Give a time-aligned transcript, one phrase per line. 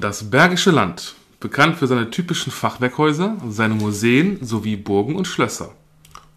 [0.00, 5.74] Das Bergische Land, bekannt für seine typischen Fachwerkhäuser, seine Museen sowie Burgen und Schlösser.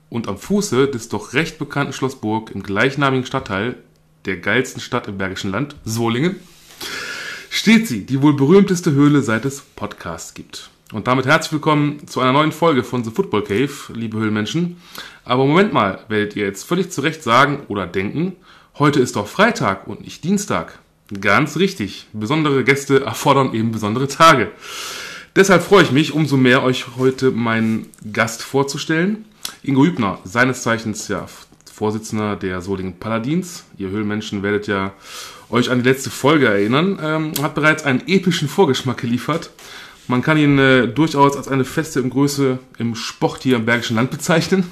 [0.10, 3.76] Und am Fuße des doch recht bekannten Schloss Burg im gleichnamigen Stadtteil
[4.26, 6.38] der geilsten Stadt im Bergischen Land, Solingen,
[7.52, 10.72] steht sie, die wohl berühmteste Höhle seit es Podcasts gibt.
[10.92, 14.78] Und damit herzlich willkommen zu einer neuen Folge von The Football Cave, liebe Höhlenmenschen.
[15.24, 18.38] Aber Moment mal, werdet ihr jetzt völlig zu Recht sagen oder denken,
[18.80, 20.80] heute ist doch Freitag und nicht Dienstag.
[21.20, 22.08] Ganz richtig.
[22.14, 24.52] Besondere Gäste erfordern eben besondere Tage.
[25.36, 29.26] Deshalb freue ich mich umso mehr, euch heute meinen Gast vorzustellen.
[29.64, 31.26] Ingo Hübner, seines Zeichens ja
[31.74, 33.64] Vorsitzender der Solingen Paladins.
[33.78, 34.94] Ihr Höhlenmenschen werdet ja
[35.50, 37.00] euch an die letzte Folge erinnern.
[37.02, 39.50] Ähm, hat bereits einen epischen Vorgeschmack geliefert.
[40.12, 43.96] Man kann ihn äh, durchaus als eine feste im Größe im Sport hier im Bergischen
[43.96, 44.66] Land bezeichnen.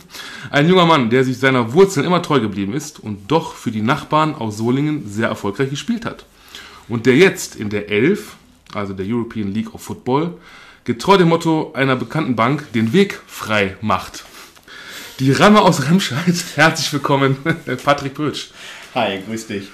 [0.52, 3.82] Ein junger Mann, der sich seiner Wurzeln immer treu geblieben ist und doch für die
[3.82, 6.26] Nachbarn aus Solingen sehr erfolgreich gespielt hat.
[6.90, 8.36] Und der jetzt in der Elf,
[8.74, 10.34] also der European League of Football,
[10.84, 14.26] getreu dem Motto einer bekannten Bank den Weg frei macht.
[15.20, 17.38] Die Ramme aus Remscheid, herzlich willkommen,
[17.86, 18.50] Patrick Brötsch.
[18.94, 19.70] Hi, grüß dich.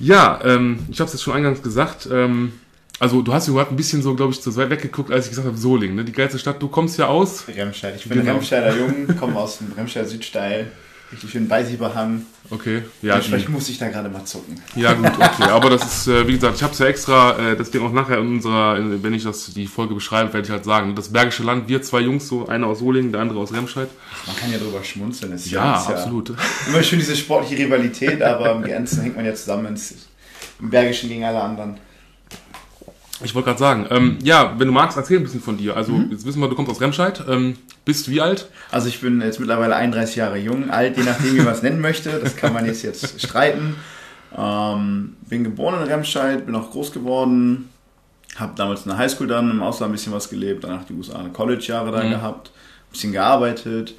[0.00, 2.08] Ja, ähm, ich habe es jetzt schon eingangs gesagt.
[2.10, 2.54] Ähm,
[2.98, 5.46] also du hast überhaupt ein bisschen so, glaube ich, zu weit weggeguckt, als ich gesagt
[5.46, 6.04] habe, Solingen, ne?
[6.04, 6.60] die geilste Stadt.
[6.60, 7.44] Du kommst ja aus.
[7.48, 7.94] Remscheid.
[7.96, 8.34] Ich bin genau.
[8.34, 10.70] Remscheider Jung, komme aus dem Remscheider Südsteil.
[11.10, 12.26] Richtig schön Beisieberhang.
[12.50, 13.14] Okay, ja.
[13.14, 14.60] Entsprechend muss ich da gerade mal zucken.
[14.74, 15.44] Ja, gut, okay.
[15.50, 18.18] Aber das ist, äh, wie gesagt, ich habe es ja extra, äh, deswegen auch nachher
[18.18, 21.66] in unserer, wenn ich das die Folge beschreibe, werde ich halt sagen, das Bergische Land,
[21.66, 23.88] wir zwei Jungs, so einer aus Solingen, der andere aus Remscheid.
[24.26, 25.32] Man kann ja drüber schmunzeln.
[25.32, 26.34] Das ja, ja absolut.
[26.68, 29.94] immer schön diese sportliche Rivalität, aber im Ganzen hängt man ja zusammen ins,
[30.60, 31.78] im Bergischen gegen alle anderen.
[33.24, 35.76] Ich wollte gerade sagen, ähm, ja, wenn du magst, erzähl ein bisschen von dir.
[35.76, 36.10] Also, mhm.
[36.10, 37.22] jetzt wissen wir, du kommst aus Remscheid.
[37.28, 38.48] Ähm, bist wie alt?
[38.70, 41.80] Also, ich bin jetzt mittlerweile 31 Jahre jung, alt, je nachdem, wie man es nennen
[41.80, 42.10] möchte.
[42.22, 43.74] Das kann man jetzt, jetzt streiten.
[44.36, 47.70] Ähm, bin geboren in Remscheid, bin auch groß geworden.
[48.36, 51.28] Habe damals in der Highschool dann im Ausland ein bisschen was gelebt, danach die USA
[51.32, 52.10] College-Jahre da mhm.
[52.10, 53.94] gehabt, ein bisschen gearbeitet.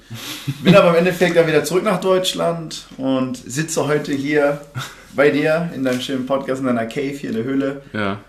[0.63, 4.61] Bin aber im Endeffekt dann wieder zurück nach Deutschland und sitze heute hier
[5.13, 7.81] bei dir in deinem schönen Podcast, in deiner Cave hier in der Höhle.
[7.91, 8.19] Ja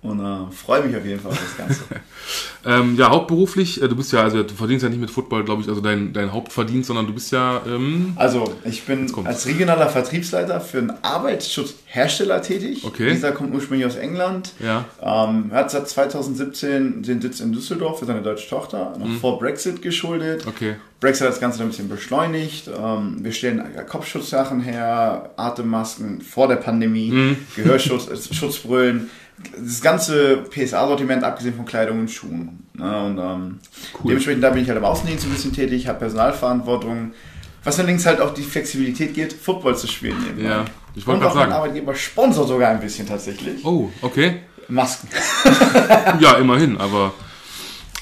[0.00, 1.82] und äh, freue mich auf jeden Fall auf das Ganze.
[2.64, 5.62] ähm, ja, hauptberuflich, äh, du bist ja, also du verdienst ja nicht mit Football, glaube
[5.62, 7.62] ich, also dein, dein Hauptverdienst, sondern du bist ja.
[7.66, 12.84] Ähm, also, ich bin als regionaler Vertriebsleiter für einen Arbeitsschutzhersteller tätig.
[12.84, 13.10] Okay.
[13.10, 14.52] Dieser kommt ursprünglich aus England.
[14.60, 14.84] Ja.
[15.02, 19.18] Ähm, hat seit 2017 den Sitz in Düsseldorf für seine deutsche Tochter, noch mhm.
[19.18, 20.46] vor Brexit geschuldet.
[20.46, 20.76] Okay.
[21.00, 22.68] Brexit hat das Ganze ein bisschen beschleunigt.
[22.68, 27.36] Ähm, wir stellen Kopfschutzsachen her, Atemmasken vor der Pandemie, mhm.
[27.56, 29.10] Gehörschutz, äh, Schutzbrillen
[29.56, 32.66] das ganze PSA-Sortiment, abgesehen von Kleidung und Schuhen.
[32.74, 33.04] Ne?
[33.04, 33.58] Und ähm,
[33.94, 34.08] cool.
[34.08, 37.12] dementsprechend, da bin ich halt im Außendienst ein bisschen tätig, habe Personalverantwortung.
[37.64, 40.16] Was allerdings halt auch die Flexibilität geht, Football zu spielen.
[40.22, 40.48] Nebenbei.
[40.48, 41.50] Ja, ich wollte gerade sagen.
[41.50, 43.64] Mein Arbeitgeber sponsert sogar ein bisschen tatsächlich.
[43.64, 44.40] Oh, okay.
[44.68, 45.08] Masken.
[46.20, 47.12] ja, immerhin, aber.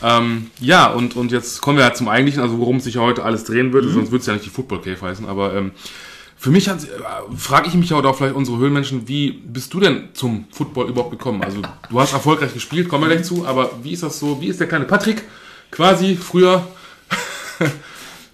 [0.02, 3.24] Ähm, ja, und, und jetzt kommen wir ja zum Eigentlichen, also worum sich ja heute
[3.24, 3.94] alles drehen würde, mhm.
[3.94, 5.72] sonst würde es ja nicht die Football Cave heißen, aber ähm,
[6.38, 6.74] für mich äh,
[7.36, 10.88] frage ich mich ja oder auch vielleicht unsere Höhlenmenschen, wie bist du denn zum Football
[10.88, 11.42] überhaupt gekommen?
[11.42, 14.48] Also du hast erfolgreich gespielt, kommen wir gleich zu, aber wie ist das so, wie
[14.48, 15.22] ist der kleine Patrick
[15.70, 16.66] quasi früher...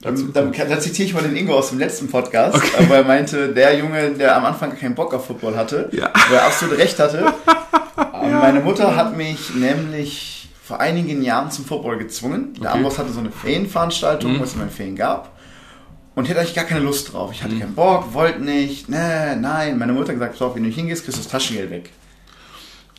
[0.05, 2.87] Da, da, da, zitiere ich mal den Ingo aus dem letzten Podcast, okay.
[2.89, 6.11] wo er meinte, der Junge, der am Anfang keinen Bock auf Football hatte, ja.
[6.29, 7.19] wo er absolut recht hatte.
[7.97, 8.29] ja.
[8.41, 12.53] Meine Mutter hat mich nämlich vor einigen Jahren zum Football gezwungen.
[12.55, 12.79] Der okay.
[12.79, 14.41] Amboss hatte so eine Ferienveranstaltung, mhm.
[14.41, 15.31] wo es immer Ferien gab
[16.15, 17.31] und hätte eigentlich gar keine Lust drauf.
[17.33, 17.61] Ich hatte mhm.
[17.61, 19.79] keinen Bock, wollte nicht, ne, nein.
[19.79, 21.91] Meine Mutter hat gesagt, pass auf, wenn du nicht hingehst, kriegst du das Taschengeld weg.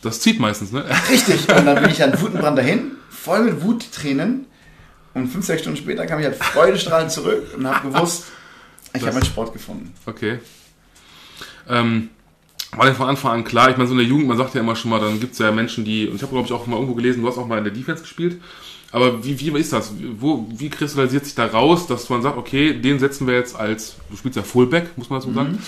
[0.02, 0.84] Das zieht meistens, ne?
[1.10, 1.48] Richtig.
[1.56, 4.46] Und dann bin ich an Wutenbrand dahin, voll mit Wuttränen.
[5.14, 8.24] Und fünf, sechs Stunden später kam ich halt freudestrahlend zurück und habe gewusst,
[8.92, 9.94] ich habe meinen Sport gefunden.
[10.06, 10.40] Okay.
[11.68, 12.10] Ähm,
[12.72, 13.70] war denn von Anfang an klar?
[13.70, 15.38] Ich meine, so in der Jugend, man sagt ja immer schon mal, dann gibt es
[15.38, 17.46] ja Menschen, die, und ich habe glaube ich auch mal irgendwo gelesen, du hast auch
[17.46, 18.40] mal in der Defense gespielt.
[18.94, 19.92] Aber wie, wie ist das?
[20.20, 23.96] Wo, wie kristallisiert sich da raus, dass man sagt, okay, den setzen wir jetzt als,
[24.08, 25.34] du spielst ja Fullback, muss man das so mhm.
[25.34, 25.58] sagen,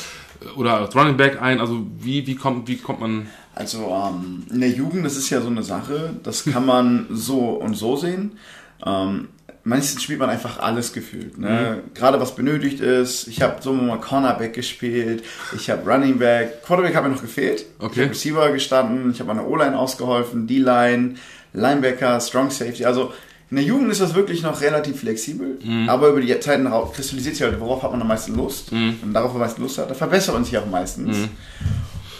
[0.54, 1.58] oder als Running Back ein?
[1.58, 3.26] Also wie, wie, kommt, wie kommt man...
[3.52, 7.38] Also ähm, in der Jugend, das ist ja so eine Sache, das kann man so
[7.48, 8.38] und so sehen.
[8.86, 9.26] Ähm,
[9.64, 11.36] meistens spielt man einfach alles gefühlt.
[11.36, 11.82] Ne?
[11.82, 11.94] Mhm.
[11.94, 13.26] Gerade was benötigt ist.
[13.26, 15.24] Ich habe so mal Cornerback gespielt,
[15.56, 17.66] ich habe Running Back, Quarterback habe mir noch gefehlt.
[17.80, 17.92] Okay.
[17.92, 21.16] Ich habe Receiver gestanden, ich habe an der O-Line ausgeholfen, D-Line,
[21.56, 22.84] Linebacker, Strong Safety.
[22.84, 23.12] Also
[23.50, 25.88] in der Jugend ist das wirklich noch relativ flexibel, mhm.
[25.88, 28.72] aber über die Zeiten kristallisiert sich halt, worauf hat man am meisten Lust.
[28.72, 28.98] Mhm.
[29.02, 31.16] Und darauf, wo man am meisten Lust hat, da verbessert man sich auch meistens.
[31.16, 31.28] Mhm.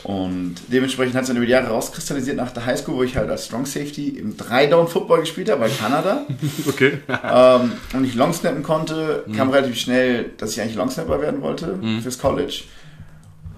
[0.04, 3.28] Und dementsprechend hat es dann über die Jahre rauskristallisiert nach der Highschool, wo ich halt
[3.28, 6.24] als Strong Safety im 3-Down-Football gespielt habe bei Kanada.
[6.68, 6.98] okay.
[7.08, 9.54] ähm, und ich Longsnappen konnte, kam mhm.
[9.54, 12.02] relativ schnell, dass ich eigentlich Longsnapper werden wollte mhm.
[12.02, 12.62] fürs College.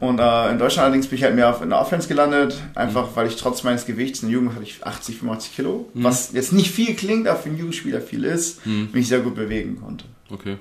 [0.01, 3.09] Und äh, in Deutschland allerdings bin ich halt mehr auf, in der Offense gelandet, einfach
[3.15, 6.05] weil ich trotz meines Gewichts, in der Jugend hatte ich 80, 85 Kilo, Mhm.
[6.05, 9.81] was jetzt nicht viel klingt, aber für einen Jugendspieler viel ist, mich sehr gut bewegen
[9.81, 10.05] konnte.
[10.31, 10.57] Okay.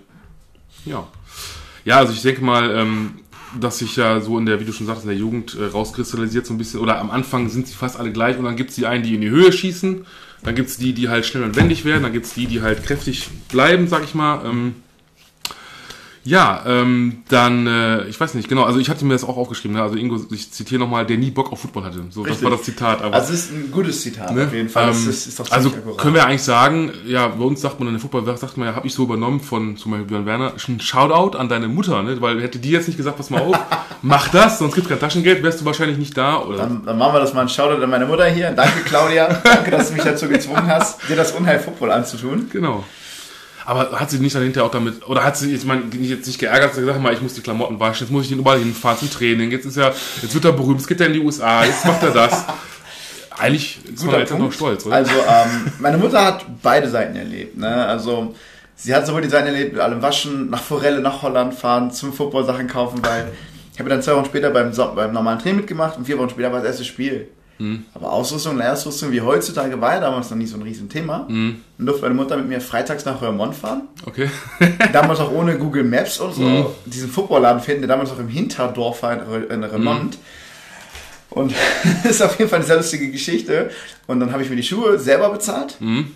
[0.85, 1.07] Ja.
[1.85, 3.19] Ja, also ich denke mal, ähm,
[3.59, 6.45] dass sich ja so in der, wie du schon sagst, in der Jugend äh, rauskristallisiert
[6.45, 8.85] so ein bisschen, oder am Anfang sind sie fast alle gleich und dann gibt's die
[8.87, 10.05] einen, die in die Höhe schießen,
[10.43, 13.27] dann gibt's die, die halt schnell und wendig werden, dann gibt's die, die halt kräftig
[13.49, 14.45] bleiben, sag ich mal.
[14.45, 14.75] Ähm,
[16.27, 19.77] ja, ähm, dann, äh, ich weiß nicht, genau, also ich hatte mir das auch aufgeschrieben,
[19.77, 19.81] ne?
[19.83, 22.03] also Ingo, ich zitiere nochmal, der nie Bock auf Football hatte.
[22.09, 22.43] So, das Richtig.
[22.43, 23.01] war das Zitat.
[23.01, 24.43] Aber, Also es ist ein gutes Zitat ne?
[24.45, 24.87] auf jeden Fall.
[24.87, 25.97] Das Ähm, ist, ist also akkurat.
[25.97, 28.75] können wir eigentlich sagen, ja, bei uns sagt man in der Football, sagt man ja,
[28.75, 32.19] habe ich so übernommen von zum Beispiel Björn Werner, ein Shoutout an deine Mutter, ne?
[32.19, 33.57] weil hätte die jetzt nicht gesagt, pass mal auf,
[34.01, 36.41] mach das, sonst gibt's kein Taschengeld, wärst du wahrscheinlich nicht da.
[36.41, 36.57] Oder?
[36.57, 38.51] Dann, dann machen wir das mal ein Shoutout an meine Mutter hier.
[38.51, 39.27] Danke, Claudia.
[39.45, 42.49] Danke, dass du mich dazu gezwungen hast, dir das Unheil Football anzutun.
[42.51, 42.83] Genau.
[43.67, 46.25] Aber hat sie nicht dann hinterher auch damit, oder hat sie jetzt, ich meine, jetzt
[46.25, 48.59] nicht geärgert, sie gesagt mal, ich muss die Klamotten waschen, jetzt muss ich den überall
[48.59, 51.19] hinfahren zum Training, jetzt ist er, jetzt wird er berühmt, jetzt geht er in die
[51.19, 52.45] USA, jetzt macht er das.
[53.37, 54.95] Eigentlich ist meine Eltern doch stolz, oder?
[54.95, 57.57] Also, ähm, meine Mutter hat beide Seiten erlebt.
[57.57, 57.67] Ne?
[57.67, 58.33] Also,
[58.73, 62.13] sie hat sowohl die Seiten erlebt, mit allem Waschen, nach Forelle, nach Holland fahren, zum
[62.13, 63.33] Football Sachen kaufen, weil
[63.73, 66.53] ich habe dann zwei Wochen später beim, beim normalen Training mitgemacht und vier Wochen später
[66.53, 67.27] war das erste Spiel.
[67.57, 67.85] Hm.
[67.93, 71.25] Aber Ausrüstung, Lehrerausrüstung wie heutzutage war ja damals noch nicht so ein Riesenthema.
[71.27, 71.61] Hm.
[71.77, 73.83] Dann durfte meine Mutter mit mir freitags nach Röhrmond fahren.
[74.05, 74.29] okay.
[74.93, 76.65] damals auch ohne Google Maps und so, Mhm.
[76.85, 79.13] diesen Footballladen finden, der damals auch im Hinterdorf war
[79.51, 80.13] in, Remont.
[80.15, 80.19] Mhm.
[81.29, 81.53] Und
[82.03, 83.69] das ist auf jeden Fall eine sehr lustige Geschichte.
[84.07, 85.75] Und dann habe ich mir die Schuhe selber bezahlt.
[85.79, 86.11] Mhm.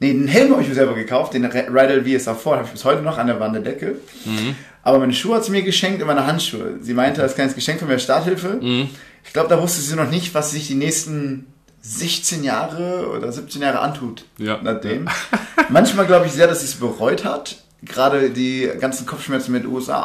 [0.00, 2.84] Nee, den Helm habe ich mir selber gekauft, den Rydell VSR vor, habe ich bis
[2.84, 3.96] heute noch an der Wand der Decke.
[4.24, 4.54] Mhm.
[4.82, 6.78] Aber meine Schuhe hat sie mir geschenkt und meine Handschuhe.
[6.80, 8.58] Sie meinte, als kleines Geschenk von mir Starthilfe.
[8.60, 8.88] Mhm.
[9.24, 11.46] Ich glaube, da wusste sie noch nicht, was sich die nächsten
[11.82, 14.24] 16 Jahre oder 17 Jahre antut.
[14.38, 14.58] Ja.
[14.62, 15.08] Nachdem.
[15.68, 17.62] Manchmal glaube ich sehr, dass sie es bereut hat.
[17.82, 20.02] Gerade die ganzen Kopfschmerzen mit USA,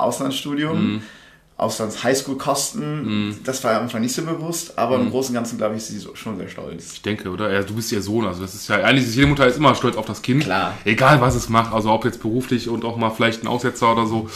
[1.57, 2.39] Auslandsstudium, Mhm.
[2.43, 5.05] Auslands-Highschool-Kosten, das war ja am Anfang nicht so bewusst, aber Mhm.
[5.05, 6.93] im Großen und Ganzen, glaube ich, ist sie schon sehr stolz.
[6.93, 7.51] Ich denke, oder?
[7.51, 9.75] Ja, du bist ihr Sohn, also das ist ja, eigentlich ist jede Mutter ist immer
[9.75, 10.43] stolz auf das Kind.
[10.43, 10.73] Klar.
[10.85, 14.05] Egal was es macht, also ob jetzt beruflich und auch mal vielleicht ein Aussetzer oder
[14.07, 14.29] so.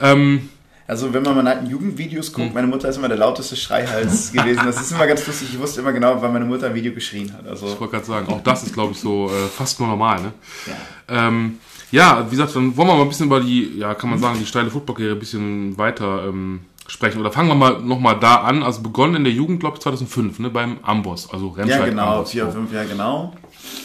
[0.00, 0.48] Ähm,
[0.86, 2.54] Also wenn man mal alten Jugendvideos guckt, Mhm.
[2.54, 4.60] meine Mutter ist immer der lauteste Schreihals gewesen.
[4.66, 5.48] Das ist immer ganz lustig.
[5.54, 7.46] Ich wusste immer genau, wann meine Mutter ein Video geschrien hat.
[7.48, 10.20] Also Ich wollte gerade sagen, auch das ist, glaube ich, so äh, fast nur normal.
[10.20, 10.32] Ne?
[10.66, 11.28] ja.
[11.28, 11.58] Ähm,
[11.94, 14.40] ja, wie gesagt, dann wollen wir mal ein bisschen über die, ja, kann man sagen,
[14.40, 17.20] die steile Footballkarriere ein bisschen weiter ähm, sprechen.
[17.20, 18.64] Oder fangen wir mal nochmal da an.
[18.64, 21.78] Also begonnen in der Jugend, glaube ich, 2005, ne, beim Amboss, also Remscheid.
[21.78, 23.32] ja, genau, Amboss, vier, fünf Jahre genau.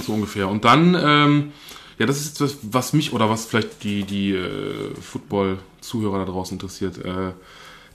[0.03, 0.49] so ungefähr.
[0.49, 1.51] Und dann, ähm,
[1.99, 6.55] ja, das ist das, was mich oder was vielleicht die, die äh, Football-Zuhörer da draußen
[6.55, 6.97] interessiert.
[7.05, 7.33] Äh,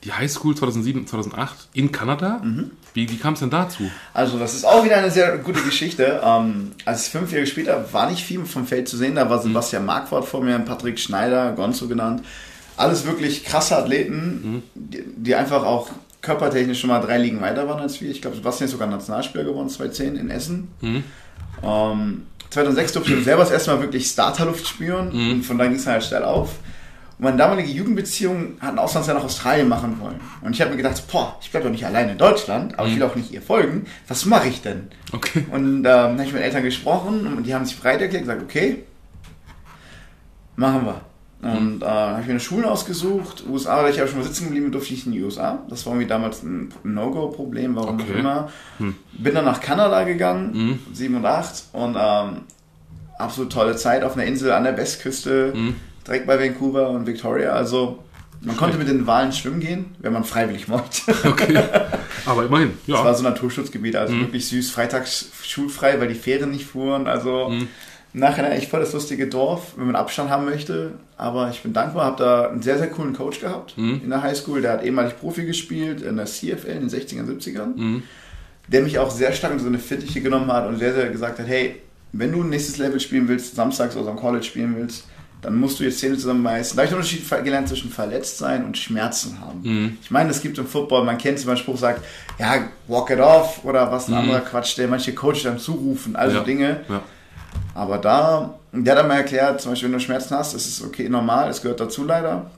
[0.04, 2.40] die Highschool 2007, 2008 in Kanada.
[2.42, 2.70] Mhm.
[2.92, 3.90] Wie, wie kam es denn dazu?
[4.12, 6.20] Also das ist auch wieder eine sehr gute Geschichte.
[6.22, 9.14] Ähm, als ich fünf Jahre später war nicht viel vom Feld zu sehen.
[9.14, 12.22] Da war Sebastian Marquardt vor mir, Patrick Schneider, Gonzo genannt.
[12.76, 15.90] Alles wirklich krasse Athleten, die, die einfach auch
[16.20, 18.10] körpertechnisch schon mal drei Ligen weiter waren als wir.
[18.10, 20.68] Ich glaube, Sebastian ist sogar Nationalspieler geworden, 2010 in Essen.
[21.62, 25.76] Ähm, 2006 durfte ich selber das erste Mal wirklich Starterluft spüren und von da ging
[25.76, 26.50] es halt steil auf.
[27.18, 30.20] Und meine damalige Jugendbeziehung hat ein Auslandsjahr nach Australien machen wollen.
[30.42, 32.96] Und ich habe mir gedacht, boah, ich bleibe doch nicht alleine in Deutschland, aber ich
[32.96, 33.86] will auch nicht ihr folgen.
[34.08, 34.88] Was mache ich denn?
[35.12, 35.44] Okay.
[35.50, 38.42] Und ähm, dann habe ich mit Eltern gesprochen und die haben sich bereit erklärt, gesagt,
[38.42, 38.82] okay,
[40.56, 41.00] machen wir.
[41.42, 44.44] Und äh, habe ich mir eine Schule ausgesucht, USA, da ich aber schon mal sitzen
[44.46, 45.58] geblieben, durfte ich in die USA.
[45.68, 48.12] Das war irgendwie damals ein No-Go-Problem, warum Okay.
[48.14, 48.50] auch immer.
[49.12, 52.36] Bin dann nach Kanada gegangen, 7 und 8 und ähm,
[53.18, 55.52] absolut tolle Zeit auf einer Insel an der Westküste,
[56.06, 57.52] direkt bei Vancouver und Victoria.
[57.52, 57.98] Also
[58.40, 61.02] man konnte mit den Wahlen schwimmen gehen, wenn man freiwillig wollte.
[61.24, 61.58] Okay.
[62.26, 63.14] Aber immerhin, Das war ja.
[63.14, 64.70] so ein Naturschutzgebiet, also wirklich süß.
[64.70, 67.06] Freitags schulfrei, weil die Fähren nicht fuhren.
[67.06, 67.52] Also
[68.14, 70.92] im Nachhinein echt voll das lustige Dorf, wenn man Abstand haben möchte.
[71.16, 74.62] Aber ich bin dankbar, habe da einen sehr, sehr coolen Coach gehabt in der Highschool.
[74.62, 78.02] Der hat ehemalig Profi gespielt in der CFL in den 60ern, 70ern.
[78.68, 81.38] Der mich auch sehr stark in so eine Fittiche genommen hat und sehr, sehr gesagt
[81.38, 81.76] hat, hey,
[82.12, 85.06] wenn du ein nächstes Level spielen willst, samstags oder am College spielen willst,
[85.44, 86.74] dann musst du jetzt Zähne zusammenbeißen.
[86.76, 89.98] Da habe ich den Unterschied gelernt zwischen verletzt sein und Schmerzen haben.
[90.02, 92.02] Ich meine, es gibt im Football, man kennt zum Beispiel Spruch, sagt,
[92.38, 92.54] ja,
[92.88, 96.42] walk it off oder was ein anderer Quatsch, der manche Coach dann zurufen, also Ja.
[96.42, 96.80] Dinge.
[96.88, 97.02] ja.
[97.74, 100.84] Aber da, der hat dann mal erklärt, zum Beispiel, wenn du Schmerzen hast, ist es
[100.84, 102.50] okay, normal, es gehört dazu leider.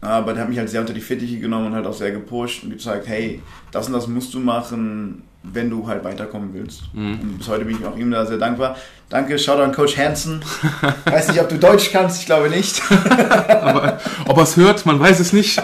[0.00, 2.64] Aber der hat mich halt sehr unter die Fittiche genommen und halt auch sehr gepusht
[2.64, 3.40] und gezeigt, hey,
[3.70, 6.82] das und das musst du machen, wenn du halt weiterkommen willst.
[6.94, 8.76] Und bis heute bin ich auch ihm da sehr dankbar.
[9.08, 10.40] Danke, Shoutout an Coach Hansen.
[11.04, 12.82] Weiß nicht, ob du Deutsch kannst, ich glaube nicht.
[12.90, 15.62] Aber ob er es hört, man weiß es nicht.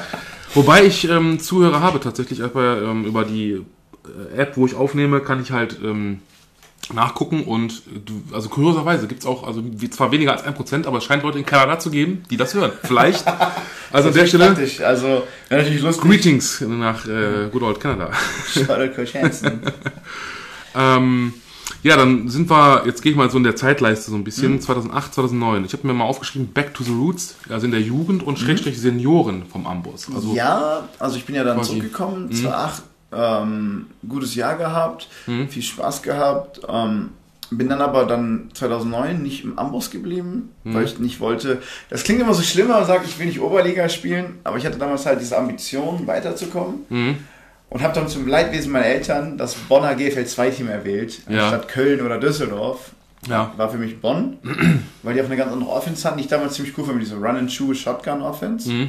[0.54, 3.64] Wobei ich ähm, Zuhörer habe tatsächlich, aber ähm, über die
[4.32, 6.20] äh, App, wo ich aufnehme, kann ich halt ähm,
[6.92, 11.04] nachgucken und du, also kurioserweise gibt's auch, also zwar weniger als ein Prozent, aber es
[11.04, 12.72] scheint Leute in Kanada zu geben, die das hören.
[12.82, 13.24] Vielleicht.
[13.90, 14.82] Also an der Stelle, Praktisch.
[14.82, 16.04] Also, natürlich lustig.
[16.04, 18.10] Greetings nach äh, Good Old Canada.
[20.74, 21.32] Ähm,
[21.82, 24.60] ja, dann sind wir, jetzt gehe ich mal so in der Zeitleiste so ein bisschen,
[24.60, 25.64] 2008, 2009.
[25.64, 28.80] Ich habe mir mal aufgeschrieben, Back to the Roots, also in der Jugend und Schrägstrich
[28.80, 30.08] Senioren vom Amboss.
[30.14, 35.08] Also, ja, also ich bin ja dann zurückgekommen, 2008, ähm, gutes Jahr gehabt,
[35.48, 36.60] viel Spaß gehabt.
[36.68, 37.10] Ähm,
[37.50, 41.62] bin dann aber dann 2009 nicht im Amboss geblieben, weil ich nicht wollte.
[41.88, 44.76] Das klingt immer so schlimmer, man sagt, ich will nicht Oberliga spielen, aber ich hatte
[44.78, 46.80] damals halt diese Ambition, weiterzukommen.
[47.70, 51.44] Und habe dann zum Leidwesen meiner Eltern das Bonner GFL 2 Team erwählt, Ja.
[51.44, 52.90] anstatt Köln oder Düsseldorf.
[53.28, 53.52] Ja.
[53.56, 54.36] War für mich Bonn,
[55.02, 56.18] weil die auch eine ganz andere Offense hatten.
[56.18, 58.70] die Ich damals ziemlich cool fand, diese Run-and-Shoe-Shotgun-Offense.
[58.70, 58.88] Mhm.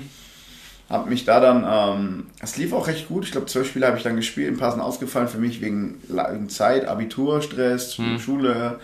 [0.89, 3.23] Hab mich da dann, ähm, es lief auch recht gut.
[3.25, 4.51] Ich glaube, zwölf Spiele habe ich dann gespielt.
[4.51, 8.19] Ein paar sind ausgefallen für mich wegen, wegen Zeit, Abitur, Stress, Mhm.
[8.19, 8.79] Schule.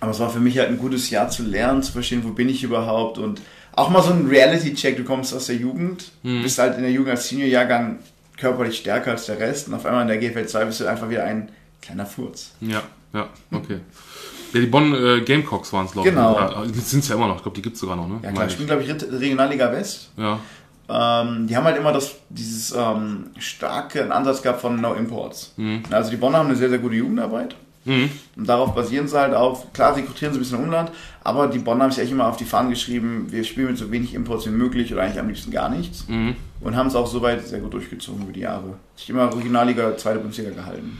[0.00, 2.48] Aber es war für mich halt ein gutes Jahr zu lernen, zu verstehen, wo bin
[2.48, 3.40] ich überhaupt und
[3.72, 4.96] auch mal so ein Reality-Check.
[4.96, 6.42] Du kommst aus der Jugend, Mhm.
[6.42, 7.98] bist halt in der Jugend als Senior-Jahrgang
[8.36, 11.10] körperlich stärker als der Rest und auf einmal in der GFL 2 bist du einfach
[11.10, 11.50] wieder ein
[11.82, 12.52] kleiner Furz.
[12.60, 13.80] ja, ja, okay.
[14.54, 16.32] Ja, die Bonn äh, Gamecocks waren es, glaube Genau.
[16.32, 16.56] ich.
[16.56, 17.36] Oder, die sind es ja immer noch.
[17.36, 18.18] Ich glaube, die gibt's sogar noch, ne?
[18.22, 18.52] Ja klar, ich.
[18.52, 20.10] spielen glaube ich Regionalliga West.
[20.16, 20.38] Ja.
[20.88, 25.54] Ähm, die haben halt immer das, dieses ähm, starke Ansatz gehabt von No Imports.
[25.90, 27.56] Also die Bonner haben eine sehr, sehr gute Jugendarbeit.
[27.84, 28.10] Mhm.
[28.36, 30.90] Und darauf basieren sie halt auf, klar rekrutieren sie ein bisschen Umland,
[31.24, 33.90] aber die Bonner haben sich echt immer auf die Fahnen geschrieben, wir spielen mit so
[33.90, 36.06] wenig Imports wie möglich oder eigentlich am liebsten gar nichts.
[36.08, 36.36] Mhm.
[36.60, 38.74] Und haben es auch soweit sehr gut durchgezogen über die Jahre.
[38.96, 40.98] Sich immer Regionalliga, zweite Bundesliga gehalten.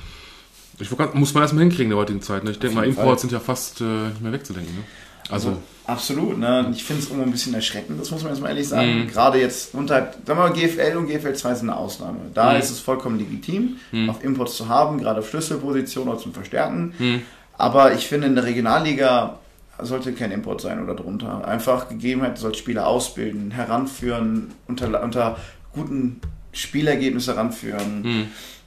[0.78, 2.44] Ich muss man erstmal hinkriegen in der heutigen Zeit.
[2.44, 2.52] Ne?
[2.52, 4.72] Ich denke mal, Imports sind ja fast äh, nicht mehr wegzudenken.
[4.72, 4.84] Ne?
[5.28, 6.66] Also, Absolut, ne?
[6.66, 9.04] Und Ich finde es immer ein bisschen erschreckend, das muss man jetzt mal ehrlich sagen.
[9.04, 9.08] Mhm.
[9.08, 12.18] Gerade jetzt unter, sagen wir mal, GFL und GFL 2 sind eine Ausnahme.
[12.34, 12.58] Da Mhm.
[12.60, 13.76] ist es vollkommen legitim,
[14.08, 16.92] auf Imports zu haben, gerade auf Schlüsselpositionen oder zum Verstärken.
[16.98, 17.22] Mhm.
[17.56, 19.38] Aber ich finde, in der Regionalliga
[19.80, 21.46] sollte kein Import sein oder drunter.
[21.48, 25.38] Einfach Gegebenheit, du sollst Spieler ausbilden, heranführen, unter, unter
[25.72, 26.20] guten
[26.52, 28.02] Spielergebnissen heranführen.
[28.02, 28.26] Mhm.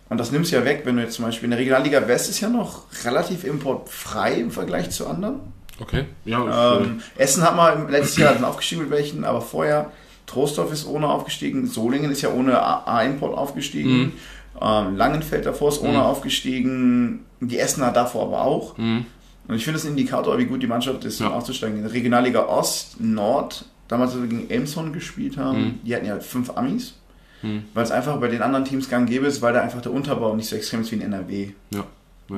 [0.09, 2.29] Und das nimmst du ja weg, wenn du jetzt zum Beispiel in der Regionalliga West
[2.29, 5.35] ist ja noch relativ importfrei im Vergleich zu anderen.
[5.81, 6.05] Okay.
[6.25, 9.91] Ja, Ähm, Essen hat mal im letzten Jahr sind aufgestiegen mit welchen, aber vorher
[10.27, 14.13] Troisdorf ist ohne aufgestiegen, Solingen ist ja ohne A- A-Import aufgestiegen,
[14.61, 16.03] ähm, Langenfeld davor ist ohne Mhm.
[16.03, 18.77] aufgestiegen, die Essener davor aber auch.
[18.77, 19.05] äh, mhm.
[19.47, 21.33] Und ich finde es ein Indikator, wie gut die Mannschaft ist, um Ja.
[21.33, 21.77] aufzusteigen.
[21.77, 25.79] In der Regionalliga Ost, Nord, damals, als wir gegen Elmshorn gespielt haben, Mhm.
[25.83, 26.93] die hatten ja fünf Amis.
[27.41, 27.63] Mhm.
[27.73, 30.35] Weil es einfach bei den anderen Teams gang gäbe ist, weil da einfach der Unterbau
[30.35, 31.49] nicht so extrem ist wie in NRW.
[31.71, 31.83] ja.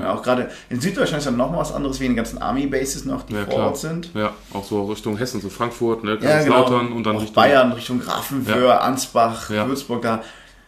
[0.02, 2.38] Ja, auch gerade in Süddeutschland ist ja noch mal was anderes wie in den ganzen
[2.42, 3.60] Army-Bases noch, die Ja, vor.
[3.60, 4.10] Ort sind.
[4.14, 6.66] Ja, auch so Richtung Hessen, so Frankfurt, ne, Ja, genau.
[6.66, 9.68] und dann auch Richtung Bayern, Richtung Grafenwöhr, Ansbach, Ja.
[9.68, 10.22] Würzburg, da,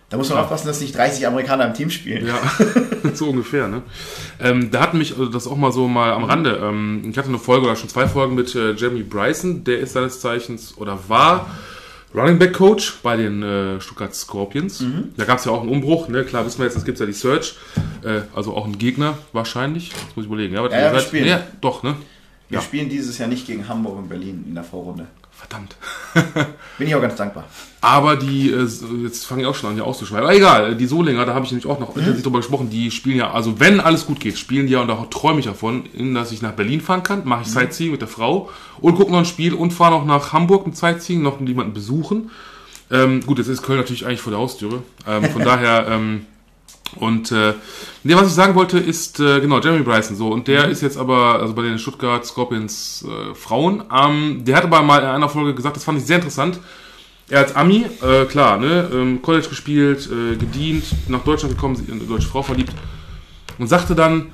[0.09, 2.27] da muss man aufpassen, dass nicht 30 Amerikaner im Team spielen.
[2.27, 2.35] Ja,
[3.13, 3.81] so ungefähr, ne?
[4.39, 6.59] Ähm, da hat mich also das auch mal so mal am Rande.
[6.63, 9.93] Ähm, ich hatte eine Folge oder schon zwei Folgen mit äh, Jeremy Bryson, der ist
[9.93, 11.47] seines Zeichens oder war
[12.15, 14.79] Running Back Coach bei den äh, Stuttgart Scorpions.
[14.81, 15.13] Mhm.
[15.17, 16.23] Da gab es ja auch einen Umbruch, ne?
[16.23, 17.55] Klar wissen wir jetzt, es gibt ja die Search,
[18.03, 19.89] äh, also auch ein Gegner wahrscheinlich.
[19.89, 20.53] Das muss ich überlegen.
[20.53, 21.27] Ja, aber Ja, ja, wir spielen.
[21.27, 21.95] Ja, doch, ne?
[22.49, 22.61] Wir Ja.
[22.63, 25.07] spielen dieses Jahr nicht gegen Hamburg und Berlin in der Vorrunde.
[25.37, 25.75] Verdammt.
[26.77, 27.43] Bin ich auch ganz dankbar.
[27.81, 28.67] Aber die, äh,
[29.03, 30.23] jetzt fange ich auch schon an hier auszuschweifen.
[30.23, 33.17] Aber egal, die Solinger, da habe ich nämlich auch noch intensiv drüber gesprochen, die spielen
[33.17, 36.31] ja, also wenn alles gut geht, spielen die ja, und da träume ich davon, dass
[36.31, 38.49] ich nach Berlin fahren kann, mache ich Sightseeing mit der Frau
[38.79, 42.31] und gucke noch ein Spiel und fahre noch nach Hamburg mit Sightseeing, noch jemanden besuchen.
[42.91, 44.83] Ähm, gut, jetzt ist Köln natürlich eigentlich vor der Haustüre.
[45.07, 46.25] Ähm, von daher, ähm,
[46.95, 47.53] und äh,
[48.03, 50.97] nee, was ich sagen wollte, ist, äh, genau, Jeremy Bryson, so, und der ist jetzt
[50.97, 55.29] aber, also bei den Stuttgart Scorpions äh, Frauen, ähm, der hat aber mal in einer
[55.29, 56.59] Folge gesagt, das fand ich sehr interessant,
[57.29, 61.87] er als Ami, äh, klar, ne, ähm, College gespielt, äh, gedient, nach Deutschland gekommen, sich
[61.87, 62.73] in eine deutsche Frau verliebt.
[63.57, 64.31] Und sagte dann,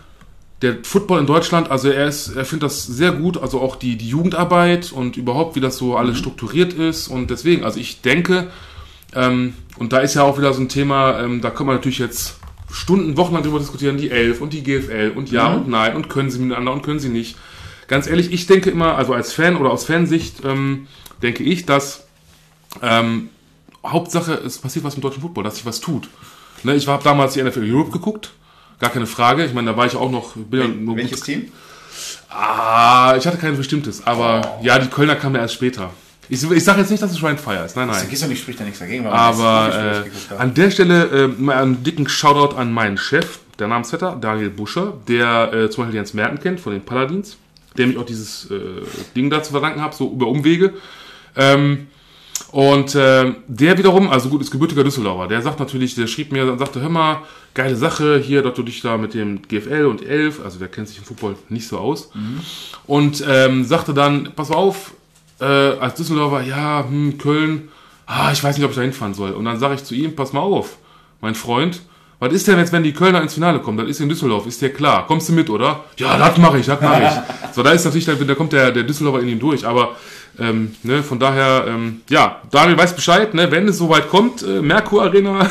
[0.62, 3.96] der Football in Deutschland, also er ist, er findet das sehr gut, also auch die,
[3.96, 7.08] die Jugendarbeit und überhaupt, wie das so alles strukturiert ist.
[7.08, 8.48] Und deswegen, also ich denke,
[9.16, 12.00] ähm, und da ist ja auch wieder so ein Thema, ähm, da kann man natürlich
[12.00, 12.41] jetzt
[12.72, 16.32] Stunden, Wochenlang drüber diskutieren, die Elf und die GFL und ja und nein und können
[16.32, 17.38] sie miteinander und können sie nicht.
[17.88, 20.88] Ganz ehrlich, ich denke immer, also als Fan oder aus Fansicht, ähm,
[21.22, 22.06] denke ich, dass
[22.82, 23.30] ähm,
[23.86, 26.08] Hauptsache, es passiert was im deutschen Football, dass sich was tut.
[26.64, 28.32] Ne, ich habe damals die NFL Europe geguckt,
[28.80, 29.46] gar keine Frage.
[29.46, 30.36] Ich meine, da war ich auch noch.
[30.36, 31.52] Bin ja nur Welches gut, Team?
[32.30, 35.92] ah, ich hatte kein bestimmtes, aber ja, die Kölner kamen ja erst später.
[36.32, 38.08] Ich, ich sage jetzt nicht, dass es Ryan Fire ist, nein, nein.
[38.10, 39.06] gehst du nicht, spricht da nichts dagegen.
[39.06, 40.40] Aber äh, hat.
[40.40, 44.94] an der Stelle äh, mal einen dicken Shoutout an meinen Chef, der Namensvetter, Daniel Buscher,
[45.10, 47.36] der äh, zum Beispiel Jens Merten kennt von den Paladins,
[47.78, 48.60] dem ich auch dieses äh,
[49.14, 50.74] Ding da zu verdanken habe, so über Umwege.
[51.36, 51.88] Ähm,
[52.52, 56.50] Und äh, der wiederum, also gut, ist gebürtiger Düsseldorfer, der sagt natürlich, der schrieb mir
[56.50, 57.24] und sagte, hör mal,
[57.54, 60.88] geile Sache hier, dass du dich da mit dem GFL und 11, also der kennt
[60.88, 62.10] sich im Football nicht so aus,
[62.88, 64.94] und ähm, sagte dann, pass auf,
[65.42, 65.46] äh,
[65.80, 67.70] als Düsseldorfer, ja, hm, Köln,
[68.06, 69.32] ah, ich weiß nicht, ob ich da hinfahren soll.
[69.32, 70.78] Und dann sage ich zu ihm, pass mal auf,
[71.20, 71.82] mein Freund,
[72.20, 73.80] was ist denn jetzt, wenn die Kölner ins Finale kommen?
[73.80, 75.08] Das ist in Düsseldorf, ist dir klar.
[75.08, 75.86] Kommst du mit, oder?
[75.98, 77.50] Ja, das mache ich, das mache ich.
[77.56, 79.96] so, da ist natürlich, da, da kommt der, der Düsseldorfer in ihm durch, aber
[80.40, 84.62] ähm, ne, von daher, ähm, ja, Daniel weiß Bescheid, ne, wenn es soweit kommt, äh,
[84.62, 85.50] Merkur Arena,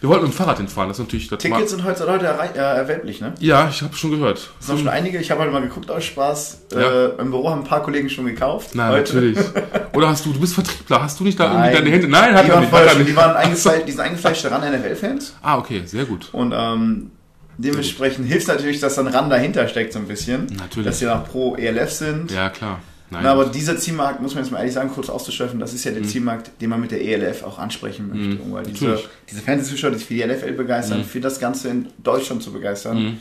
[0.00, 2.54] wir wollten mit dem Fahrrad hinfahren, das ist natürlich das Tickets sind heute, heute errei-
[2.54, 3.34] äh, erwerblich, ne?
[3.40, 4.50] Ja, ich habe schon gehört.
[4.60, 6.62] Es sind schon einige, ich habe heute mal geguckt aus Spaß.
[6.72, 6.78] Ja.
[7.06, 8.70] Äh, Im Büro haben ein paar Kollegen schon gekauft.
[8.74, 9.14] Na, heute.
[9.14, 9.38] natürlich.
[9.94, 11.74] Oder hast du, du bist Vertriebler, hast du nicht da irgendwie Nein.
[11.74, 12.08] deine Hände?
[12.08, 12.72] Nein, hat die er nicht.
[12.72, 13.08] Hat er nicht.
[13.08, 15.34] die waren eingefleischt, die sind eingefleischt daran NFL-Fans.
[15.42, 16.28] Ah, okay, sehr gut.
[16.32, 17.10] Und ähm,
[17.56, 20.46] dementsprechend hilft natürlich, dass dann RAN dahinter steckt so ein bisschen.
[20.58, 20.86] Natürlich.
[20.86, 22.30] Dass sie noch pro ELF sind.
[22.30, 22.80] Ja, klar.
[23.10, 23.22] Nein.
[23.24, 25.92] Na, aber dieser Zielmarkt, muss man jetzt mal ehrlich sagen, kurz auszuschöpfen, das ist Mhm.
[25.94, 28.42] ja der Zielmarkt, den man mit der ELF auch ansprechen möchte.
[28.42, 29.00] Um, weil diese,
[29.30, 31.04] diese Fernsehzuschauer, die sich für die LFL begeistern, Mhm.
[31.04, 33.18] für das Ganze in Deutschland zu begeistern,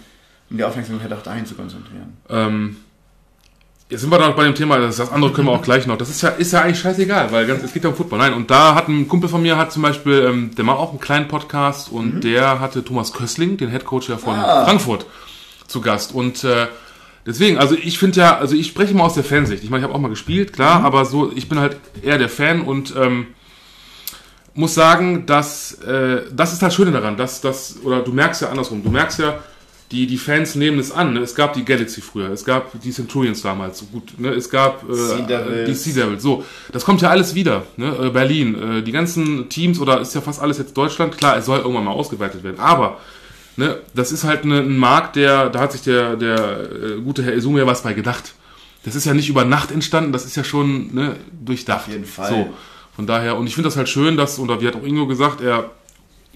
[0.49, 2.17] um die Aufmerksamkeit auch dahin zu konzentrieren.
[2.29, 2.75] Ähm,
[3.89, 5.97] jetzt sind wir dann bei dem Thema, das, das andere können wir auch gleich noch.
[5.97, 8.19] Das ist ja, ist ja eigentlich scheißegal, weil ganz, es geht ja um Football.
[8.19, 10.89] Nein, und da hat ein Kumpel von mir, hat zum Beispiel, ähm, der macht auch
[10.89, 14.65] einen kleinen Podcast und der hatte Thomas Kössling, den Headcoach ja von Ah.
[14.65, 15.05] Frankfurt,
[15.67, 16.13] zu Gast.
[16.13, 16.67] Und äh,
[17.27, 19.63] deswegen, also ich finde ja, also ich spreche mal aus der Fansicht.
[19.63, 22.29] Ich meine, ich habe auch mal gespielt, klar, aber so, ich bin halt eher der
[22.29, 23.27] Fan und ähm,
[24.55, 28.49] muss sagen, dass äh, das ist das Schöne daran, dass das oder du merkst ja
[28.49, 29.39] andersrum, du merkst ja,
[29.91, 31.13] die die Fans nehmen es an.
[31.13, 31.19] Ne?
[31.21, 34.29] Es gab die Galaxy früher, es gab die Centurions damals, so gut, ne?
[34.29, 36.23] es gab äh, Sea die Sea Devils.
[36.23, 37.63] So, das kommt ja alles wieder.
[37.77, 37.95] Ne?
[38.01, 41.17] Äh, Berlin, äh, die ganzen Teams oder ist ja fast alles jetzt Deutschland.
[41.17, 42.99] Klar, es soll irgendwann mal ausgeweitet werden, aber
[43.57, 47.23] ne, das ist halt ne, ein Markt, der da hat sich der der äh, gute
[47.23, 48.33] Herr Izumi ja was bei gedacht.
[48.85, 51.87] Das ist ja nicht über Nacht entstanden, das ist ja schon ne, durchdacht.
[51.87, 52.29] Auf jeden Fall.
[52.29, 52.53] So.
[52.95, 55.41] Von daher, und ich finde das halt schön, dass, oder wie hat auch Ingo gesagt,
[55.41, 55.69] er,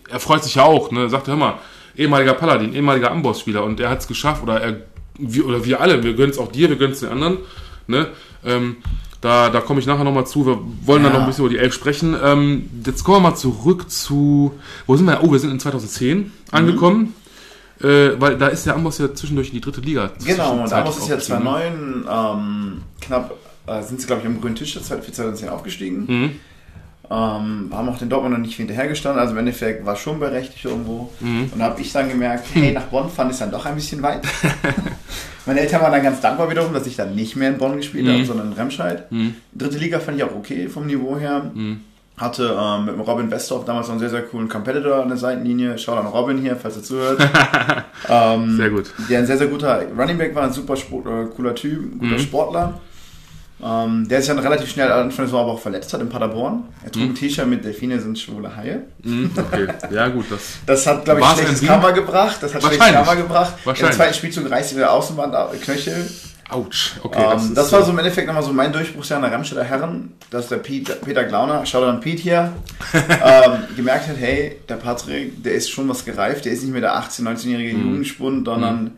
[0.10, 1.04] er freut sich ja auch, ne?
[1.04, 1.56] Er sagt, hör mal,
[1.96, 4.82] ehemaliger Paladin, ehemaliger Amboss-Spieler und er hat es geschafft, oder er,
[5.18, 7.38] wir, oder wir alle, wir gönnen es auch dir, wir gönnen es den anderen,
[7.88, 8.10] ne?
[8.46, 8.78] Ähm,
[9.22, 10.46] da, da komme ich nachher nochmal zu.
[10.46, 11.20] Wir wollen dann Ja.
[11.20, 12.16] noch ein bisschen über die Elf sprechen.
[12.22, 14.52] Ähm, jetzt kommen wir mal zurück zu.
[14.88, 15.24] Wo sind wir?
[15.24, 17.14] Oh, wir sind in 2010 angekommen.
[17.82, 20.12] Äh, weil da ist der Amboss ja zwischendurch in die dritte Liga.
[20.24, 21.42] Genau, und Amos ist ja aufgestiegen.
[21.44, 26.06] 2009, ähm, knapp äh, sind sie, glaube ich, am grünen Tisch für 2010 aufgestiegen.
[26.08, 26.32] Mhm.
[27.14, 31.12] Ähm, haben auch den Dortmund noch nicht hinterhergestanden, also im Endeffekt war schon berechtigt irgendwo.
[31.20, 31.50] Mhm.
[31.52, 34.02] Und da habe ich dann gemerkt, hey, nach Bonn fand ich dann doch ein bisschen
[34.02, 34.22] weit.
[35.46, 38.06] Meine Eltern waren dann ganz dankbar wiederum, dass ich dann nicht mehr in Bonn gespielt
[38.06, 38.14] Mhm.
[38.14, 39.08] habe, sondern in Remscheid.
[39.54, 41.52] Dritte Liga fand ich auch okay vom Niveau her.
[41.54, 41.82] Mhm.
[42.18, 45.78] Hatte ähm, mit Robin Westorf damals noch einen sehr, sehr coolen Competitor an der Seitenlinie.
[45.80, 47.20] Schau an Robin hier, falls er zuhört.
[48.10, 48.94] ähm, Sehr gut.
[49.10, 52.14] Der ein sehr, sehr guter Running Back war, ein super Sport, äh, cooler Typ, guter
[52.16, 52.20] Mhm.
[52.20, 52.80] Sportler.
[53.64, 56.64] Ähm, der sich dann relativ schnell Anfang des aber auch verletzt hat in Paderborn.
[56.84, 58.82] Er trug ein T-Shirt mit Delfine sind schwule Haie.
[59.04, 60.40] Mhm, okay, ja gut, das.
[60.66, 62.38] Das hat, glaube ich, schlechtes Karma gebracht.
[62.42, 62.88] Das hat schlechtes.
[62.92, 63.54] Karma gebracht.
[63.66, 66.10] Im zweiten Spielzug reißt wieder Außenband ab- Knöchel.
[66.50, 66.94] Autsch.
[67.04, 69.32] Okay, Ähm, das, ist, war äh, so im Endeffekt nochmal so mein Durchbruchsjahr in der
[69.32, 72.52] Remstädter Herren, dass der Pete, Peter Glauner, schau an Pete hier,
[72.94, 76.82] ähm, gemerkt hat, hey, der Patrick, der ist schon was gereift, der ist nicht mehr
[76.82, 77.86] der 18-, 19-jährige Mhm.
[77.86, 78.92] Jugendspund, sondern er geht-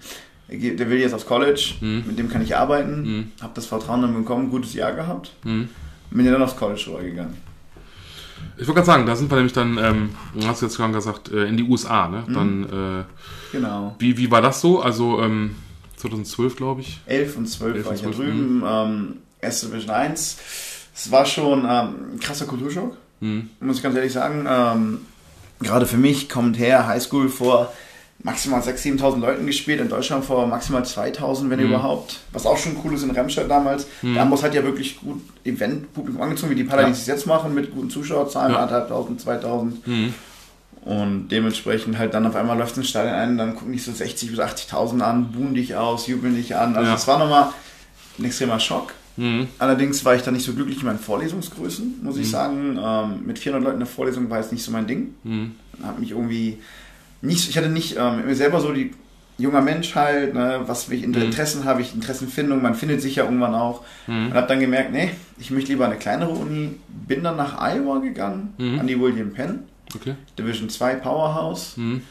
[0.53, 4.49] der will jetzt aufs College, mit dem kann ich arbeiten, habe das Vertrauen dann bekommen,
[4.49, 5.69] gutes Jahr gehabt, Mhm.
[6.11, 7.35] bin ja dann aufs College rübergegangen.
[8.57, 11.31] Ich wollte gerade sagen, da sind wir nämlich dann, ähm, du hast jetzt gerade gesagt,
[11.31, 12.23] äh, in die USA, ne?
[12.27, 12.33] Mhm.
[12.33, 13.03] Dann, äh,
[13.53, 13.95] Genau.
[13.99, 14.81] wie, wie war das so?
[14.81, 15.55] Also, ähm,
[15.97, 16.99] 2012, glaube ich.
[17.05, 20.37] 11 und 12 11 war ich ja 12, drüben, ähm, erste Division 1.
[20.95, 22.95] Es war schon ähm, ein krasser Kulturschock.
[23.21, 23.49] Mhm.
[23.61, 24.45] muss ich ganz ehrlich sagen.
[24.47, 24.99] Ähm,
[25.61, 27.71] gerade für mich kommt her Highschool vor
[28.23, 32.21] maximal 6.000, 7.000 Leuten gespielt, in Deutschland vor maximal 2.000, wenn überhaupt.
[32.31, 33.85] Was auch schon cool ist in Remscheid damals.
[34.01, 37.73] Der Amboss hat ja wirklich gut Eventpublikum angezogen, wie die Paladins es jetzt machen, mit
[37.73, 38.65] guten Zuschauerzahlen, Ja.
[38.65, 39.73] 1.500, 2.000.
[39.85, 40.13] Mhm.
[40.85, 44.29] Und dementsprechend halt dann auf einmal läuft ein Stadion ein, dann gucken dich so 60.000
[44.31, 46.75] bis 80.000 an, buhen dich aus, jubeln dich an.
[46.75, 46.93] Also Ja.
[46.93, 47.49] das war nochmal
[48.19, 48.93] ein extremer Schock.
[49.15, 49.47] Mhm.
[49.59, 52.79] Allerdings war ich da nicht so glücklich in meinen Vorlesungsgrößen, muss ich sagen.
[52.81, 55.13] Ähm, mit 400 Leuten in der Vorlesung war es nicht so mein Ding.
[55.23, 55.51] Mhm.
[55.83, 56.57] Hab mich irgendwie
[57.23, 58.91] nicht, ich hatte nicht ähm, selber so die
[59.39, 61.15] junger Mensch halt, ne, was will ich Mhm.
[61.15, 63.81] Interessen habe ich Interessenfindung, man findet sich ja irgendwann auch.
[64.05, 64.27] Mhm.
[64.27, 65.09] Und habe dann gemerkt, nee,
[65.39, 66.75] ich möchte lieber eine kleinere Uni.
[67.07, 68.79] Bin dann nach Iowa gegangen, Mhm.
[68.79, 69.63] an die William Penn,
[69.95, 70.15] Okay.
[70.37, 72.01] Division 2 Powerhouse Mhm.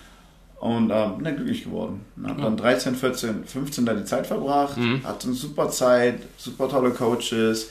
[0.61, 2.01] und ähm, bin dann glücklich geworden.
[2.25, 2.45] Habe Ja.
[2.47, 5.05] dann 13, 14, 15 da die Zeit verbracht, Mhm.
[5.05, 7.69] hatte eine super Zeit, super tolle Coaches.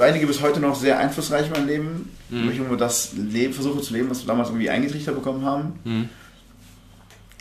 [0.00, 2.46] Einige bis heute noch sehr einflussreich in meinem Leben, Mhm.
[2.46, 6.08] wo ich irgendwo das Leben versuche zu leben, was wir damals irgendwie eingetrichtert bekommen haben.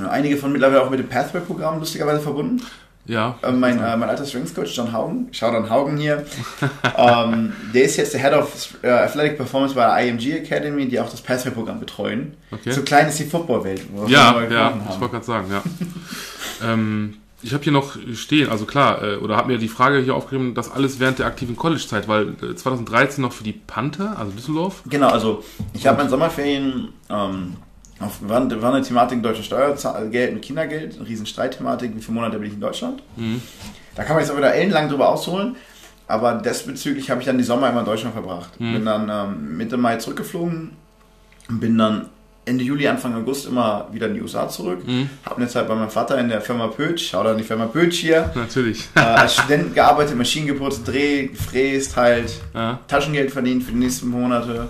[0.05, 2.61] Einige von mittlerweile auch mit dem Pathway-Programm lustigerweise verbunden.
[3.05, 3.37] Ja.
[3.41, 6.23] Äh, mein, äh, mein alter Strings-Coach John Haugen, schau dann Haugen hier,
[6.97, 10.99] ähm, der ist jetzt der Head of äh, Athletic Performance bei der IMG Academy, die
[10.99, 12.35] auch das Pathway-Programm betreuen.
[12.51, 12.71] Okay.
[12.71, 13.81] So klein ist die Footballwelt.
[14.07, 15.63] Ja, ja, ich wollte gerade sagen, ja.
[16.73, 20.15] ähm, ich habe hier noch stehen, also klar, äh, oder habe mir die Frage hier
[20.15, 24.31] aufgeschrieben, das alles während der aktiven College-Zeit, weil äh, 2013 noch für die Panther, also
[24.31, 24.83] Düsseldorf.
[24.87, 27.55] Genau, also ich habe in Sommerferien, ähm,
[28.01, 32.37] auf, war, war eine Thematik deutsche Steuergeld mit Kindergeld, eine riesen Streitthematik, wie viele Monate
[32.39, 33.01] bin ich in Deutschland.
[33.95, 35.55] Da kann man jetzt auch wieder ellenlang drüber ausholen,
[36.07, 38.57] aber desbezüglich habe ich dann die Sommer immer in Deutschland verbracht.
[38.57, 40.71] Bin dann ähm, Mitte Mai zurückgeflogen,
[41.49, 42.09] bin dann
[42.43, 44.79] Ende Juli, Anfang August immer wieder in die USA zurück.
[45.25, 47.99] Habe eine Zeit bei meinem Vater in der Firma Pötsch, schau da die Firma Pötsch
[47.99, 48.89] hier, Natürlich.
[48.95, 52.79] äh, als Student gearbeitet, Maschinen geputzt, Dreh, gefräst halt, ja.
[52.87, 54.69] Taschengeld verdient für die nächsten Monate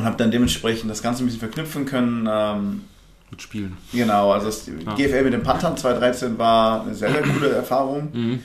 [0.00, 2.28] und habe dann dementsprechend das Ganze ein bisschen verknüpfen können.
[2.30, 2.84] Ähm,
[3.30, 3.76] Mit Spielen.
[3.92, 4.64] genau, also das
[4.96, 8.08] GFL mit den Panthern 2013 war eine sehr, sehr coole Erfahrung.
[8.12, 8.38] Mhm.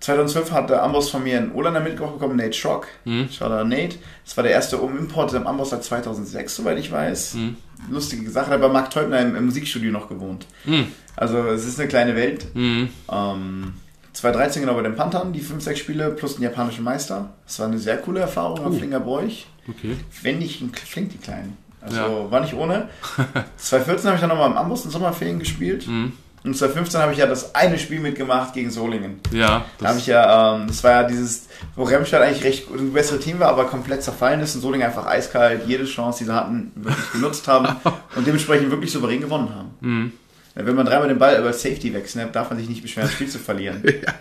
[0.00, 2.88] 2012 hat der Amboss von mir einen Urlander mitgebracht bekommen, Nate Schrock.
[3.04, 3.28] Mhm.
[3.38, 3.96] Da Nate.
[4.24, 7.34] Das war der erste Import im Amboss seit 2006, soweit ich weiß.
[7.34, 7.56] Mhm.
[7.90, 10.46] Lustige Sache, hat bei Marc Teubner im, im Musikstudio noch gewohnt.
[10.64, 10.86] Mhm.
[11.14, 12.46] Also es ist eine kleine Welt.
[12.54, 12.88] Mhm.
[13.10, 13.72] Ähm,
[14.12, 17.30] 2013 genau bei den Panthern, die 5, 6 Spiele plus den japanischen Meister.
[17.46, 18.76] Das war eine sehr coole Erfahrung am Uh.
[18.78, 19.46] Flinger Bräuch.
[19.68, 19.96] Okay.
[20.22, 21.56] Wenn nicht Flink, die Kleinen.
[21.80, 22.30] Also Ja.
[22.30, 22.88] war nicht ohne.
[23.56, 25.86] 2014 habe ich dann nochmal im Amboss in Sommerferien gespielt.
[25.86, 26.12] Mhm.
[26.44, 29.20] Und 2015 habe ich ja das eine Spiel mitgemacht gegen Solingen.
[29.30, 31.46] Ja, Da habe ich ja, ähm, das war ja dieses,
[31.76, 34.84] wo Remstadt eigentlich recht gut, ein besseres Team war, aber komplett zerfallen ist und Solingen
[34.88, 37.68] einfach eiskalt jede Chance, die sie hatten, wirklich genutzt haben
[38.16, 39.70] und dementsprechend wirklich souverän gewonnen haben.
[39.80, 40.12] Mhm.
[40.54, 43.28] Wenn man dreimal den Ball über Safety wegsnappt, darf man sich nicht beschweren, das Spiel
[43.28, 43.80] zu verlieren.
[43.84, 44.12] Ja,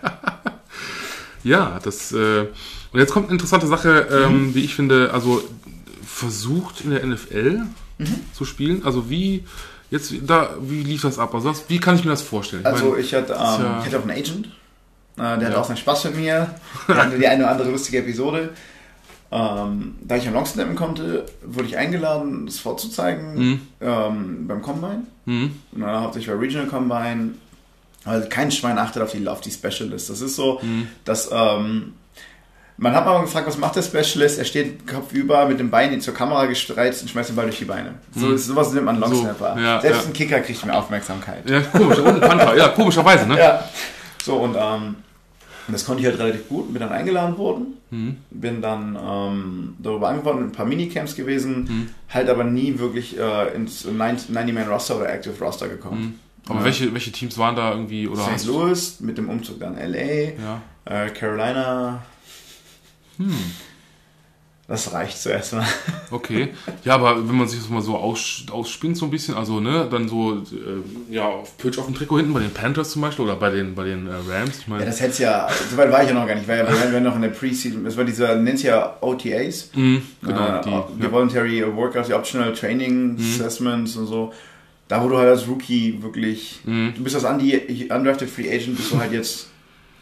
[1.43, 2.11] das.
[2.11, 2.47] Äh,
[2.93, 5.41] und jetzt kommt eine interessante Sache, ähm, wie ich finde, also
[6.05, 7.61] versucht in der NFL
[8.33, 8.83] zu spielen.
[8.85, 9.43] Also wie
[9.89, 11.33] jetzt da, wie lief das ab?
[11.33, 12.61] Also was, wie kann ich mir das vorstellen?
[12.63, 14.51] Ich Also meine, ich hatte, ähm, ja- ich hatte auch einen Agent, äh,
[15.17, 15.57] der hatte Ja.
[15.61, 16.53] auch seinen Spaß mit mir,
[16.87, 18.49] der hatte die eine oder andere lustige Episode.
[19.33, 23.59] Ähm, da ich am Longsnappen konnte, wurde ich eingeladen, das vorzuzeigen Mhm.
[23.79, 25.03] ähm, beim Combine.
[25.25, 25.51] Mhm.
[25.71, 27.31] Und dann hauptsächlich bei Regional Combine.
[28.05, 30.09] Also kein Schwein achtet auf die, auf die Specialist.
[30.09, 30.87] Das ist so, Mhm.
[31.05, 31.93] dass ähm,
[32.77, 34.39] man hat mal gefragt, was macht der Specialist?
[34.39, 37.65] Er steht kopfüber mit dem Bein zur Kamera gestreizt und schmeißt den Ball durch die
[37.65, 37.93] Beine.
[38.15, 39.53] So, sowas nimmt man Longsnapper.
[39.55, 39.59] Mhm.
[39.59, 40.07] So, ja, Selbst ja.
[40.07, 41.47] ein Kicker kriegt mehr Aufmerksamkeit.
[41.47, 41.99] Ja, komisch.
[41.99, 42.57] Und ein Panther.
[42.57, 43.37] Ja, komischerweise, ne?
[43.37, 43.69] Ja.
[44.23, 44.95] So, und ähm,
[45.67, 48.17] das konnte ich halt relativ gut, bin dann eingeladen worden, Mhm.
[48.31, 51.89] bin dann ähm, darüber angefordert, in ein paar Minicamps gewesen, Mhm.
[52.09, 56.19] halt aber nie wirklich äh, ins 90-Man-Roster oder Active Roster gekommen.
[56.51, 56.65] Aber Ja.
[56.65, 58.45] welche, welche Teams waren da irgendwie oder St.
[58.47, 60.61] Louis, mit dem Umzug dann LA, Ja.
[60.85, 62.01] äh, Carolina.
[63.17, 63.33] Hm.
[64.67, 65.65] Das reicht zuerst mal.
[66.11, 66.49] Okay.
[66.83, 69.87] Ja, aber wenn man sich das mal so aus, ausspinnt so ein bisschen, also ne,
[69.89, 73.23] dann so äh, ja, auf Pitch auf dem Trikot hinten bei den Panthers zum Beispiel
[73.23, 74.85] oder bei den bei den äh, Rams, ich Ja, meine.
[74.85, 77.15] das hätte ja, soweit war ich ja noch gar nicht, weil ja, wir waren noch
[77.15, 79.69] in der Preseason, das war dieser, nennt sich ja OTAs.
[79.73, 80.71] Mhm, genau, äh, die, die
[81.03, 81.07] ja.
[81.07, 81.11] Mhm.
[81.13, 84.33] Voluntary Workouts, die Optional Training Assessments und so.
[84.91, 86.93] Da wo du halt als Rookie wirklich, Mhm.
[86.97, 89.47] du bist als Undrafted Free Agent, bist du halt jetzt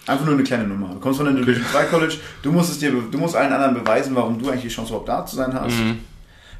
[0.07, 0.89] einfach nur eine kleine Nummer.
[0.93, 3.75] Du kommst von der Division 2 College, du musst es dir, du musst allen anderen
[3.75, 5.77] beweisen, warum du eigentlich die Chance überhaupt da zu sein hast.
[5.77, 5.99] Mhm.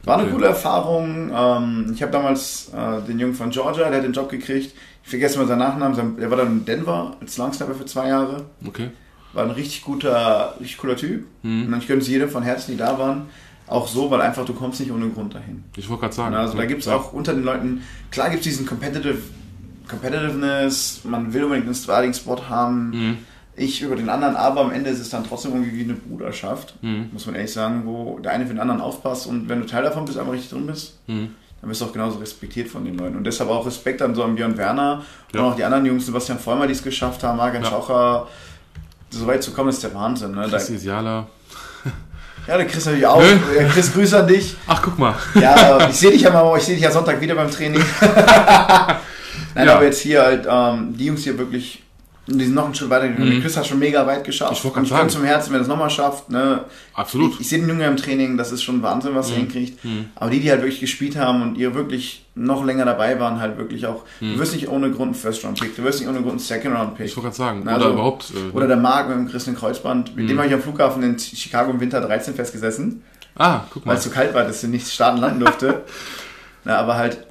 [0.04, 0.34] War eine Okay.
[0.34, 1.32] coole Erfahrung.
[1.36, 4.74] Ähm, ich habe damals äh, den Jungen von Georgia, der hat den Job gekriegt.
[5.04, 6.18] Ich vergesse mal seinen Nachnamen.
[6.18, 8.46] Der war dann in Denver als Longsnapper für zwei Jahre.
[8.66, 8.90] Okay.
[9.34, 11.26] War ein richtig guter, richtig cooler Typ.
[11.42, 11.74] Mhm.
[11.74, 13.24] Und ich gönne es jedem von Herzen, die da waren.
[13.70, 15.64] Auch so, weil einfach du kommst nicht ohne Grund dahin.
[15.78, 16.36] Ich wollte gerade sagen.
[16.36, 19.20] Also da gibt es auch unter den Leuten, klar gibt es diesen Competitive,
[19.88, 22.90] Competitiveness, man will unbedingt einen Starting-Spot haben.
[22.90, 23.18] Mhm.
[23.56, 26.76] Ich über den anderen, aber am Ende ist es dann trotzdem irgendwie wie eine Bruderschaft,
[26.82, 27.10] Mhm.
[27.12, 29.84] muss man ehrlich sagen, wo der eine für den anderen aufpasst und wenn du Teil
[29.84, 31.30] davon bist, einfach richtig drin bist, Mhm.
[31.62, 33.18] dann bist du auch genauso respektiert von den Leuten.
[33.18, 35.04] Und deshalb auch Respekt an so einen Björn Werner
[35.34, 35.42] Ja.
[35.42, 37.70] und auch die anderen Jungs, Sebastian Vollmer, die es geschafft haben, Margan Ja.
[37.70, 38.28] Schaucher,
[39.10, 40.32] so weit zu kommen, ist der Wahnsinn.
[40.32, 40.48] Ne?
[40.50, 41.28] Chris Isiala.
[42.48, 43.22] Ja, der Chris natürlich auch.
[43.22, 43.38] Nö.
[43.74, 44.56] Chris, Grüße an dich.
[44.68, 45.14] Ach, guck mal.
[45.36, 47.84] Ja, ich sehe dich ja mal, ich sehe dich ja Sonntag wieder beim Training.
[49.56, 49.76] Nein, Ja.
[49.76, 51.84] aber jetzt hier halt, ähm, die Jungs hier wirklich,
[52.38, 53.38] die sind noch einen Schritt weiter gegangen.
[53.38, 53.42] Mhm.
[53.42, 54.54] Chris hat schon mega weit geschafft.
[54.54, 55.10] Ich Und ich sagen.
[55.10, 56.30] zum Herzen, wenn er es nochmal schafft.
[56.30, 56.66] Ne?
[56.94, 57.34] Absolut.
[57.36, 59.40] Ich, ich sehe den Jungen im Training, das ist schon Wahnsinn, was er Mhm.
[59.42, 59.84] hinkriegt.
[59.86, 60.06] Mhm.
[60.16, 63.58] Aber die, die halt wirklich gespielt haben und ihr wirklich noch länger dabei waren, halt
[63.58, 64.34] wirklich auch, Mhm.
[64.34, 67.06] du wirst nicht ohne Grund einen First-Round-Pick, du wirst nicht ohne Grund einen Second-Round-Pick.
[67.08, 67.62] Ich wollte gerade sagen.
[67.66, 68.32] Na, oder also- überhaupt.
[68.32, 70.30] Äh, Oder der Marc mit dem Christian Kreuzband, mit Mhm.
[70.30, 73.04] dem habe ich am Flughafen in Chicago im Winter 13 festgesessen
[73.36, 73.98] ah, guck weil mal.
[73.98, 75.84] es zu kalt war, dass sie nicht starten landen durfte.
[76.66, 77.26] Na, aber halt,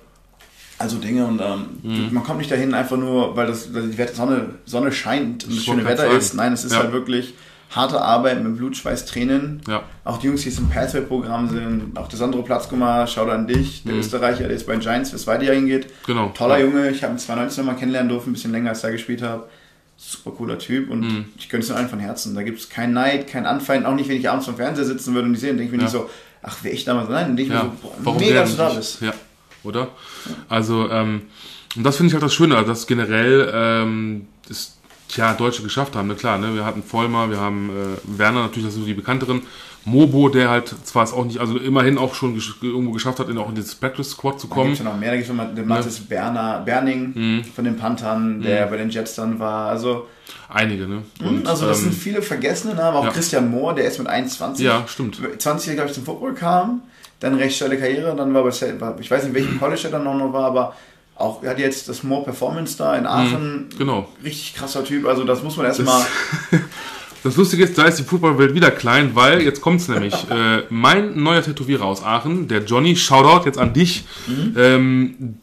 [0.78, 2.08] also Dinge und ähm, Mhm.
[2.12, 5.64] man kommt nicht dahin einfach nur, weil das weil die Sonne, Sonne scheint und das
[5.64, 6.16] schöne Wetter sagen.
[6.16, 6.34] ist.
[6.34, 6.78] Nein, es ist Ja.
[6.80, 7.34] halt wirklich
[7.70, 9.60] harte Arbeit mit Blut, Schweiß, Tränen.
[9.68, 9.82] Ja.
[10.04, 13.82] Auch die Jungs, die jetzt im Pathway-Programm sind, auch der Sandro Platzkummer, schau an dich,
[13.84, 14.00] der Mhm.
[14.00, 15.86] Österreicher, der jetzt bei den Giants fürs zweite Jahr hingeht.
[16.06, 16.28] Genau.
[16.34, 16.64] Toller ja.
[16.64, 19.46] Junge, ich habe ihn 2019 mal kennenlernen dürfen, ein bisschen länger als er gespielt habe.
[20.00, 21.24] super cooler Typ und mhm.
[21.36, 22.32] ich gönne es allen von Herzen.
[22.36, 25.12] Da gibt es keinen Neid, keinen Anfeind, auch nicht, wenn ich abends vom Fernseher sitzen
[25.12, 26.08] würde und die sehen, denke ich mir nicht so,
[26.40, 28.68] ach, wäre ich damals, nein, denke ich mir so, boah, Warum mega, dass du da
[28.70, 29.00] bist.
[29.02, 29.12] Ja,
[29.68, 29.88] oder?
[30.48, 31.22] Also, ähm,
[31.76, 34.78] und das finde ich halt das Schöne, also dass generell ähm, das,
[35.08, 36.08] tja, Deutsche geschafft haben.
[36.08, 36.14] Ne?
[36.14, 36.54] Klar, ne?
[36.54, 39.42] wir hatten Vollmer, wir haben äh, Werner, natürlich, das sind so die bekannteren.
[39.84, 43.28] Mobo, der halt zwar es auch nicht, also immerhin auch schon gesch irgendwo geschafft hat,
[43.28, 44.64] in auch in das Practice Squad zu kommen.
[44.64, 46.04] Da gibt ja noch mehr, da gibt es noch den Mathis ja.
[46.08, 47.44] Berner, Berning mhm.
[47.44, 48.70] von den Panthern, der mhm.
[48.70, 49.68] bei den Jets dann war.
[49.68, 50.06] Also
[50.48, 51.02] einige, ne?
[51.20, 53.10] Mhm, Und, also das ähm, sind viele vergessene Namen, auch ja.
[53.10, 54.64] Christian Mohr, der ist mit 21.
[54.64, 55.20] Ja, stimmt.
[55.38, 56.82] 20 glaube ich zum Football kam,
[57.20, 60.32] dann recht schnelle Karriere, dann war bei, ich weiß nicht, welchem College er dann noch
[60.32, 60.76] war, aber
[61.16, 63.68] auch er hat jetzt das More Performance da in Aachen.
[63.72, 64.08] Mhm, genau.
[64.22, 66.04] Richtig krasser Typ, also das muss man erstmal
[67.24, 70.14] Das Lustige ist, da ist die Footballwelt wieder klein, weil jetzt kommt es nämlich.
[70.28, 74.54] Äh, mein neuer Tätowierer aus Aachen, der Johnny, Shoutout jetzt an dich, mhm.
[74.58, 75.38] ähm,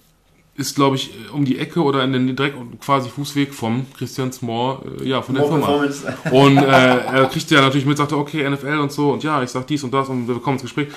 [0.57, 4.77] ist, glaube ich, um die Ecke oder in den direkt quasi Fußweg vom Christian Small,
[5.01, 6.31] äh, ja, von der More Firma.
[6.31, 9.49] Und äh, er kriegt ja natürlich mit, sagte, okay, NFL und so, und ja, ich
[9.49, 10.87] sag dies und das und wir kommen ins Gespräch.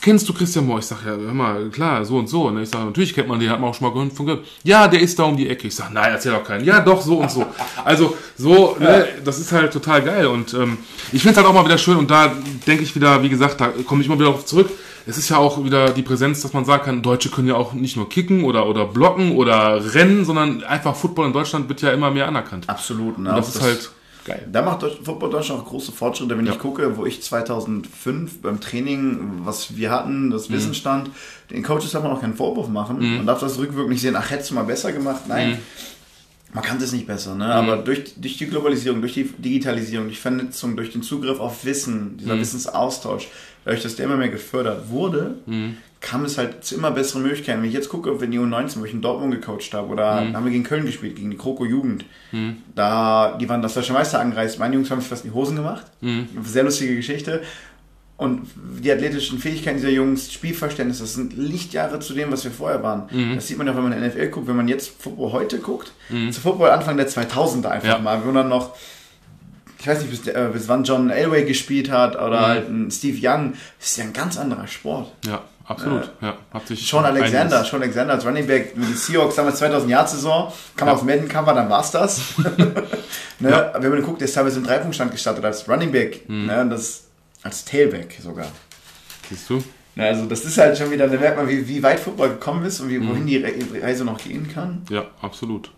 [0.00, 0.80] Kennst du Christian Moore?
[0.80, 2.46] Ich sag, ja, hör mal, klar, so und so.
[2.46, 4.44] Und ich sag, natürlich kennt man den, hat man auch schon mal von gehört.
[4.64, 5.68] Ja, der ist da um die Ecke.
[5.68, 6.64] Ich sag, nein, erzähl doch keinen.
[6.64, 7.46] Ja, doch, so und so.
[7.84, 10.26] Also, so, ne, das ist halt total geil.
[10.26, 10.78] Und ähm,
[11.12, 12.32] ich finde halt auch mal wieder schön, und da
[12.66, 14.70] denke ich wieder, wie gesagt, da komme ich mal wieder auf zurück
[15.06, 17.72] es ist ja auch wieder die Präsenz, dass man sagen kann, Deutsche können ja auch
[17.72, 21.92] nicht nur kicken oder, oder blocken oder rennen, sondern einfach Football in Deutschland wird ja
[21.92, 22.68] immer mehr anerkannt.
[22.68, 23.18] Absolut.
[23.18, 23.30] Ne?
[23.30, 23.90] Und das, das ist halt
[24.24, 24.48] geil.
[24.50, 26.52] Da macht Football Deutschland auch große Fortschritte, wenn ja.
[26.52, 30.54] ich gucke, wo ich 2005 beim Training, was wir hatten, das mhm.
[30.54, 31.10] Wissen stand,
[31.50, 32.98] den Coaches darf man auch keinen Vorwurf machen.
[32.98, 33.16] Mhm.
[33.18, 35.22] Man darf das rückwirkend nicht sehen, ach, hättest du mal besser gemacht.
[35.28, 35.50] Nein.
[35.50, 35.58] Mhm.
[36.52, 37.44] Man kann das nicht besser, ne?
[37.44, 37.50] Mhm.
[37.50, 42.16] aber durch, durch die Globalisierung, durch die Digitalisierung, durch Vernetzung, durch den Zugriff auf Wissen,
[42.18, 42.40] dieser mhm.
[42.40, 43.28] Wissensaustausch,
[43.64, 45.76] dadurch, dass der immer mehr gefördert wurde, mhm.
[46.00, 47.60] kam es halt zu immer besseren Möglichkeiten.
[47.60, 50.36] Wenn ich jetzt gucke, wenn die U19, wo ich in Dortmund gecoacht habe, oder mhm.
[50.36, 52.58] haben wir gegen Köln gespielt, gegen die Kroko Jugend, mhm.
[52.74, 55.56] da, die waren das deutsche Meister angereist, meine Jungs haben sich fast in die Hosen
[55.56, 55.84] gemacht.
[56.00, 56.28] Mhm.
[56.44, 57.42] Sehr lustige Geschichte.
[58.18, 58.48] Und
[58.80, 63.08] die athletischen Fähigkeiten dieser Jungs, Spielverständnis, das sind Lichtjahre zu dem, was wir vorher waren.
[63.10, 63.34] Mhm.
[63.34, 64.48] Das sieht man ja, wenn man in NFL guckt.
[64.48, 66.32] Wenn man jetzt Football heute guckt, mhm.
[66.32, 67.98] zu Football Anfang der 2000er einfach ja.
[67.98, 68.74] mal, wo dann noch
[69.78, 72.46] ich weiß nicht, bis, äh, bis wann John Elway gespielt hat oder mhm.
[72.46, 75.12] halt ein Steve Young, das ist ja ein ganz anderer Sport.
[75.24, 76.10] Ja, absolut.
[76.20, 79.58] Äh, ja, hat sich Sean Alexander, Sean Alexander als Running Back mit den Seahawks damals
[79.58, 80.94] 2000 Jahr Saison, kam ja.
[80.94, 82.20] aufs Madden-Cover, dann war's das.
[83.38, 83.50] ne?
[83.50, 83.72] ja.
[83.78, 86.46] Wenn man guckt, der ist teilweise im Dreipunktstand gestartet als Running Back, mhm.
[86.46, 86.66] ne?
[86.68, 87.05] das
[87.46, 88.48] als Tailback sogar.
[89.28, 89.62] Siehst du?
[89.96, 92.80] Also das ist halt schon wieder, da merkt man, wie, wie weit Football gekommen ist
[92.80, 93.26] und wie, wohin mhm.
[93.26, 93.44] die
[93.80, 94.82] Reise noch gehen kann.
[94.90, 95.70] Ja, absolut.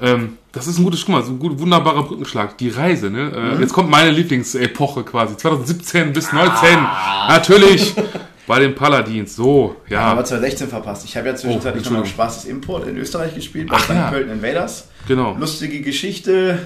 [0.00, 2.56] Ähm, das ist ein gutes, guck mal, so ein gut, wunderbarer Brückenschlag.
[2.58, 3.30] Die Reise, ne?
[3.30, 3.60] Äh, mhm.
[3.60, 5.36] Jetzt kommt meine Lieblingsepoche quasi.
[5.36, 6.78] 2017 bis 2019.
[6.78, 7.28] Ah.
[7.28, 7.94] Natürlich.
[8.46, 10.00] Bei den Paladins, so, ja.
[10.00, 11.06] ja aber 2016 verpasst.
[11.06, 13.90] Ich habe ja zwischenzeitlich oh, noch Spaß des Import in Österreich gespielt, bei St.
[13.90, 14.10] Ja.
[14.10, 14.88] Pölten Invaders.
[15.08, 15.34] Genau.
[15.38, 16.58] Lustige Geschichte.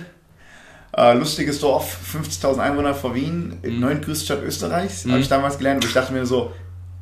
[0.96, 3.80] Äh, lustiges Dorf, 50.000 Einwohner vor Wien, mhm.
[3.80, 5.04] neuntgrößte Stadt Österreichs.
[5.04, 5.12] Mhm.
[5.12, 6.52] Habe ich damals gelernt und ich dachte mir so,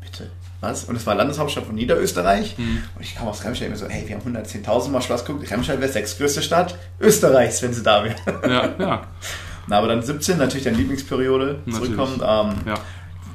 [0.01, 0.85] bitte, was?
[0.85, 2.59] Und es war Landeshauptstadt von Niederösterreich.
[2.59, 2.83] Mhm.
[2.95, 5.51] Und ich kam aus Remscheid und so, hey, wir haben 110.000 mal Spaß geguckt.
[5.51, 8.17] Remscheid wäre sechstgrößte Stadt Österreichs, wenn sie da wäre.
[8.49, 9.07] Ja, ja.
[9.69, 12.23] Na, aber dann 17, natürlich deine Lieblingsperiode, zurückkommt.
[12.23, 12.75] Ähm, ja.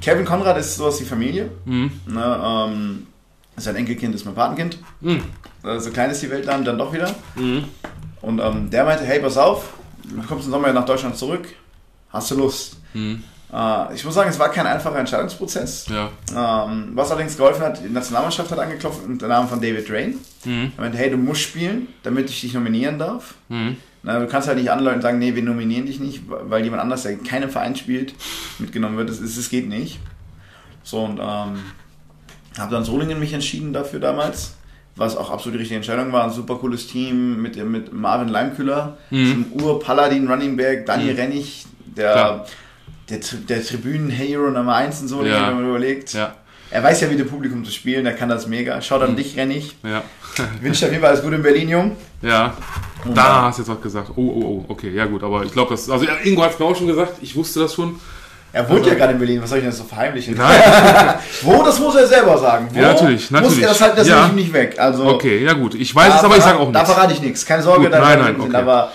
[0.01, 1.49] Kevin Konrad ist sowas wie Familie.
[1.65, 1.91] Mhm.
[2.07, 3.07] Ne, ähm,
[3.57, 4.77] sein Enkelkind ist mein Patenkind.
[5.01, 5.23] Mhm.
[5.61, 7.13] Also, so klein ist die Welt dann, dann doch wieder.
[7.35, 7.65] Mhm.
[8.21, 9.73] Und ähm, der meinte, hey, pass auf,
[10.15, 11.47] du kommst im Sommer nach Deutschland zurück,
[12.09, 12.77] hast du Lust?
[12.93, 13.23] Mhm.
[13.53, 15.87] Äh, ich muss sagen, es war kein einfacher Entscheidungsprozess.
[15.89, 16.09] Ja.
[16.65, 20.15] Ähm, was allerdings geholfen hat, die Nationalmannschaft hat angeklopft unter Namen von David Drain.
[20.45, 20.71] Mhm.
[20.77, 23.35] Er meinte, hey, du musst spielen, damit ich dich nominieren darf.
[23.49, 23.77] Mhm.
[24.03, 26.81] Na, du kannst halt nicht anleiten und sagen, nee, wir nominieren dich nicht, weil jemand
[26.81, 28.15] anders, der in keinem Verein spielt,
[28.57, 29.09] mitgenommen wird.
[29.09, 29.99] Das, ist, das geht nicht.
[30.83, 31.59] So, und ähm,
[32.57, 34.53] habe dann Solingen mich entschieden dafür damals
[34.95, 36.25] was auch absolut die richtige Entscheidung war.
[36.25, 39.47] Ein super cooles Team mit, mit Marvin Leimkühler, mhm.
[39.61, 41.19] Ur-Paladin Running Back, Daniel mhm.
[41.19, 42.45] Rennig, der Klar
[43.11, 45.47] der, der Tribünen-Hero Nummer 1 und so, ja.
[45.47, 46.13] wenn man überlegt.
[46.13, 46.35] Ja.
[46.69, 48.81] Er weiß ja, wie der Publikum zu spielen, der kann das mega.
[48.81, 49.17] Schaut an mhm.
[49.17, 49.75] dich, Rennig.
[49.83, 50.03] Ja.
[50.61, 51.97] Wünsche dir auf jeden Fall alles Gute in Berlin, Jung.
[52.21, 52.55] Ja.
[53.13, 54.11] Da hast du jetzt was gesagt.
[54.15, 55.89] Oh, oh, oh, okay, ja gut, aber ich glaube, das.
[55.89, 57.99] Also Ingo hat es mir auch schon gesagt, ich wusste das schon.
[58.53, 60.35] Er wohnt also, ja gerade in Berlin, was soll ich denn so verheimlichen?
[60.35, 60.61] Nein.
[61.41, 62.67] Wo, das muss er selber sagen.
[62.71, 63.55] Wo ja, natürlich, natürlich.
[63.55, 64.27] Muss er das halt, das ja.
[64.27, 64.75] nicht weg.
[64.77, 65.75] Also, okay, ja gut.
[65.75, 66.79] Ich weiß es, aber ich sage auch nichts.
[66.79, 67.45] Da verrate ich nichts.
[67.45, 68.55] Keine Sorge, gut, nein, nein, okay.
[68.55, 68.91] aber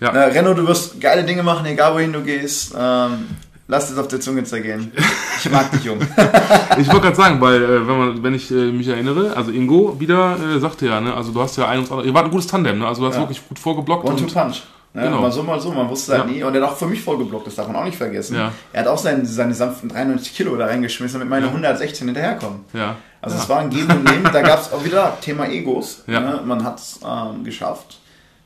[0.00, 0.10] ja.
[0.12, 2.74] na, Renno, du wirst geile Dinge machen, egal wohin du gehst.
[2.78, 3.28] Ähm,
[3.70, 4.90] Lass es auf der Zunge zergehen.
[5.38, 5.98] Ich mag dich, Jung.
[6.78, 10.00] ich wollte gerade sagen, weil, äh, wenn, man, wenn ich äh, mich erinnere, also Ingo
[10.00, 12.30] wieder äh, sagte ja, ne, also du hast ja ein und andere, ihr wart ein
[12.30, 12.88] gutes Tandem, ne?
[12.88, 13.20] also du hast ja.
[13.20, 14.06] wirklich gut vorgeblockt.
[14.06, 14.62] One und, to punch.
[14.98, 15.04] Ne?
[15.04, 15.20] Genau.
[15.20, 16.30] Mal so, mal so, man wusste halt ja.
[16.30, 16.42] nie.
[16.42, 18.36] Und er hat auch für mich vorgeblockt, das darf man auch nicht vergessen.
[18.36, 18.52] Ja.
[18.72, 21.52] Er hat auch seine, seine sanften 93 Kilo da reingeschmissen, damit meine ja.
[21.52, 22.60] 116 hinterherkommen.
[22.72, 22.96] Ja.
[23.20, 24.28] Also es war ein Geben und Nehmen.
[24.32, 26.04] Da gab es auch wieder Thema Egos.
[26.06, 26.40] Ne?
[26.44, 27.98] Man hat es ähm, geschafft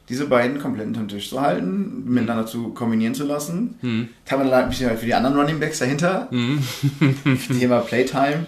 [0.09, 3.79] diese beiden komplett unter den Tisch zu halten, miteinander zu kombinieren zu lassen.
[3.81, 4.09] Mhm.
[4.27, 6.29] Teilweise halt ein bisschen halt für die anderen Running Backs dahinter.
[7.59, 8.47] Thema Playtime.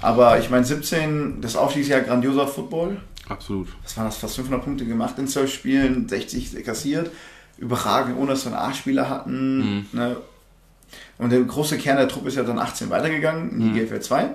[0.00, 2.96] Aber ich meine, 17, das Aufstiegsjahr grandioser Football.
[3.28, 3.68] Absolut.
[3.82, 4.16] Was waren das?
[4.16, 7.10] Fast 500 Punkte gemacht in 12 Spielen, 60 kassiert.
[7.58, 9.88] Überragend, ohne dass wir einen A-Spieler hatten.
[9.92, 10.16] Ne?
[11.18, 14.30] Und der große Kern der Truppe ist ja dann 18 weitergegangen in die GFL 2.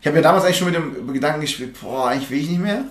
[0.00, 2.62] Ich habe ja damals eigentlich schon mit dem Gedanken gespielt, boah, eigentlich will ich nicht
[2.62, 2.84] mehr.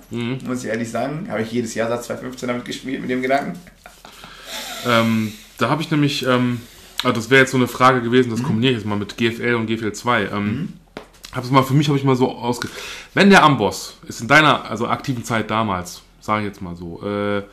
[0.46, 1.28] Muss ich ehrlich sagen.
[1.30, 3.58] Habe ich jedes Jahr seit 2015 damit gespielt, mit dem Gedanken.
[4.86, 6.62] Ähm, da habe ich nämlich, ähm,
[7.04, 9.56] also das wäre jetzt so eine Frage gewesen, das kombiniere ich jetzt mal mit GFL
[9.56, 10.26] und GFL 2.
[10.28, 10.74] Ähm,
[11.32, 12.70] habe es mal für mich habe ich mal so ausge.
[13.14, 17.04] Wenn der Amboss ist in deiner also aktiven Zeit damals, sage ich jetzt mal so,
[17.04, 17.44] äh,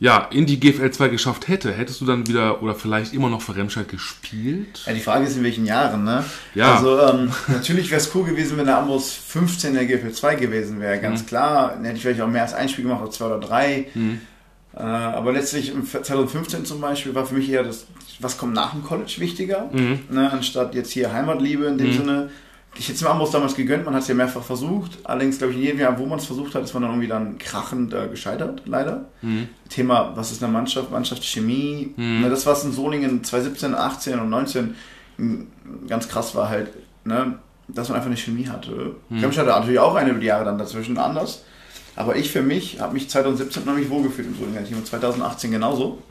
[0.00, 3.42] ja, in die GFL 2 geschafft hätte, hättest du dann wieder oder vielleicht immer noch
[3.42, 4.82] für Remscheid gespielt?
[4.86, 6.24] Ja, die Frage ist, in welchen Jahren, ne?
[6.54, 6.76] Ja.
[6.76, 10.34] Also, ähm, natürlich wäre es cool gewesen, wenn der Ambos 15 in der GFL 2
[10.36, 11.74] gewesen wäre, ganz klar.
[11.74, 13.88] Dann hätte ich vielleicht auch mehr als ein Spiel gemacht, oder zwei oder drei.
[14.74, 17.86] Äh, aber letztlich im 2015 zum Beispiel war für mich eher das,
[18.20, 20.30] was kommt nach dem College wichtiger, ne?
[20.32, 22.30] anstatt jetzt hier Heimatliebe in dem Sinne.
[22.76, 24.98] Ich hätte es mir Ambos damals gegönnt, man hat es ja mehrfach versucht.
[25.04, 27.08] Allerdings, glaube ich, in jedem Jahr, wo man es versucht hat, ist man dann irgendwie
[27.08, 29.06] dann krachend äh, gescheitert, leider.
[29.68, 31.92] Thema, was ist eine Mannschaft, Mannschaftschemie.
[31.96, 34.74] Ne, das, was in Solingen 2017, 18 und 19
[35.18, 35.46] m,
[35.88, 36.68] ganz krass war halt,
[37.04, 38.94] ne, dass man einfach eine Chemie hatte.
[39.22, 41.44] Remscheid hatte natürlich auch eine über die Jahre dann dazwischen anders.
[41.96, 45.50] Aber ich für mich habe mich 2017 noch nicht wohlgefühlt im Solinger Team und 2018
[45.50, 46.02] genauso.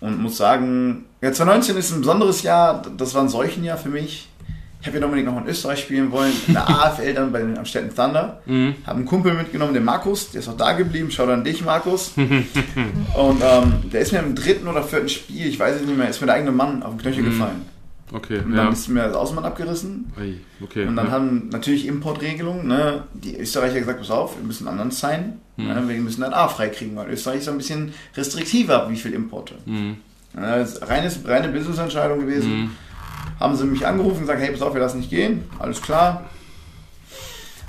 [0.00, 4.28] Und muss sagen, ja, 2019 ist ein besonderes Jahr, das war ein Seuchenjahr für mich.
[4.84, 7.56] Ich habe ja unbedingt noch in Österreich spielen wollen, in der AFL dann bei den
[7.56, 8.42] Amstetten Thunder.
[8.86, 11.10] Habe einen Kumpel mitgenommen, den Markus, der ist auch da geblieben.
[11.10, 12.12] Schau an dich, Markus.
[12.16, 16.10] Und ähm, der ist mir im dritten oder vierten Spiel, ich weiß es nicht mehr,
[16.10, 17.62] ist mir der eigene Mann auf den Knöchel gefallen.
[18.12, 18.64] Okay, Und ja.
[18.64, 20.12] dann ist mir das Außenband abgerissen.
[20.62, 20.86] Okay.
[20.86, 21.12] Und dann ja.
[21.12, 25.96] haben natürlich Importregelungen, ne, die Österreicher gesagt, pass auf, wir müssen anderen sein, ne, wir
[25.96, 29.54] müssen ein A freikriegen, weil Österreich ist ein bisschen restriktiver, wie viel Importe.
[30.36, 32.76] Ja, das ist reines, reine Business-Entscheidung gewesen.
[33.40, 36.24] Haben sie mich angerufen und gesagt, hey, pass auf, wir lassen nicht gehen, alles klar.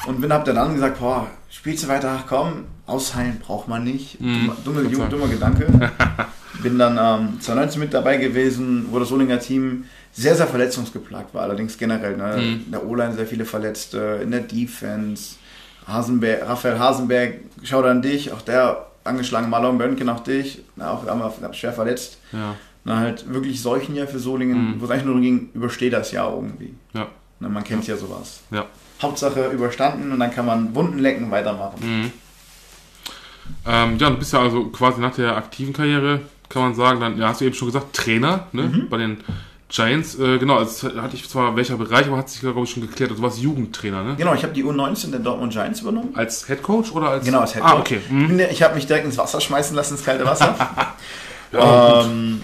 [0.07, 4.19] Und bin hab dann gesagt, boah, spielst du weiter, Ach, komm, ausheilen braucht man nicht.
[4.19, 5.09] Dummer, dumme, sei dummer, Dank.
[5.09, 5.91] dummer Gedanke.
[6.61, 11.43] bin dann ähm, 2019 mit dabei gewesen, wo das Solinger Team sehr, sehr verletzungsgeplagt war,
[11.43, 12.17] allerdings generell.
[12.17, 12.35] Ne?
[12.65, 15.35] In der O-Line sehr viele Verletzte, in der Defense.
[15.87, 21.31] Hasenberg, Raphael Hasenberg, schau an dich, auch der angeschlagen, Marlon Bönken, auch dich, auch einmal
[21.51, 22.17] schwer verletzt.
[22.31, 22.55] ja,
[22.87, 26.31] Na, halt wirklich solchen Jahr für Solingen, wo es eigentlich nur ging, übersteh das Jahr
[26.33, 26.73] irgendwie.
[26.93, 27.07] ja,
[27.39, 28.41] Na, man kennt ja sowas.
[28.51, 28.65] ja.
[29.01, 31.79] Hauptsache überstanden und dann kann man Wunden lecken, weitermachen.
[31.81, 32.11] Mhm.
[33.65, 37.17] Ähm, ja, du bist ja also quasi nach der aktiven Karriere, kann man sagen, dann,
[37.17, 38.89] ja, hast du eben schon gesagt, Trainer ne, Mhm.
[38.89, 39.17] bei den
[39.67, 40.17] Giants.
[40.19, 43.09] Äh, genau, das hatte ich zwar welcher Bereich, aber hat sich, glaube ich, schon geklärt.
[43.11, 44.15] Also du warst Jugendtrainer, ne?
[44.15, 46.09] Genau, ich habe die U19 der Dortmund Giants übernommen.
[46.15, 47.25] Als Head Coach oder als.
[47.25, 47.71] Genau, als Headcoach.
[47.73, 47.99] Ah, okay.
[48.09, 48.39] Mhm.
[48.51, 50.55] Ich habe mich direkt ins Wasser schmeißen lassen, ins kalte Wasser.
[51.53, 52.41] ähm,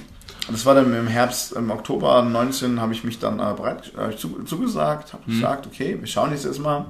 [0.50, 4.16] das war dann im Herbst, im Oktober 19 habe ich mich dann äh, bereit äh,
[4.16, 6.86] zu, zugesagt, habe gesagt, okay, wir schauen jetzt erstmal.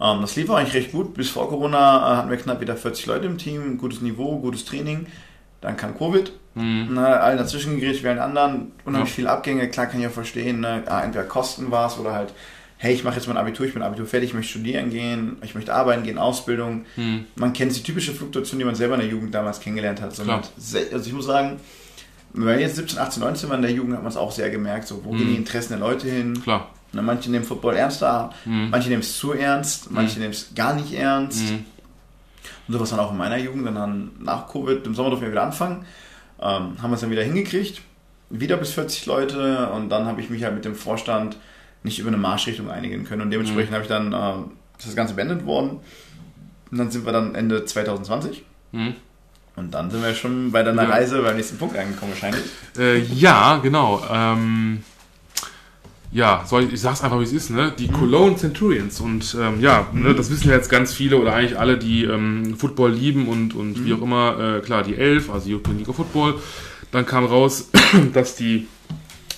[0.00, 1.14] Ähm, das lief auch eigentlich recht gut.
[1.14, 4.64] Bis vor Corona äh, hatten wir knapp wieder 40 Leute im Team, gutes Niveau, gutes
[4.64, 5.06] Training.
[5.60, 6.32] Dann kam Covid.
[6.54, 9.14] Ne, allen dazwischen gegrätscht wie allen anderen, unheimlich Ja.
[9.14, 10.82] viele Abgänge, klar kann ich ja verstehen, ne?
[10.86, 12.34] ah, entweder Kosten war es oder halt,
[12.76, 15.54] hey, ich mache jetzt mein Abitur, ich bin Abitur fertig, ich möchte studieren gehen, ich
[15.54, 16.86] möchte arbeiten gehen, Ausbildung.
[17.36, 20.18] Man kennt die typische Fluktuation, die man selber in der Jugend damals kennengelernt hat.
[20.18, 21.60] Also ich muss sagen,
[22.32, 24.50] wenn wir jetzt 17, 18, 19 waren in der Jugend, hat man es auch sehr
[24.50, 26.40] gemerkt, so wo gehen die Interessen der Leute hin.
[26.42, 26.68] Klar.
[26.92, 28.30] Ne, manche nehmen Football ernster,
[28.70, 31.50] manche nehmen es zu ernst, manche nehmen es gar nicht ernst.
[32.66, 33.66] Und sowas dann auch in meiner Jugend.
[33.66, 35.84] Dann haben nach Covid, im Sommer durften wir wieder anfangen,
[36.40, 37.82] ähm, haben wir es dann wieder hingekriegt.
[38.28, 41.36] Wieder bis 40 Leute und dann habe ich mich halt mit dem Vorstand
[41.82, 43.22] nicht über eine Marschrichtung einigen können.
[43.22, 44.12] Und dementsprechend habe ich dann
[44.78, 45.80] ist das Ganze beendet worden.
[46.70, 48.44] Und dann sind wir dann Ende 2020.
[49.56, 49.62] Mhm.
[49.62, 50.88] Und dann sind wir schon bei deiner Ja.
[50.88, 52.42] Reise beim nächsten Punkt angekommen wahrscheinlich.
[52.78, 54.02] Äh, ja, genau.
[54.10, 54.82] Ähm,
[56.12, 57.72] ja, soll ich, ich sag's einfach, wie es ist, ne?
[57.78, 59.00] Die Cologne Centurions.
[59.00, 62.56] Und ähm, ja, ne, das wissen ja jetzt ganz viele oder eigentlich alle, die ähm,
[62.56, 65.96] Football lieben und, und wie auch immer, äh, klar, die Elf, also European League of
[65.96, 66.34] Football.
[66.90, 67.70] Dann kam raus,
[68.12, 68.66] dass die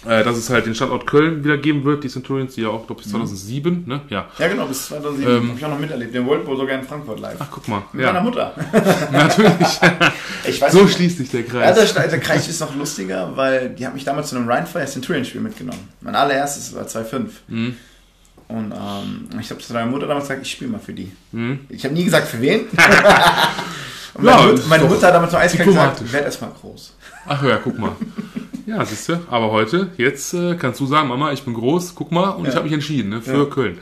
[0.06, 2.86] äh, dass es halt den Standort Köln wieder geben wird, die Centurions, die ja auch,
[2.86, 4.00] glaube ich, 2007, ne?
[4.08, 4.26] Ja.
[4.38, 6.14] Ja, genau, bis 2007 Ähm, habe ich auch noch miterlebt.
[6.14, 7.36] Den World Bowl sogar in Frankfurt live.
[7.38, 7.82] Ach, guck mal.
[7.92, 8.54] Mit meiner Ja, Mutter.
[9.12, 9.80] natürlich.
[10.70, 11.94] So nicht, schließt sich der Ja, Kreis.
[11.94, 15.24] der, der Kreis ist noch lustiger, weil die hat mich damals zu einem Rheinfire Centurion
[15.24, 15.88] Spiel mitgenommen.
[16.00, 17.26] Mein allererstes war 2.5.
[17.46, 17.76] Mhm.
[18.48, 21.12] Und ähm, ich habe zu meiner Mutter damals gesagt, ich spiele mal für die.
[21.30, 21.60] Mhm.
[21.68, 22.62] Ich habe nie gesagt, für wen.
[24.14, 26.94] Und Ja, meine, ist Mut, meine Mutter hat damals zum Eiskalt gesagt, werd erstmal groß.
[27.26, 27.92] Ach ja, guck mal.
[28.66, 29.20] Ja, siehst du.
[29.30, 32.50] Aber heute, jetzt äh, kannst du sagen, Mama, ich bin groß, guck mal, und ich
[32.50, 32.56] Ja.
[32.56, 33.44] habe mich entschieden ne, für Ja.
[33.46, 33.78] Köln.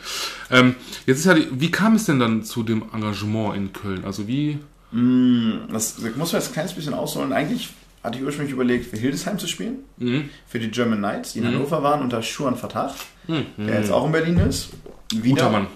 [0.51, 0.75] Ähm,
[1.07, 4.05] jetzt ist ja die, wie kam es denn dann zu dem Engagement in Köln?
[4.05, 4.59] Also wie,
[4.93, 7.33] Mm, Das, das muss man jetzt ein kleines bisschen ausholen.
[7.33, 7.69] Eigentlich
[8.03, 9.77] hatte ich ursprünglich überlegt, für Hildesheim zu spielen.
[9.99, 10.31] Mhm.
[10.49, 11.55] Für die German Knights, die in Mhm.
[11.55, 12.93] Hannover waren, unter Schuhan Fatah,
[13.29, 13.45] Mhm.
[13.67, 14.71] der jetzt auch in Berlin ist.
[15.13, 15.29] Wieder.
[15.29, 15.67] Guter Mann.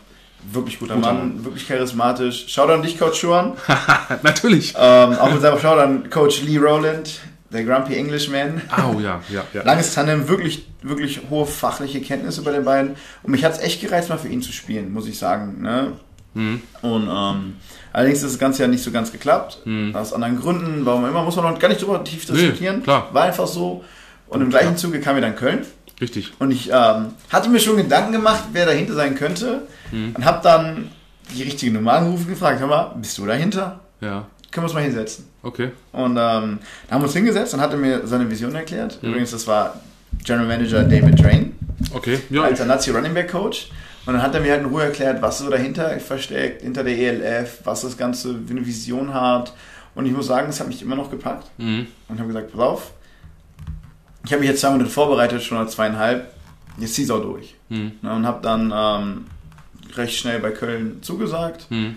[0.53, 2.47] Wirklich guter, Guter Mann, wirklich charismatisch.
[2.49, 3.53] Schau an dich, Coach Schuhan.
[4.25, 4.75] Natürlich.
[4.77, 7.21] ähm, auch mit seinem Schau an Coach Lee Rowland,
[7.55, 8.61] der Grumpy Englishman.
[8.71, 9.63] Au, ja, ja, ja.
[9.65, 12.97] Langes Tandem, wirklich, wirklich hohe fachliche Kenntnisse bei den beiden.
[13.23, 15.63] Und mich hat es echt gereizt, mal für ihn zu spielen, muss ich sagen.
[15.63, 15.93] Ne?
[16.35, 16.61] Mhm.
[16.83, 17.55] Und ähm,
[17.93, 19.61] allerdings ist das Ganze ja nicht so ganz geklappt.
[19.65, 19.95] Mhm.
[19.95, 22.83] Aus anderen Gründen, warum immer, muss man noch gar nicht drüber tief Nee, diskutieren.
[22.83, 23.09] klar.
[23.13, 23.85] War einfach so.
[24.27, 25.65] Und im gleichen Zuge kam mir dann Köln.
[26.01, 26.33] Richtig.
[26.41, 29.63] Und ich ähm, hatte mir schon Gedanken gemacht, wer dahinter sein könnte.
[29.93, 30.13] Mhm.
[30.17, 30.91] Und habe dann
[31.37, 33.81] die richtige Nummer angerufen und gefragt, hör mal, bist du dahinter?
[34.01, 35.27] Ja, Können wir uns mal hinsetzen?
[35.45, 35.71] Okay.
[35.93, 36.59] Und ähm, da haben
[37.01, 39.01] wir uns hingesetzt und hat er mir seine Vision erklärt.
[39.03, 39.11] Mhm.
[39.11, 39.81] Übrigens, das war
[40.25, 41.55] General Manager David Drain,
[41.93, 42.43] Okay, ja.
[42.43, 43.69] alter Nazi Running Back Coach.
[44.07, 46.97] Und dann hat er mir halt in Ruhe erklärt, was so dahinter versteckt, hinter der
[46.99, 49.55] ELF, was das Ganze für eine Vision hat.
[49.95, 51.51] Und ich muss sagen, es hat mich immer noch gepackt.
[51.57, 51.87] Mhm.
[52.09, 52.91] Und habe gesagt, pass auf,
[54.25, 56.33] ich habe mich jetzt zwei Monate vorbereitet, schon oder zweieinhalb.
[56.79, 57.55] Jetzt zieh's auch durch.
[57.69, 57.93] Mhm.
[58.03, 59.27] Ne, Und habe dann ähm,
[59.97, 61.67] recht schnell bei Köln zugesagt.
[61.71, 61.97] Mhm.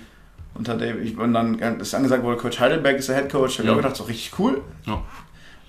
[0.58, 3.60] Und, hat er, ich, und dann ist angesagt wurde, Coach Heidelberg ist der Head Coach.
[3.60, 3.80] Habe ich Mhm.
[3.80, 4.62] auch gedacht, so richtig cool.
[4.86, 5.01] Ja.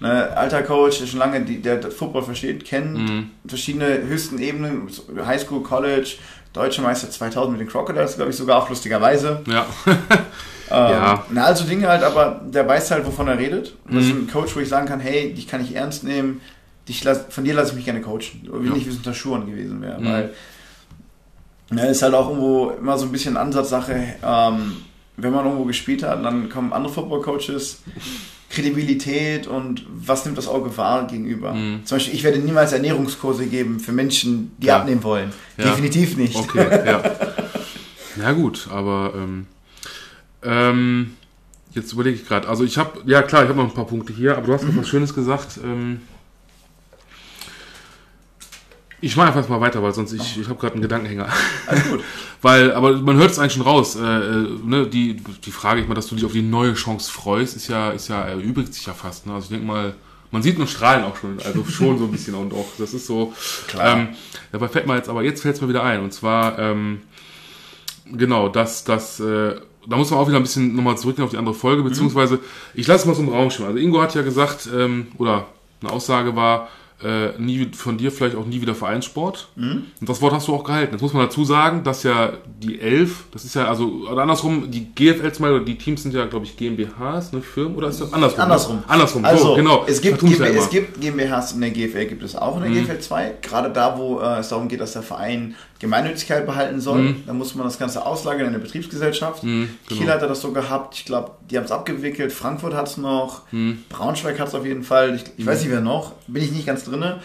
[0.01, 3.30] Ne, alter Coach, der schon lange die, der Football versteht, kennt Mhm.
[3.47, 4.89] verschiedene höchsten Ebenen,
[5.26, 6.14] Highschool, College,
[6.53, 9.43] Deutsche Meister 2000 mit den Crocodiles, glaube ich, sogar auch lustigerweise.
[9.47, 9.66] Ja.
[10.70, 11.24] Ähm, Ja.
[11.30, 13.74] Na, also Dinge halt, aber der weiß halt, wovon er redet.
[13.86, 14.20] Und das ist Mhm.
[14.24, 16.43] ein Coach, wo ich sagen kann, hey, dich kann ich ernst nehmen,
[16.86, 18.47] dich lass, von dir lasse ich mich gerne coachen.
[18.61, 18.74] Wie Ja.
[18.74, 19.99] nicht, wie es unter Schuhen gewesen wäre.
[19.99, 20.05] Mhm.
[20.05, 20.34] Weil
[21.71, 24.77] na, ist halt auch irgendwo immer so ein bisschen Ansatzsache, ähm,
[25.16, 27.83] wenn man irgendwo gespielt hat, dann kommen andere Football-Coaches,
[28.51, 31.53] Kredibilität und was nimmt das Auge wahr gegenüber.
[31.53, 31.81] Mhm.
[31.85, 34.79] Zum Beispiel, ich werde niemals Ernährungskurse geben für Menschen, die Ja.
[34.79, 35.33] abnehmen wollen.
[35.59, 35.64] Ja.
[35.64, 36.37] Definitiv nicht.
[36.37, 37.03] Okay, ja.
[38.21, 39.47] Ja gut, aber ähm,
[40.43, 41.12] ähm,
[41.73, 42.49] jetzt überlege ich gerade.
[42.49, 44.64] Also ich habe, ja klar, ich habe noch ein paar Punkte hier, aber du hast
[44.64, 45.61] noch was Schönes gesagt.
[45.62, 46.01] Ähm,
[49.01, 51.28] ich mache einfach mal weiter, weil sonst ich, ich habe gerade einen Gedankenhänger.
[51.66, 52.01] Alles gut.
[52.42, 53.96] Weil, aber man hört es eigentlich schon raus.
[53.96, 57.11] Äh, äh, ne, die, die Frage, ich mal, dass du dich auf die neue Chance
[57.11, 59.26] freust, ist ja, ist ja erübrigt sich ja fast.
[59.26, 59.34] Ne?
[59.34, 59.94] Also ich denke mal,
[60.30, 62.66] man sieht nur Strahlen auch schon, also schon so ein bisschen und auch.
[62.78, 63.32] Das ist so.
[63.66, 63.99] Klar.
[63.99, 64.09] Ähm,
[64.53, 66.03] dabei fällt mir jetzt, aber jetzt fällt es mir wieder ein.
[66.03, 67.01] Und zwar, ähm,
[68.12, 71.38] genau, dass das, äh, da muss man auch wieder ein bisschen nochmal zurückgehen auf die
[71.38, 72.40] andere Folge, beziehungsweise,
[72.74, 73.66] ich lasse es mal so im Raum stehen.
[73.66, 75.46] Also Ingo hat ja gesagt, ähm, oder
[75.80, 76.68] eine Aussage war,
[77.03, 79.49] äh, nie von dir vielleicht auch nie wieder Vereinssport.
[80.01, 80.94] Und das Wort hast du auch gehalten.
[80.94, 84.70] Jetzt muss man dazu sagen, dass ja die Elf, das ist ja also oder andersrum,
[84.70, 88.01] die GFLs mal, oder die Teams sind ja, glaube ich, GmbHs, ne, Firmen, oder ist
[88.01, 88.40] das andersrum?
[88.40, 88.76] Andersrum.
[88.76, 88.82] Ne?
[88.88, 89.84] Andersrum, Also, so, genau.
[89.86, 92.82] es gibt, Vertun's ja es gibt GmbHs in der GFL, gibt es auch in der
[92.82, 93.34] GFL 2.
[93.42, 97.22] Gerade da, wo äh, es darum geht, dass der Verein Gemeinnützigkeit behalten soll, Mhm.
[97.26, 99.45] da muss man das Ganze auslagern in eine Betriebsgesellschaft.
[99.45, 100.01] Mhm, genau.
[100.01, 102.97] Kiel hat er das so gehabt, ich glaube, die haben es abgewickelt, Frankfurt hat es
[102.97, 103.85] noch, Mhm.
[103.89, 106.66] Braunschweig hat es auf jeden Fall, ich, ich weiß nicht wer noch, bin ich nicht
[106.66, 107.20] ganz drinne.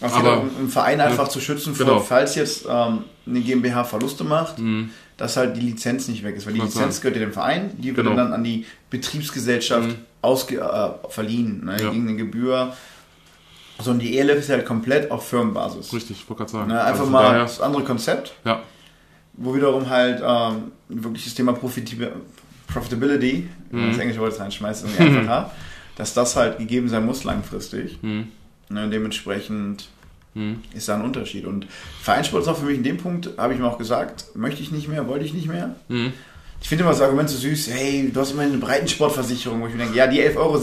[0.00, 2.00] Geht Aber- im Verein einfach zu schützen, vor, Genau.
[2.00, 4.90] falls jetzt ähm, eine GmbH Verluste macht, Mhm.
[5.16, 6.46] dass halt die Lizenz nicht weg ist.
[6.46, 8.16] Weil die Lizenz gehört ja dem Verein, die wird Genau.
[8.16, 9.94] dann an die Betriebsgesellschaft Mhm.
[10.20, 11.90] ausge, äh, verliehen, ne, Ja.
[11.90, 12.74] gegen eine Gebühr.
[13.80, 15.92] So, und die ELF ist halt komplett auf Firmenbasis.
[15.92, 16.68] Richtig, ich wollte gerade sagen.
[16.68, 18.62] Ne, einfach Also mal das andere Konzept, Ja,
[19.34, 22.08] wo wiederum halt ähm, wirklich das Thema Profitib
[22.68, 23.90] Profitability, wenn Mhm.
[23.90, 25.50] das englische Wort reinschmeißt, ist einfacher,
[25.96, 27.98] dass das halt gegeben sein muss langfristig.
[28.02, 28.28] mhm.
[28.70, 29.88] Ne, dementsprechend
[30.36, 30.62] Mhm.
[30.74, 31.44] ist da ein Unterschied.
[31.44, 31.66] Und
[32.00, 34.72] Vereinssport ist auch für mich in dem Punkt, habe ich mir auch gesagt, möchte ich
[34.72, 35.76] nicht mehr, wollte ich nicht mehr.
[36.64, 39.74] Ich finde immer das Argument so süß, hey, du hast immer eine Breitensportversicherung, wo ich
[39.74, 40.58] mir denke, ja, die 11,70 Euro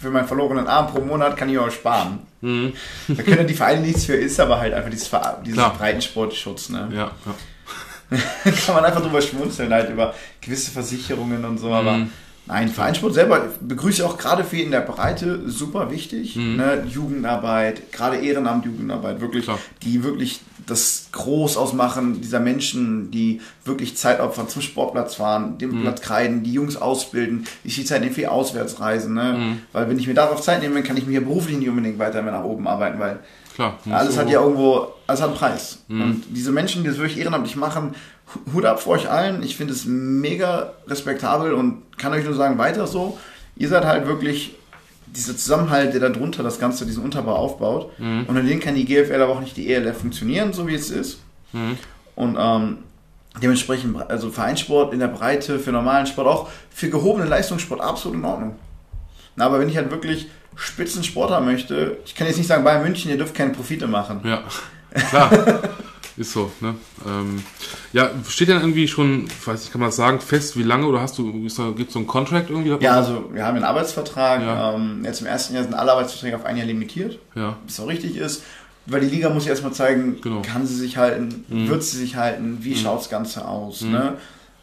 [0.00, 2.20] für meinen verlorenen Arm pro Monat kann ich auch sparen.
[2.40, 2.72] Mhm.
[3.08, 5.10] Da können die Vereine nichts für, ist aber halt einfach dieses,
[5.44, 5.60] dieses.
[5.76, 6.68] Breitensportschutz.
[6.68, 6.88] Ne?
[6.92, 8.18] Ja, ja.
[8.64, 12.12] kann man einfach drüber schmunzeln, halt über gewisse Versicherungen und so, aber Mhm.
[12.46, 16.36] Nein, Vereinssport selber begrüße ich auch gerade für in der Breite super wichtig.
[16.36, 16.56] Mhm.
[16.56, 16.84] Ne?
[16.88, 19.58] Jugendarbeit, gerade Ehrenamt, Jugendarbeit, wirklich, Klar.
[19.82, 25.70] die wirklich das Groß ausmachen, dieser Menschen, die wirklich Zeit opfern, zum Sportplatz fahren, den
[25.70, 25.82] Mhm.
[25.82, 29.14] Platz kreiden, die Jungs ausbilden, ich die Zeit nehmen für Auswärtsreisen.
[29.14, 29.32] Ne?
[29.32, 29.58] Mhm.
[29.72, 32.22] Weil wenn ich mir darauf Zeit nehme, kann ich mir hier beruflich nicht unbedingt weiter
[32.22, 33.18] mehr nach oben arbeiten, weil
[33.54, 33.78] Klar.
[33.90, 35.78] alles hat ja irgendwo, alles hat einen Preis.
[35.88, 36.02] Mhm.
[36.02, 37.94] Und diese Menschen, die das wirklich ehrenamtlich machen,
[38.52, 39.42] Hut ab vor euch allen.
[39.42, 43.18] Ich finde es mega respektabel und kann euch nur sagen, weiter so.
[43.56, 44.56] Ihr seid halt wirklich
[45.06, 47.98] dieser Zusammenhalt, der da drunter das Ganze, diesen Unterbau aufbaut.
[47.98, 48.24] Mhm.
[48.26, 50.90] Und in denen kann die GFL aber auch nicht die ELF funktionieren, so wie es
[50.90, 51.20] ist.
[51.52, 51.76] Mhm.
[52.14, 52.78] Und ähm,
[53.42, 58.24] dementsprechend, also Vereinssport in der Breite, für normalen Sport, auch für gehobenen Leistungssport absolut in
[58.24, 58.56] Ordnung.
[59.36, 62.82] Na, aber wenn ich halt wirklich Spitzensport haben möchte, ich kann jetzt nicht sagen, Bayern
[62.82, 64.20] München, ihr dürft keine Profite machen.
[64.24, 64.42] Ja,
[65.08, 65.30] klar.
[66.20, 66.74] Ist so, ne?
[67.08, 67.42] Ähm,
[67.94, 71.00] ja, steht denn irgendwie schon, weiß ich, kann man das sagen, fest, wie lange oder
[71.00, 72.76] hast du, gibt es so einen Contract irgendwie?
[72.84, 74.42] Ja, also wir haben einen Arbeitsvertrag.
[74.42, 74.74] Ja.
[74.74, 77.18] Ähm, jetzt im ersten Jahr sind alle Arbeitsverträge auf ein Jahr limitiert.
[77.34, 77.56] Ja.
[77.66, 78.42] Was auch richtig ist.
[78.84, 80.42] Weil die Liga muss ja erstmal zeigen, genau.
[80.42, 81.70] kann sie sich halten, mhm.
[81.70, 82.76] wird sie sich halten, wie mhm.
[82.76, 83.80] schaut das Ganze aus.
[83.80, 83.92] Mhm.
[83.92, 84.12] Ne?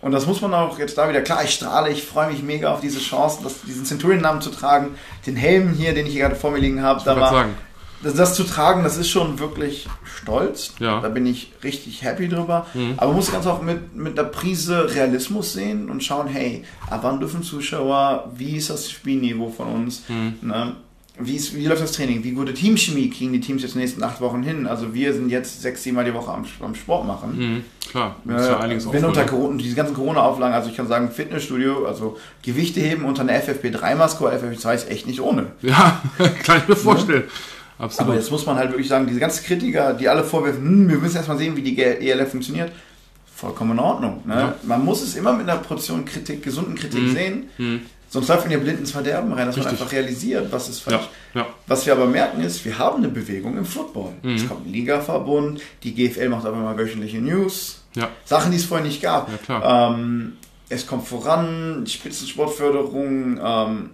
[0.04, 2.72] Und das muss man auch jetzt da wieder, klar, ich strahle, ich freue mich mega
[2.72, 4.90] auf diese Chance, das, diesen Centurion-Namen zu tragen.
[5.26, 7.56] Den Helm hier, den ich hier gerade vor mir liegen habe, da war, sagen.
[8.04, 10.74] Das, das, zu tragen, das ist schon wirklich stolz.
[10.80, 11.02] Ja.
[11.02, 12.68] Da bin ich richtig happy drüber.
[12.74, 12.94] Mhm.
[12.98, 17.00] Aber man muss ganz auch mit, mit der Prise Realismus sehen und schauen, hey, ab
[17.04, 20.04] wann dürfen Zuschauer, wie ist das Spielniveau von uns?
[20.10, 20.36] Mhm.
[20.42, 20.76] Ne?
[21.20, 22.24] wie, ist, wie läuft das Training?
[22.24, 24.68] Wie gute Teamchemie kriegen die Teams jetzt in den nächsten acht Wochen hin?
[24.68, 27.38] Also wir sind jetzt sechs, sieben Mal die Woche am, am Sport machen.
[27.38, 30.88] Mhm, klar, das ist ja einiges Wenn unter Corona, diese ganzen Corona-Auflagen, also ich kann
[30.88, 35.48] sagen, Fitnessstudio, also Gewichte heben unter einer FFP3-Maske oder FFP2 ist echt nicht ohne.
[35.62, 36.02] Ja,
[36.44, 37.24] kann ich mir vorstellen.
[37.26, 37.57] Ja?
[37.80, 38.10] Absolut.
[38.10, 40.98] Aber jetzt muss man halt wirklich sagen, diese ganzen Kritiker, die alle vorwerfen, hm, wir
[40.98, 42.72] müssen erstmal sehen, wie die ELF funktioniert,
[43.36, 44.22] vollkommen in Ordnung.
[44.26, 44.34] Ne?
[44.34, 44.56] Ja.
[44.64, 47.14] Man muss es immer mit einer Portion Kritik, gesunden Kritik mhm.
[47.14, 47.50] sehen.
[47.58, 47.82] Mhm.
[48.10, 49.74] Sonst läuft man ja blind ins Verderben rein, dass Richtig.
[49.74, 51.10] man einfach realisiert, was ist falsch.
[51.34, 51.48] Ja, ja.
[51.68, 54.14] Was wir aber merken ist, wir haben eine Bewegung im Football.
[54.24, 54.36] Mhm.
[54.36, 57.84] Es kommt ein Ligaverbund, die GFL macht aber mal wöchentliche News.
[57.96, 58.10] Ja.
[58.24, 59.30] Sachen, die es vorher nicht gab.
[59.50, 60.34] Ähm,
[60.70, 63.90] es kommt voran, Spitzensportförderung, ähm,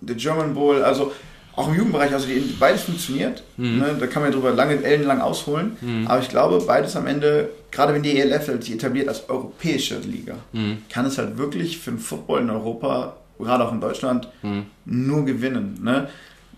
[0.00, 1.12] der German Bowl, also
[1.56, 3.42] auch im Jugendbereich, also die, beides funktioniert.
[3.56, 3.78] Mhm.
[3.78, 5.76] Ne, da kann man ja drüber lange, ellenlang ausholen.
[5.80, 6.06] Mhm.
[6.06, 10.34] Aber ich glaube, beides am Ende, gerade wenn die ELF sich etabliert als europäische Liga,
[10.52, 10.78] mhm.
[10.88, 14.66] kann es halt wirklich für den Football in Europa gerade auch in Deutschland, mhm.
[14.84, 15.80] nur gewinnen.
[15.82, 16.08] Ne?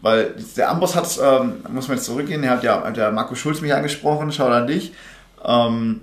[0.03, 3.61] Weil der Amboss hat, ähm, muss man jetzt zurückgehen, der hat ja der Marco Schulz
[3.61, 4.93] mich angesprochen, schau an dich.
[5.45, 6.03] Ähm,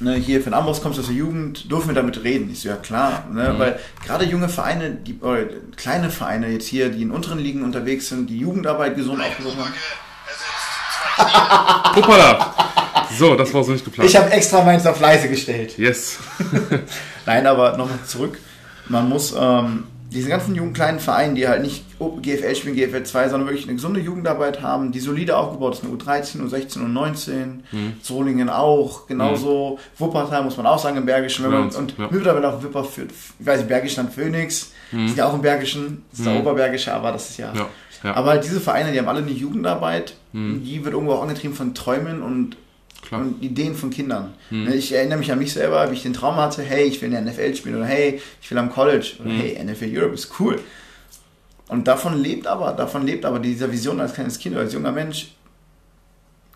[0.00, 2.50] ne, hier für den Amboss kommst du aus der Jugend, dürfen wir damit reden?
[2.50, 3.52] Ich so, ja klar, ne?
[3.52, 3.58] Mhm.
[3.58, 5.44] weil gerade junge Vereine, die, oder
[5.76, 9.74] kleine Vereine jetzt hier, die in unteren Ligen unterwegs sind, die Jugendarbeit gesund aufgehoben haben.
[11.96, 12.54] Hoppala!
[13.18, 14.10] So, das war so nicht geplant.
[14.10, 15.78] Ich habe extra meins auf leise gestellt.
[15.78, 16.18] Yes.
[17.26, 18.38] Nein, aber nochmal zurück
[18.88, 23.28] man muss ähm, diese ganzen jungen kleinen Vereine, die halt nicht GFL spielen, GFL 2,
[23.28, 27.62] sondern wirklich eine gesunde Jugendarbeit haben, die solide aufgebaut ist, eine U13, U16 und 19,
[27.72, 27.92] mhm.
[28.02, 30.00] Solingen auch, genauso, mhm.
[30.00, 32.08] Wuppertal muss man auch sagen im Bergischen, wenn man, und ja.
[32.10, 35.08] mittlerweile auch Wipper führt, ich weiß nicht, Bergisch Land Phoenix, mhm.
[35.08, 36.40] sind ja auch im Bergischen, das ist der mhm.
[36.40, 37.66] Oberbergische, aber das ist ja, ja.
[38.02, 38.14] ja.
[38.14, 40.62] aber halt diese Vereine, die haben alle eine Jugendarbeit, mhm.
[40.64, 42.56] die wird irgendwo auch angetrieben von Träumen und
[43.04, 43.20] Klar.
[43.20, 44.34] und Ideen von Kindern.
[44.48, 44.72] Hm.
[44.72, 47.24] Ich erinnere mich an mich selber, wie ich den Traum hatte, hey, ich will in
[47.24, 49.40] der NFL spielen oder hey, ich will am College oder hm.
[49.40, 50.60] hey, NFL Europe ist cool.
[51.68, 54.92] Und davon lebt aber, davon lebt aber dieser Vision als kleines Kind oder als junger
[54.92, 55.34] Mensch,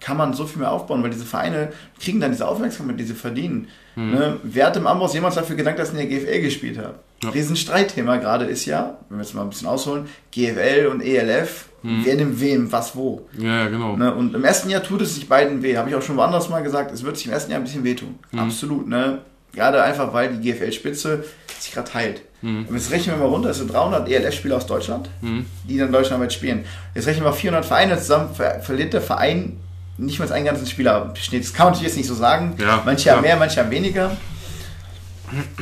[0.00, 3.14] kann man so viel mehr aufbauen, weil diese Vereine kriegen dann diese Aufmerksamkeit, die sie
[3.14, 3.68] verdienen.
[3.96, 4.10] Mhm.
[4.10, 4.36] Ne?
[4.42, 7.00] Wer hat im Amboss jemals dafür gedankt, dass er in der GFL gespielt hat?
[7.22, 7.30] Ja.
[7.30, 12.04] Riesenstreitthema gerade ist ja, wenn wir jetzt mal ein bisschen ausholen, GFL und ELF hm.
[12.04, 13.28] Wer nimmt wem, was wo.
[13.38, 13.96] Ja, ja genau.
[13.96, 14.12] Ne?
[14.12, 15.76] Und im ersten Jahr tut es sich beiden weh.
[15.76, 16.92] Habe ich auch schon woanders mal gesagt.
[16.92, 18.18] Es wird sich im ersten Jahr ein bisschen wehtun.
[18.30, 18.38] Hm.
[18.40, 18.88] Absolut.
[18.88, 19.20] Ne?
[19.52, 21.24] Gerade einfach, weil die GFL-Spitze
[21.58, 22.22] sich gerade heilt.
[22.40, 22.66] Hm.
[22.68, 25.46] Und jetzt rechnen wir mal runter, es sind 300 ELF-Spieler aus Deutschland, hm.
[25.68, 26.64] die dann deutschlandweit spielen.
[26.94, 29.58] Jetzt rechnen wir 400 Vereine zusammen, ver verliert der Verein
[29.96, 31.12] nicht mal einen ganzen Spieler.
[31.12, 32.54] Das kann man natürlich jetzt nicht so sagen.
[32.58, 34.16] Ja, manche haben mehr, manche haben weniger.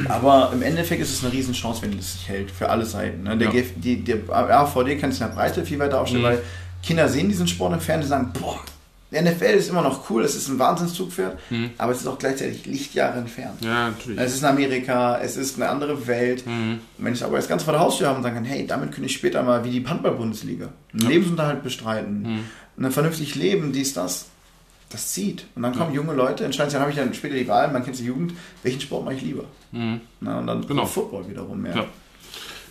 [0.09, 3.25] Aber im Endeffekt ist es eine Riesenchance, wenn es sich hält, für alle Seiten.
[3.25, 3.37] Ne?
[3.37, 3.63] Der, ja.
[3.77, 6.29] die, der AVD kann es in der Breite viel weiter aufstellen, mhm.
[6.29, 6.43] weil
[6.83, 8.61] Kinder sehen diesen Sport im Fernsehen und sagen, boah,
[9.13, 11.71] der NFL ist immer noch cool, es ist ein Wahnsinnszugpferd, mhm.
[11.79, 13.65] aber es ist auch gleichzeitig Lichtjahre entfernt.
[13.65, 14.19] Ja, natürlich.
[14.19, 16.45] Es ist in Amerika, es ist eine andere Welt.
[16.47, 16.81] Mhm.
[16.99, 19.07] Wenn ich aber das ganz vor der Haustür habe und sagen kann, hey, damit könnte
[19.07, 21.09] ich später mal wie die Handball-Bundesliga einen ja.
[21.09, 22.45] Lebensunterhalt bestreiten,
[22.77, 22.91] mhm.
[22.91, 24.27] vernünftig leben, dies, das,
[24.91, 25.47] das zieht.
[25.55, 25.97] Und dann kommen ja.
[25.97, 28.35] junge Leute, entscheiden sich, dann habe ich dann später die Wahl, man kennt die Jugend,
[28.63, 29.45] welchen Sport mache ich lieber?
[29.73, 30.01] Mhm.
[30.21, 30.87] Na, und dann genau.
[30.87, 31.77] Football wiederum mehr.
[31.77, 31.87] Ja.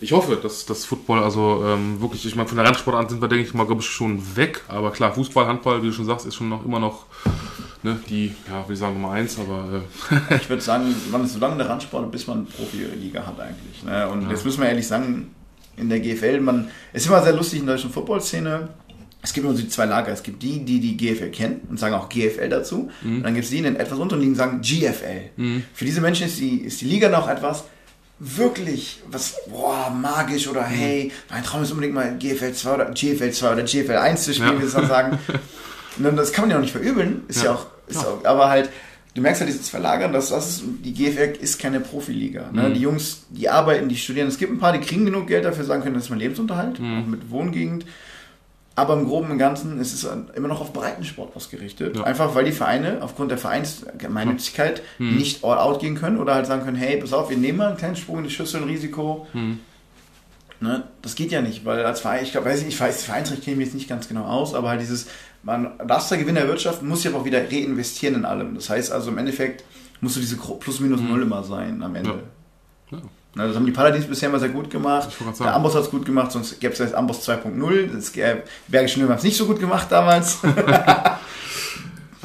[0.00, 3.28] Ich hoffe, dass das Football, also ähm, wirklich, ich meine, von der Randsportart sind wir,
[3.28, 4.62] denke ich mal, glaube ich, schon weg.
[4.68, 7.06] Aber klar, Fußball, Handball, wie du schon sagst, ist schon noch immer noch
[7.82, 9.82] ne, die, ja, wie sagen Nummer eins, aber.
[10.30, 13.82] Äh ich würde sagen, man ist so lange der Randsport, bis man Profi-Liga hat eigentlich.
[13.84, 14.08] Ne?
[14.08, 14.30] Und ja.
[14.30, 15.34] jetzt müssen wir ehrlich sagen,
[15.76, 18.68] in der GFL, man, es ist immer sehr lustig in der deutschen Football-Szene
[19.26, 20.12] es gibt nur die zwei Lager.
[20.12, 22.90] Es gibt die, die die GFL kennen und sagen auch GFL dazu.
[23.02, 23.16] Mhm.
[23.16, 25.30] Und dann gibt es die, die in etwas unterliegen sagen GFL.
[25.36, 25.64] Mhm.
[25.74, 27.64] Für diese Menschen ist die, ist die Liga noch etwas
[28.20, 30.74] wirklich was boah, magisch oder mhm.
[30.74, 34.32] hey, mein Traum ist unbedingt mal GFL 2 oder GFL 2 oder GFL 1 zu
[34.32, 34.62] spielen, ja.
[34.62, 35.18] wie sie dann sagen.
[35.98, 38.08] und das kann man ja auch nicht verübeln, ist ja, ja auch, ist ja.
[38.08, 38.70] auch, aber halt,
[39.14, 42.48] du merkst halt dieses Verlagern, dass das ist, die GFL ist keine Profiliga.
[42.52, 42.68] Ne?
[42.68, 42.74] Mhm.
[42.74, 44.28] Die Jungs, die arbeiten, die studieren.
[44.28, 46.78] Es gibt ein paar, die kriegen genug Geld dafür, sagen können, das ist mein Lebensunterhalt,
[46.78, 47.02] mhm.
[47.02, 47.86] auch mit Wohngegend.
[48.78, 51.96] Aber im Groben und Ganzen ist es immer noch auf Breitensport ausgerichtet.
[51.96, 52.04] Ja.
[52.04, 55.16] Einfach weil die Vereine aufgrund der Vereinsgemeinnützigkeit hm.
[55.16, 57.68] nicht all out gehen können oder halt sagen können, hey, pass auf, wir nehmen mal
[57.68, 59.26] einen kleinen Sprung in die Schüssel, ein Risiko.
[59.32, 59.60] Hm.
[60.60, 60.84] Ne?
[61.00, 63.54] Das geht ja nicht, weil als Verein, ich glaube, weiß nicht, ich weiß, Vereinsrecht kenne
[63.54, 65.06] ich mich jetzt nicht ganz genau aus, aber halt dieses,
[65.42, 68.54] man darfst da Gewinn erwirtschaften, muss ja auch wieder reinvestieren in allem.
[68.54, 69.64] Das heißt also im Endeffekt
[70.00, 72.22] musst du diese Plus-Minus-Null immer sein am Ende.
[72.90, 72.98] Ja.
[72.98, 73.04] Ja.
[73.36, 75.10] Na, das haben die Paladins bisher immer sehr gut gemacht.
[75.38, 75.54] Der.
[75.54, 77.92] Amboss hat es gut gemacht, sonst gäbe es jetzt Amboss 2.0.
[77.94, 80.38] Das gäbe- Bergischen Löwen haben es nicht so gut gemacht damals.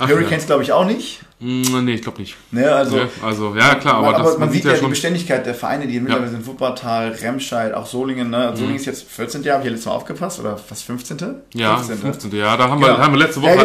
[0.04, 1.20] Ach, Hurricanes glaube ich auch nicht.
[1.40, 1.48] Ja.
[1.48, 2.36] Mm, Nee, ich glaube nicht.
[2.52, 4.90] Ne, also, Ja, also, ja, klar, aber, aber das, man, sieht ja, die schon.
[4.92, 6.46] Beständigkeit der Vereine, die mittlerweile sind.
[6.46, 8.30] Wuppertal, Remscheid, auch Solingen.
[8.30, 8.38] Ne?
[8.38, 9.42] Also Solingen ist jetzt 14.
[9.44, 10.40] Jahr, habe ich ja letztes Mal aufgepasst.
[10.40, 11.18] Oder fast 15.
[11.56, 11.98] Ja, 15.
[11.98, 12.36] 15.
[12.36, 12.94] Ja, da haben, Genau.
[12.94, 13.64] wir, haben wir letzte Woche Ja,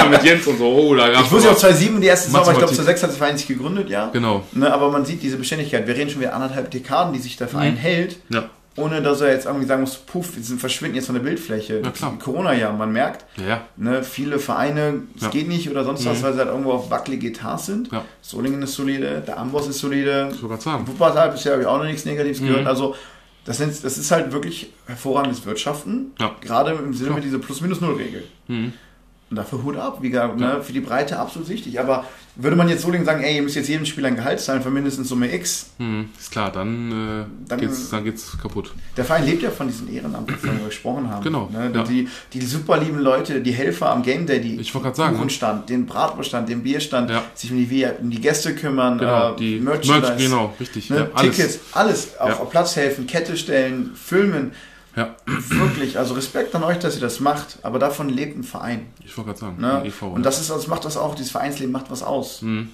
[0.00, 0.08] genau.
[0.10, 0.64] mit Jens und so.
[0.66, 2.98] Oh, da gab's Ich wusste ja auch 2007 die erste Saison, aber ich glaube Mathematik.
[2.98, 4.10] 2006 hat der Verein sich gegründet, ja.
[4.12, 4.42] Genau.
[4.52, 5.86] Ne, aber man sieht diese Beständigkeit.
[5.86, 7.78] Wir reden schon wieder anderthalb Dekaden, die sich der Verein Mhm.
[7.78, 8.44] hält, Ja,
[8.78, 11.82] ohne dass er jetzt irgendwie sagen muss, puff, wir sind verschwinden jetzt von der Bildfläche.
[12.22, 15.28] Corona-Jahr, man merkt, ja, ne, viele Vereine, es Ja.
[15.28, 17.90] geht nicht oder sonst was, weil sie halt irgendwo auf wackelige Etats sind.
[17.92, 18.04] Ja.
[18.22, 20.30] Solingen ist solide, der Amboss ist solide.
[20.40, 22.46] Wuppertal bisher habe ich auch noch nichts Negatives Mhm.
[22.46, 22.66] gehört.
[22.66, 22.94] Also
[23.44, 28.24] das, sind, das ist halt wirklich hervorragendes Wirtschaften, gerade im Sinne mit dieser Plus-Minus-Null-Regel.
[28.48, 28.72] Mhm.
[29.30, 31.78] Und dafür Hut ab, wie gesagt, ne, für die Breite absolut wichtig.
[31.78, 34.62] Aber würde man jetzt Solingen sagen, ey, ihr müsst jetzt jedem Spieler ein Gehalt zahlen
[34.62, 36.08] für mindestens Summe X, Mhm.
[36.18, 38.72] Ist klar, dann, äh, Dann- geht's, dann geht's kaputt.
[38.96, 41.22] der Verein lebt ja von diesen Ehrenamten, von denen wir gesprochen haben.
[41.22, 41.70] Genau, Ne?
[41.74, 41.82] ja.
[41.84, 45.12] Die, die super lieben Leute, die Helfer am Game Day, die Ich sagen, ne?
[45.18, 47.22] Kuchenstand, den Bratwurststand, den Bierstand, Ja.
[47.34, 50.88] sich um die, um die Gäste kümmern, Genau, äh, die Merchandise, Merch, genau, richtig.
[50.88, 50.96] ne?
[50.96, 51.36] ja, alles.
[51.36, 52.38] Tickets, alles, Ja.
[52.38, 54.52] auf Platz helfen, Kette stellen, filmen.
[54.98, 58.86] Ja, Wirklich, also Respekt an euch, dass ihr das macht, aber davon lebt ein Verein.
[59.04, 59.82] ich wollte gerade sagen, Ne?
[59.86, 60.02] EV.
[60.14, 62.42] Und das ist, das macht das auch, dieses Vereinsleben macht was aus.
[62.42, 62.68] Mhm.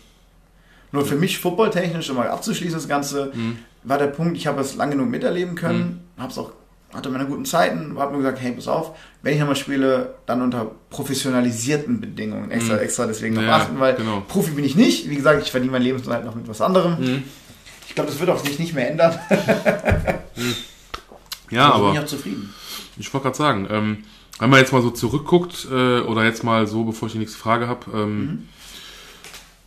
[0.92, 3.58] Nur für mich, footballtechnisch, um mal abzuschließen, das Ganze, Mhm.
[3.82, 6.52] war der Punkt, ich habe es lang genug miterleben können, habe es auch,
[6.94, 10.40] hatte meine guten Zeiten, habe mir gesagt, hey, pass auf, wenn ich nochmal spiele, dann
[10.40, 12.80] unter professionalisierten Bedingungen, extra, Mhm.
[12.80, 14.22] extra deswegen noch Ja, achten, weil genau.
[14.28, 16.96] Profi bin ich nicht, wie gesagt, ich verdiene mein Lebensunterhalt noch mit was anderem.
[17.00, 17.22] Mhm.
[17.88, 19.18] Ich glaube, das wird auch sich nicht mehr ändern.
[21.50, 22.54] Ja, Also bin aber ich auch zufrieden.
[22.96, 24.04] ich wollte gerade sagen, ähm,
[24.38, 27.38] wenn man jetzt mal so zurückguckt, äh, oder jetzt mal so, bevor ich die nächste
[27.38, 28.48] Frage habe, ähm,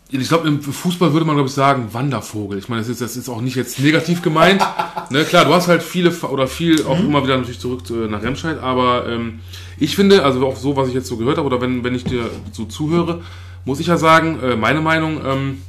[0.09, 2.57] ich glaube, im Fußball würde man, glaube ich, sagen, Wandervogel.
[2.57, 4.65] Ich meine, das ist, das ist auch nicht jetzt negativ gemeint.
[5.09, 8.23] ne, klar, du hast halt viele oder viel auch immer wieder natürlich zurück äh, nach
[8.23, 9.39] Remscheid, aber ähm,
[9.77, 12.05] ich finde, also auch so, was ich jetzt so gehört habe, oder wenn, wenn ich
[12.05, 13.21] dir so zuhöre,
[13.65, 15.61] muss ich ja sagen, äh, meine Meinung, ähm,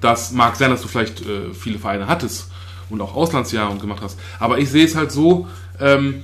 [0.00, 2.50] das mag sein, dass du vielleicht äh, viele Vereine hattest
[2.90, 4.18] und auch Auslandsjahre und gemacht hast.
[4.38, 5.46] Aber ich sehe es halt so,
[5.80, 6.22] ähm,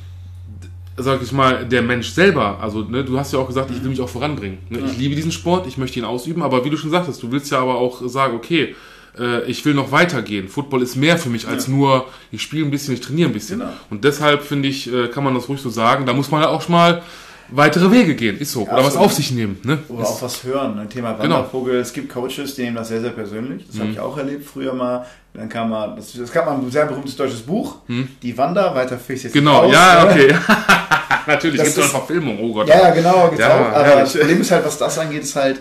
[0.96, 3.90] sag ich mal, der Mensch selber, also ne, du hast ja auch gesagt, ich will
[3.90, 4.58] mich auch voranbringen.
[4.68, 4.80] Ne?
[4.86, 7.50] Ich liebe diesen Sport, ich möchte ihn ausüben, aber wie du schon sagtest, du willst
[7.50, 8.74] ja aber auch sagen, okay,
[9.18, 10.48] äh, ich will noch weitergehen.
[10.48, 13.60] Football ist mehr für mich als nur, ich spiele ein bisschen, ich trainiere ein bisschen.
[13.60, 13.72] Genau.
[13.90, 16.48] Und deshalb finde ich, äh, kann man das ruhig so sagen, da muss man ja
[16.48, 17.02] auch schon mal
[17.50, 18.62] weitere Wege gehen, ist so.
[18.62, 19.58] Oder was auf sich nehmen.
[19.64, 19.78] Ne?
[19.88, 20.78] Oder Ist- auch was hören.
[20.78, 21.36] Ein Thema Genau.
[21.36, 21.76] Wandervogel.
[21.76, 23.66] Es gibt Coaches, die nehmen das sehr, sehr persönlich.
[23.66, 23.92] Das habe Mhm.
[23.92, 25.04] ich auch erlebt früher mal.
[25.34, 28.08] Dann kam mal, das, das gab mal ein sehr berühmtes deutsches Buch, Mhm.
[28.22, 30.10] Die Wander, weiter ich jetzt Genau, nicht aus, ja, ne?
[30.10, 30.34] okay.
[31.26, 32.68] Natürlich, gibt es eine ist- Verfilmung, oh Gott.
[32.68, 33.66] Ja, ja, genau, gibt's Ja, auch.
[33.74, 34.12] Aber herrlich.
[34.12, 35.60] das Problem ist halt, was das angeht, ist halt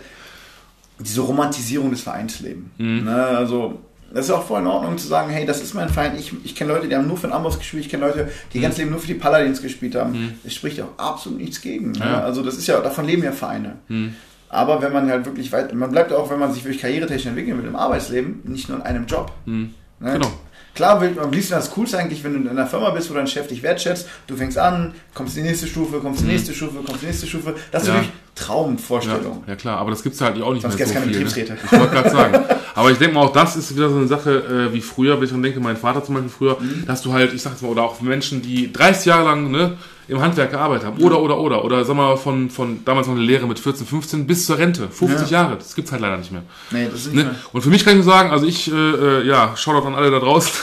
[1.00, 2.66] diese Romantisierung des Vereinslebens.
[2.78, 3.04] Mhm.
[3.06, 3.80] Ne, also,
[4.14, 6.16] das ist auch voll in Ordnung zu sagen, hey, das ist mein Verein.
[6.18, 7.84] Ich, ich kenne Leute, die haben nur für den Amboss gespielt.
[7.86, 8.62] Ich kenne Leute, die Mhm.
[8.62, 10.40] ganz Leben nur für die Paladins gespielt haben.
[10.44, 11.92] Es spricht auch absolut nichts gegen.
[11.94, 12.00] Ne?
[12.00, 12.22] Ja.
[12.22, 13.78] Also, das ist ja, davon leben ja Vereine.
[13.88, 14.16] Mhm.
[14.50, 17.58] Aber wenn man halt wirklich weit, man bleibt auch, wenn man sich wirklich karrieretechnisch entwickeln
[17.58, 19.32] will im Arbeitsleben, nicht nur in einem Job.
[19.46, 19.74] Mhm.
[20.00, 20.14] Ne?
[20.14, 20.32] Genau.
[20.76, 23.28] Klar, will, am liebsten das Coolste eigentlich, wenn du in einer Firma bist, wo dein
[23.28, 26.54] Chef dich wertschätzt, du fängst an, kommst in die nächste Stufe, kommst in die nächste
[26.54, 27.54] Stufe, kommst in die nächste Stufe.
[27.72, 27.94] Das ist Mhm.
[27.96, 28.02] Ja.
[28.02, 29.44] wirklich Ja, Traumvorstellung.
[29.46, 31.14] ja klar, aber das gibt's halt auch nicht Sonst mehr so keine viel.
[31.20, 31.26] Ne?
[31.26, 31.58] Betriebsräte.
[31.64, 32.46] Ich wollte gerade sagen.
[32.76, 34.32] Aber ich denke mal, auch das ist wieder so eine Sache,
[34.72, 36.86] äh, wie früher, wenn ich dran denke, mein Vater zum Beispiel früher, Mhm.
[36.88, 39.78] dass du halt, ich sag jetzt mal, oder auch Menschen, die 30 Jahre lang ne,
[40.08, 43.24] im Handwerk gearbeitet haben, oder, oder, oder, oder sag mal, von, von damals noch eine
[43.24, 46.44] Lehre mit 14, 15 bis zur Rente, 50 Jahre, das gibt's halt leider nicht mehr.
[46.72, 47.24] Nee, das ist nicht Ne?
[47.32, 47.36] mehr.
[47.54, 50.12] Und für mich kann ich nur sagen, also ich, äh, äh, ja, Shoutout an alle
[50.12, 50.52] da draußen.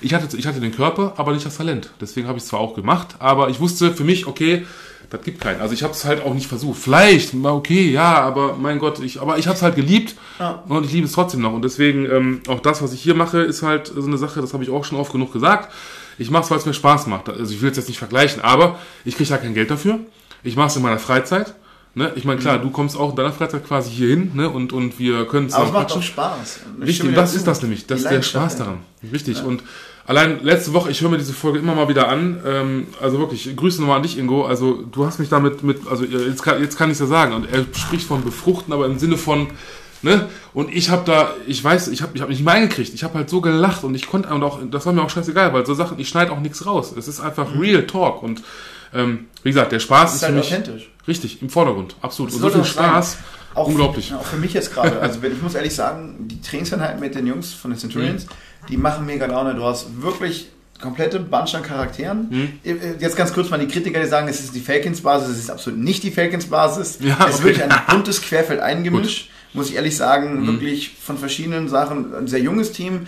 [0.00, 1.88] Ich hatte, ich hatte den Körper, aber nicht das Talent.
[1.98, 4.66] Deswegen habe ich es zwar auch gemacht, aber ich wusste für mich, okay,
[5.08, 5.62] das gibt keinen.
[5.62, 6.78] Also ich habe es halt auch nicht versucht.
[6.78, 10.62] Vielleicht, mal okay, ja, aber mein Gott, ich, aber ich habe es halt geliebt Ja.
[10.68, 11.54] und ich liebe es trotzdem noch.
[11.54, 14.52] Und deswegen, ähm, auch das, was ich hier mache, ist halt so eine Sache, das
[14.52, 15.72] habe ich auch schon oft genug gesagt.
[16.18, 17.28] Ich mache es, weil es mir Spaß macht.
[17.28, 20.00] Also ich will es jetzt nicht vergleichen, aber ich kriege ja kein Geld dafür.
[20.42, 21.54] Ich mache es in meiner Freizeit.
[21.94, 22.12] Ne?
[22.16, 24.50] Ich meine, klar, du kommst auch in deiner Freizeit quasi hier hin ne?
[24.50, 26.60] und, und wir können Aber es macht doch Spaß.
[26.80, 27.36] Richtig, das dazu.
[27.36, 27.86] ist das nämlich.
[27.86, 28.78] Das Die ist der Spaß daran.
[29.12, 29.44] Richtig.
[29.44, 29.62] Und
[30.04, 32.40] allein letzte Woche, ich höre mir diese Folge immer mal wieder an.
[32.44, 34.44] Ähm, also wirklich, Grüße nochmal an dich, Ingo.
[34.44, 37.32] Also du hast mich damit mit, also jetzt kann, jetzt kann ich es ja sagen.
[37.32, 39.46] Und er spricht von befruchten, aber im Sinne von,
[40.04, 40.28] ne?
[40.52, 42.94] Und ich habe da, ich weiß, ich habe ich hab nicht mehr eingekriegt.
[42.94, 45.52] Ich habe halt so gelacht und ich konnte und auch, das war mir auch scheißegal,
[45.52, 46.94] weil so Sachen, ich schneide auch nichts raus.
[46.96, 48.22] Es ist einfach Real Talk.
[48.22, 48.42] Und
[48.94, 50.04] ähm, wie gesagt, der Spaß Mhm.
[50.04, 50.90] Das ist, ist halt für mich authentisch.
[51.08, 51.96] richtig im Vordergrund.
[52.00, 52.30] Absolut.
[52.30, 52.84] Das Und so viel sein.
[52.90, 53.16] Spaß.
[53.54, 54.10] Auch Unglaublich.
[54.10, 55.00] Ja, auch für mich jetzt gerade.
[55.00, 58.66] Also ich muss ehrlich sagen, die Trainingseinheiten mit den Jungs von den Centurions, Mhm.
[58.68, 59.54] die machen mega Laune.
[59.54, 60.48] Du hast wirklich
[60.80, 62.26] komplette Bunch an Charakteren.
[62.64, 62.98] Mhm.
[62.98, 65.28] Jetzt ganz kurz mal die Kritiker, die sagen, es ist die Falcons-Basis.
[65.30, 66.98] Es ist absolut nicht die Falcons-Basis.
[67.00, 67.44] Ja, es ist okay.
[67.44, 69.30] wirklich ein buntes Querfeld eingemischt.
[69.54, 70.46] Muss ich ehrlich sagen, mhm.
[70.46, 72.14] wirklich von verschiedenen Sachen.
[72.14, 73.06] Ein sehr junges Team,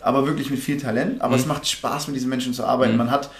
[0.00, 1.20] aber wirklich mit viel Talent.
[1.20, 1.40] Aber mhm.
[1.40, 2.92] es macht Spaß, mit diesen Menschen zu arbeiten.
[2.92, 2.98] Mhm.
[2.98, 3.30] Man hat,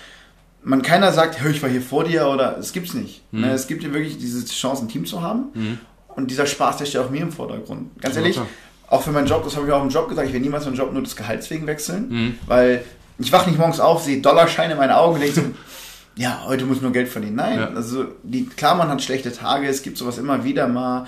[0.64, 3.22] man keiner sagt, hör, ich war hier vor dir oder es gibt's nicht.
[3.30, 3.42] Mhm.
[3.42, 5.44] Ne, es gibt hier wirklich diese Chance, ein Team zu haben.
[5.54, 5.78] Mhm.
[6.08, 8.00] Und dieser Spaß, der steht auch mir im Vordergrund.
[8.00, 8.40] Ganz ehrlich,
[8.88, 10.76] auch für meinen Job, das habe ich auch im Job gesagt, ich werde niemals meinen
[10.76, 12.38] Job nur des Gehalts wegen wechseln, mhm.
[12.46, 12.84] weil
[13.18, 15.42] ich wache nicht morgens auf, sehe Dollarscheine in meinen Augen und denke so,
[16.16, 17.36] ja, heute muss nur Geld verdienen.
[17.36, 17.68] Nein, ja.
[17.68, 21.06] also die, klar, man hat schlechte Tage, es gibt sowas immer wieder mal,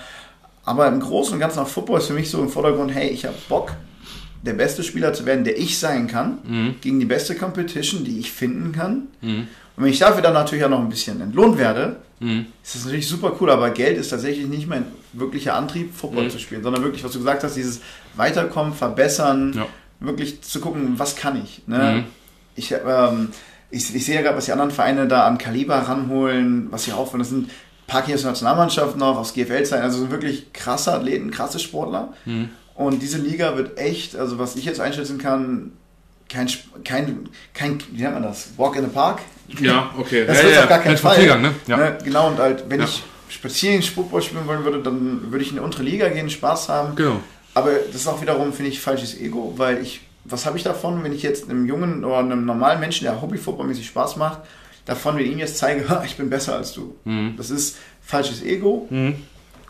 [0.69, 3.25] aber im Großen und Ganzen auf Football ist für mich so im Vordergrund, hey, ich
[3.25, 3.73] habe Bock,
[4.43, 6.75] der beste Spieler zu werden, der ich sein kann, mhm.
[6.81, 9.09] gegen die beste Competition, die ich finden kann.
[9.21, 9.49] Mhm.
[9.77, 12.47] Und wenn ich dafür dann natürlich auch noch ein bisschen entlohnt werde, mhm.
[12.62, 16.31] ist das natürlich super cool, aber Geld ist tatsächlich nicht mein wirklicher Antrieb, Football mhm.
[16.31, 17.81] zu spielen, sondern wirklich, was du gesagt hast, dieses
[18.14, 19.66] Weiterkommen, Verbessern, ja
[20.01, 21.62] wirklich zu gucken, was kann ich.
[21.66, 21.79] Ne?
[21.79, 22.05] Mhm.
[22.55, 23.29] Ich, ähm,
[23.71, 26.93] ich, ich, sehe ja gerade, was die anderen Vereine da an Kaliber ranholen, was sie
[26.93, 27.21] aufwenden.
[27.21, 27.51] Das sind
[27.89, 32.12] Aus der Nationalmannschaft noch, aus GFL-Zeiten, also sind wirklich krasse Athleten, krasse Sportler.
[32.26, 32.51] Mhm.
[32.74, 35.72] Und diese Liga wird echt, also was ich jetzt einschätzen kann,
[36.28, 36.49] kein,
[36.84, 38.51] kein, kein, wie nennt man das?
[38.57, 39.20] Walk in the Park?
[39.61, 40.26] Ja, okay.
[40.26, 41.41] Das ja, wird ja, auf gar keinen Fall.
[41.41, 41.55] Ne?
[41.66, 41.76] Ja.
[41.76, 41.99] Ne?
[42.05, 45.64] Genau, und halt, wenn ich spazieren Sport spielen wollen würde, dann würde ich in eine
[45.64, 46.95] untere Liga gehen, Spaß haben.
[46.97, 47.20] Genau.
[47.55, 51.03] Aber das ist auch wiederum, finde ich, falsches Ego, weil ich, was habe ich davon,
[51.03, 54.41] wenn ich jetzt einem jungen oder einem normalen Menschen, der Hobbyfootballmäßig Spaß macht,
[54.89, 56.97] davon, wenn ich ihm jetzt zeige, ich bin besser als du.
[57.05, 57.34] Mhm.
[57.36, 58.86] Das ist falsches Ego.
[58.91, 59.16] Mhm.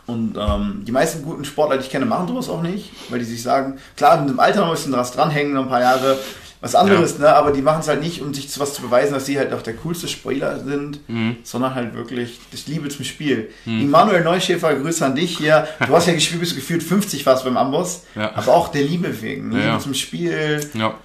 [0.07, 3.25] Und ähm, die meisten guten Sportler, die ich kenne, machen sowas auch nicht, weil die
[3.25, 6.17] sich sagen, klar, mit dem Alter noch ein bisschen was dranhängen, noch ein paar Jahre,
[6.61, 7.25] was anderes, ja.
[7.25, 7.35] ne?
[7.35, 9.53] aber die machen es halt nicht, um sich zu was zu beweisen, dass sie halt
[9.53, 11.37] auch der coolste Spieler sind, mhm.
[11.43, 13.51] sondern halt wirklich das Liebe zum Spiel.
[13.65, 13.81] Mhm.
[13.81, 15.67] Immanuel Neuschäfer, Grüße an dich hier.
[15.85, 18.35] Du hast ja gespielt, bist du gefühlt 50 fast beim Amboss, ja.
[18.35, 19.79] aber auch der Liebe wegen, Liebe ja.
[19.79, 20.59] zum Spiel.
[20.73, 20.95] Ja.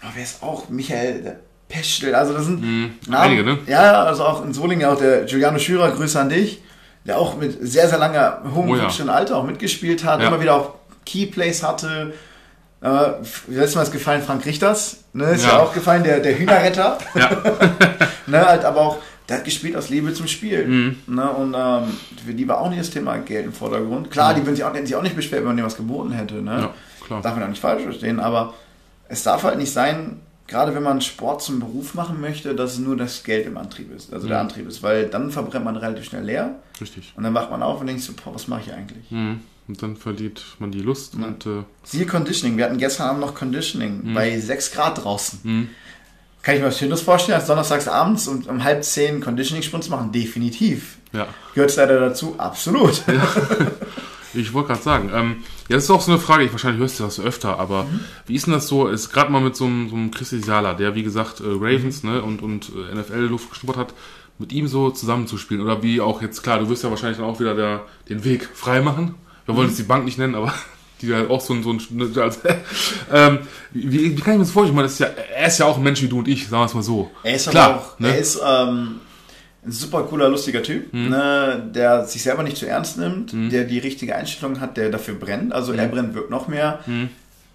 [0.00, 0.68] Aber wer ist auch?
[0.68, 1.38] Michael
[1.68, 2.90] Peschel, also das sind mhm.
[3.06, 3.58] Namen, einige, ne?
[3.66, 6.62] Ja, also auch in Solingen auch der Giuliano Schürer, Grüße an dich,
[7.04, 9.12] der auch mit sehr, sehr langer, hohem oh, ja.
[9.12, 12.14] Alter auch mitgespielt hat, immer wieder auch Keyplays hatte,
[12.80, 13.10] äh,
[13.48, 16.98] letztes Mal ist gefallen Frank Richters, ne, ist ja, ja auch gefallen, der, der Hühnerretter.
[17.14, 17.30] Ja.
[18.26, 18.96] ne, halt, aber auch,
[19.28, 20.66] der hat gespielt aus Liebe zum Spiel.
[20.66, 20.96] Mhm.
[21.06, 24.10] Ne, und ähm, für die war auch nicht das Thema Geld im Vordergrund.
[24.10, 24.36] Klar, mhm.
[24.36, 26.34] die würden sich auch, hätten sich auch nicht beschwert, wenn man denen was geboten hätte.
[26.34, 26.60] Ne?
[26.60, 27.20] Ja, klar.
[27.20, 28.54] Darf man auch nicht falsch verstehen, aber
[29.08, 32.78] es darf halt nicht sein, gerade wenn man Sport zum Beruf machen möchte, dass es
[32.78, 34.30] nur das Geld im Antrieb ist, also mhm.
[34.30, 36.56] der Antrieb ist, weil dann verbrennt man relativ schnell leer.
[36.80, 37.12] Richtig.
[37.16, 39.10] Und dann wacht man auf und denkt so, boah, was mache ich eigentlich?
[39.10, 39.40] Mhm.
[39.68, 41.14] Und dann verliert man die Lust.
[41.14, 41.26] Ja.
[41.26, 42.56] Und, äh Siehe Conditioning.
[42.56, 44.14] Wir hatten gestern Abend noch Conditioning mhm.
[44.14, 45.40] bei 6 Grad draußen.
[45.42, 45.68] Mhm.
[46.42, 49.92] Kann ich mir was Schönes vorstellen, als donnerstags abends und um halb zehn Conditioning-Sprints zu
[49.92, 50.12] machen?
[50.12, 50.96] Definitiv.
[51.12, 51.26] Ja.
[51.52, 52.36] Gehört es leider dazu?
[52.38, 53.02] Absolut.
[53.06, 53.28] Ja.
[54.34, 55.36] Ich wollte gerade sagen, ähm,
[55.68, 58.00] ja, das ist auch so eine Frage, ich wahrscheinlich hörst du das öfter, aber mhm.
[58.26, 60.74] wie ist denn das so, ist gerade mal mit so einem, so einem Christi Sala,
[60.74, 62.10] der wie gesagt äh, Ravens mhm.
[62.10, 63.94] ne, und, und äh, NFL-Luft geschnuppert hat,
[64.38, 65.62] mit ihm so zusammenzuspielen?
[65.62, 68.48] Oder wie auch jetzt, klar, du wirst ja wahrscheinlich dann auch wieder der, den Weg
[68.54, 69.14] frei machen
[69.48, 70.52] wir wollen jetzt die Bank nicht nennen, aber
[71.00, 71.78] die halt auch so ein, so ein
[72.20, 72.40] also,
[73.12, 73.38] ähm,
[73.72, 74.76] wie, wie kann ich mir das vorstellen?
[74.76, 76.66] meine, ist ja, er ist ja auch ein Mensch wie du und ich, sagen wir
[76.66, 77.10] es mal so.
[77.22, 78.08] Er ist Klar, auch, ne?
[78.08, 79.00] er ist ähm,
[79.68, 81.10] ein super cooler, lustiger Typ, mhm.
[81.10, 83.50] ne, der sich selber nicht zu ernst nimmt, mhm.
[83.50, 85.52] der die richtige Einstellung hat, der dafür brennt.
[85.52, 85.78] Also mhm.
[85.78, 86.80] er brennt wird noch mehr.
[86.86, 87.10] Mhm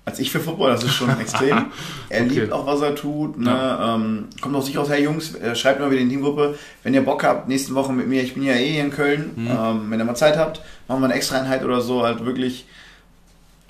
[0.05, 1.67] als ich für Football, das ist schon extrem.
[2.09, 2.29] Er okay.
[2.29, 3.39] liebt auch, was er tut.
[3.39, 3.49] Ne?
[3.49, 3.95] Ja.
[3.95, 6.93] Ähm, kommt aus sich aus, hey Jungs, äh, schreibt mal wieder in die Teamgruppe, wenn
[6.93, 9.47] ihr Bock habt, nächste Woche mit mir, ich bin ja eh hier in Köln, mhm.
[9.47, 12.65] ähm, wenn ihr mal Zeit habt, machen wir eine extra Einheit oder so, halt wirklich.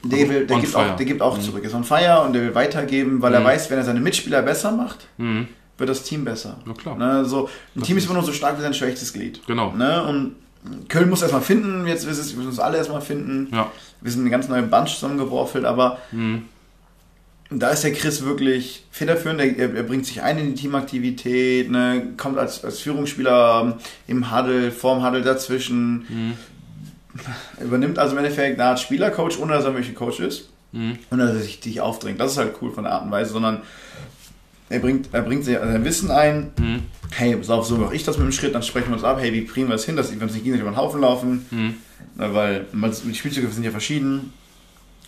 [0.05, 1.41] Der, will, der, gibt, auch, der gibt auch mhm.
[1.41, 3.37] zurück, ist on fire und der will weitergeben, weil mhm.
[3.37, 5.47] er weiß, wenn er seine Mitspieler besser macht, mhm.
[5.77, 6.57] Wird das Team besser.
[6.65, 6.97] Ja, klar.
[6.97, 7.25] Ne?
[7.25, 9.45] So, ein das Team ist immer nur so stark wie sein schwächstes Glied.
[9.47, 9.71] Genau.
[9.71, 10.03] Ne?
[10.03, 10.35] Und
[10.87, 13.49] Köln muss erstmal finden, jetzt müssen wir uns alle erstmal finden.
[13.51, 13.71] Ja.
[14.01, 16.43] Wir sind eine ganz neue Bunch zusammengeworfelt, aber mhm
[17.59, 19.39] da ist der Chris wirklich federführend.
[19.39, 24.71] Er, er, bringt sich ein in die Teamaktivität, ne, kommt als, als Führungsspieler im Huddle,
[24.71, 26.05] vorm Huddle dazwischen.
[26.09, 26.33] Mhm.
[27.63, 30.49] Übernimmt also im Endeffekt eine Art Spielercoach, ohne dass er welche Coach ist.
[30.71, 30.97] Mhm.
[31.09, 32.19] Und dass er sich, sich aufdrängt.
[32.19, 33.61] Das ist halt cool von der Art und Weise, sondern
[34.69, 36.51] er bringt, er bringt sein Wissen ein.
[36.57, 36.79] Mhm.
[37.11, 39.17] Hey, pass auf, so mache ich das mit dem Schritt, dann sprechen wir uns ab.
[39.19, 41.45] Hey, wie kriegen wir das hin, dass wir uns nicht gegenseitig über den Haufen laufen?
[41.51, 41.75] Mhm.
[42.15, 44.33] Weil die Spielzüge sind ja verschieden.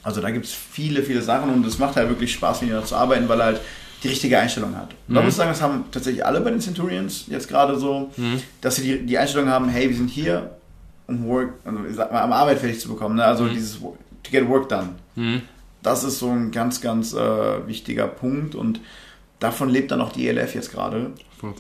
[0.04, 2.86] Also da gibt es viele, viele Sachen und es macht halt wirklich Spaß, mit ihnen
[2.86, 3.62] zu arbeiten, weil er halt
[4.04, 4.94] die richtige Einstellung hat.
[5.08, 5.16] Und mhm.
[5.16, 8.42] da muss ich sagen, das haben tatsächlich alle bei den Centurions jetzt gerade so, mhm.
[8.62, 10.52] dass sie die, die Einstellung haben, hey, wir sind hier,
[11.08, 13.16] um Work, also ich sag mal, am Arbeit fertig zu bekommen.
[13.16, 13.26] Ne?
[13.26, 13.54] Also mhm.
[13.54, 14.90] dieses to get work done.
[15.16, 15.42] Mhm.
[15.82, 18.80] Das ist so ein ganz, ganz äh, wichtiger Punkt und
[19.40, 21.12] davon lebt dann auch die ELF jetzt gerade.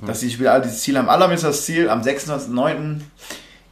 [0.05, 1.09] Dass sie Spieler alle dieses Ziel haben.
[1.09, 3.01] Alle haben jetzt das Ziel, am 26.09.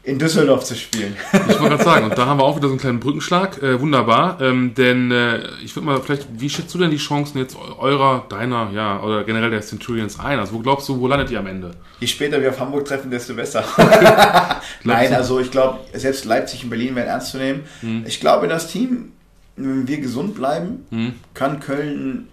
[0.04, 1.16] in Düsseldorf zu spielen.
[1.32, 3.64] Ich wollte gerade sagen, und da haben wir auch wieder so einen kleinen Brückenschlag.
[3.64, 4.40] Äh, wunderbar.
[4.42, 8.26] Ähm, denn äh, ich würde mal vielleicht, wie schätzt du denn die Chancen jetzt eurer,
[8.30, 10.40] deiner, ja, oder generell der Centurions ein?
[10.40, 11.72] Also wo glaubst du, wo landet ihr am Ende?
[12.00, 13.64] Je später wir auf Hamburg treffen, desto besser.
[14.84, 17.64] Nein, also ich glaube, selbst Leipzig und Berlin werden ernst zu nehmen.
[17.80, 18.04] Hm.
[18.06, 19.14] Ich glaube, das Team,
[19.56, 21.14] wenn wir gesund bleiben, hm.
[21.34, 22.28] kann Köln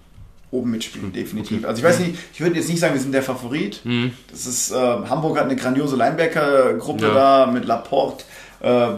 [0.50, 1.58] oben mitspielen, definitiv.
[1.58, 1.66] Okay.
[1.66, 3.80] Also ich weiß nicht, ich würde jetzt nicht sagen, wir sind der Favorit.
[3.84, 4.12] Mhm.
[4.30, 7.14] Das ist, äh, Hamburg hat eine grandiose Linebacker-Gruppe ja.
[7.14, 8.24] da mit Laporte,
[8.60, 8.88] äh,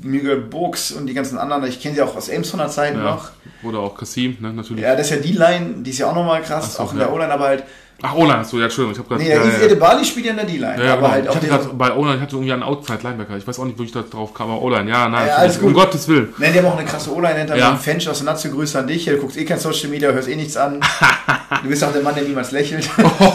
[0.00, 1.64] Miguel Burgs und die ganzen anderen.
[1.64, 3.04] Ich kenne sie auch aus Elmshorner Zeiten ja.
[3.04, 3.30] noch.
[3.62, 4.82] Oder auch Kassim, ne, natürlich.
[4.82, 6.98] Ja, das ist ja die Line, die ist ja auch nochmal krass, so, auch in
[6.98, 7.64] der O-Line, aber halt
[8.04, 9.22] Ach, O-Line, achso, ja, Entschuldigung, ich habe gerade.
[9.22, 9.74] Nee, ja, ja, ja.
[9.76, 10.76] Bali spielt ja in der D-Line.
[10.76, 11.12] Ja, ja, aber genau.
[11.12, 13.36] halt ich hatte gerade bei O-Line, ich hatte irgendwie einen Outside-Linebacker.
[13.36, 15.60] Ich weiß auch nicht, wo ich da drauf kam, aber O-Line, ja, nein, ja, alles
[15.60, 15.68] gut.
[15.68, 16.34] um Gottes Willen.
[16.36, 17.76] Nein, die haben auch eine krasse O-Line hinter ja.
[17.76, 19.04] Fench aus der Nazio, Grüße an dich.
[19.04, 20.80] Du guckst eh kein Social Media, hörst eh nichts an.
[21.62, 22.90] du bist auch der Mann, der niemals lächelt.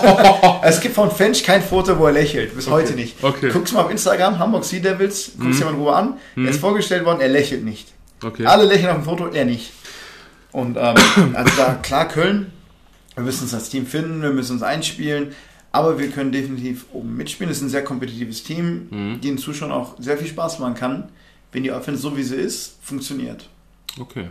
[0.64, 2.74] es gibt von Fench kein Foto, wo er lächelt, bis okay.
[2.74, 3.24] heute nicht.
[3.24, 3.50] Okay.
[3.50, 5.58] Guckst mal auf Instagram, Hamburg Sea Devils, guckst mhm.
[5.60, 6.14] dir mal in Ruhe an.
[6.36, 6.46] Mhm.
[6.46, 7.94] Er ist vorgestellt worden, er lächelt nicht.
[8.22, 8.46] Okay.
[8.46, 9.72] Alle lächeln auf dem Foto, er nicht.
[10.52, 10.96] Und ähm,
[11.34, 12.52] also da, klar, Köln
[13.18, 15.30] wir müssen uns als Team finden, wir müssen uns einspielen,
[15.72, 17.50] aber wir können definitiv oben mitspielen.
[17.50, 19.22] Es ist ein sehr kompetitives Team, mhm.
[19.22, 21.10] die den Zuschauern auch sehr viel Spaß machen kann,
[21.52, 23.50] wenn die Offense so wie sie ist, funktioniert.
[24.00, 24.28] Okay.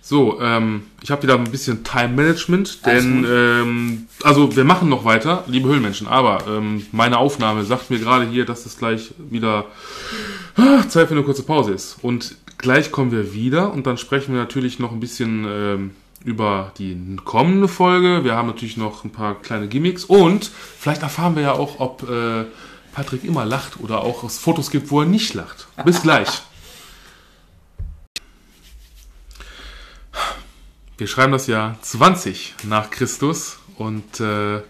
[0.00, 5.04] So, ähm, ich habe wieder ein bisschen Time Management, denn ähm, also wir machen noch
[5.04, 9.66] weiter, liebe Höhlenmenschen, aber ähm, meine Aufnahme sagt mir gerade hier, dass es gleich wieder
[10.56, 11.98] ah, Zeit für eine kurze Pause ist.
[12.00, 15.90] Und gleich kommen wir wieder und dann sprechen wir natürlich noch ein bisschen ähm,
[16.24, 18.24] über die kommende Folge.
[18.24, 22.08] Wir haben natürlich noch ein paar kleine Gimmicks und vielleicht erfahren wir ja auch, ob
[22.08, 22.44] äh,
[22.92, 25.68] Patrick immer lacht oder auch es Fotos gibt, wo er nicht lacht.
[25.84, 26.42] Bis gleich.
[30.96, 34.60] Wir schreiben das Jahr 20 nach Christus und äh,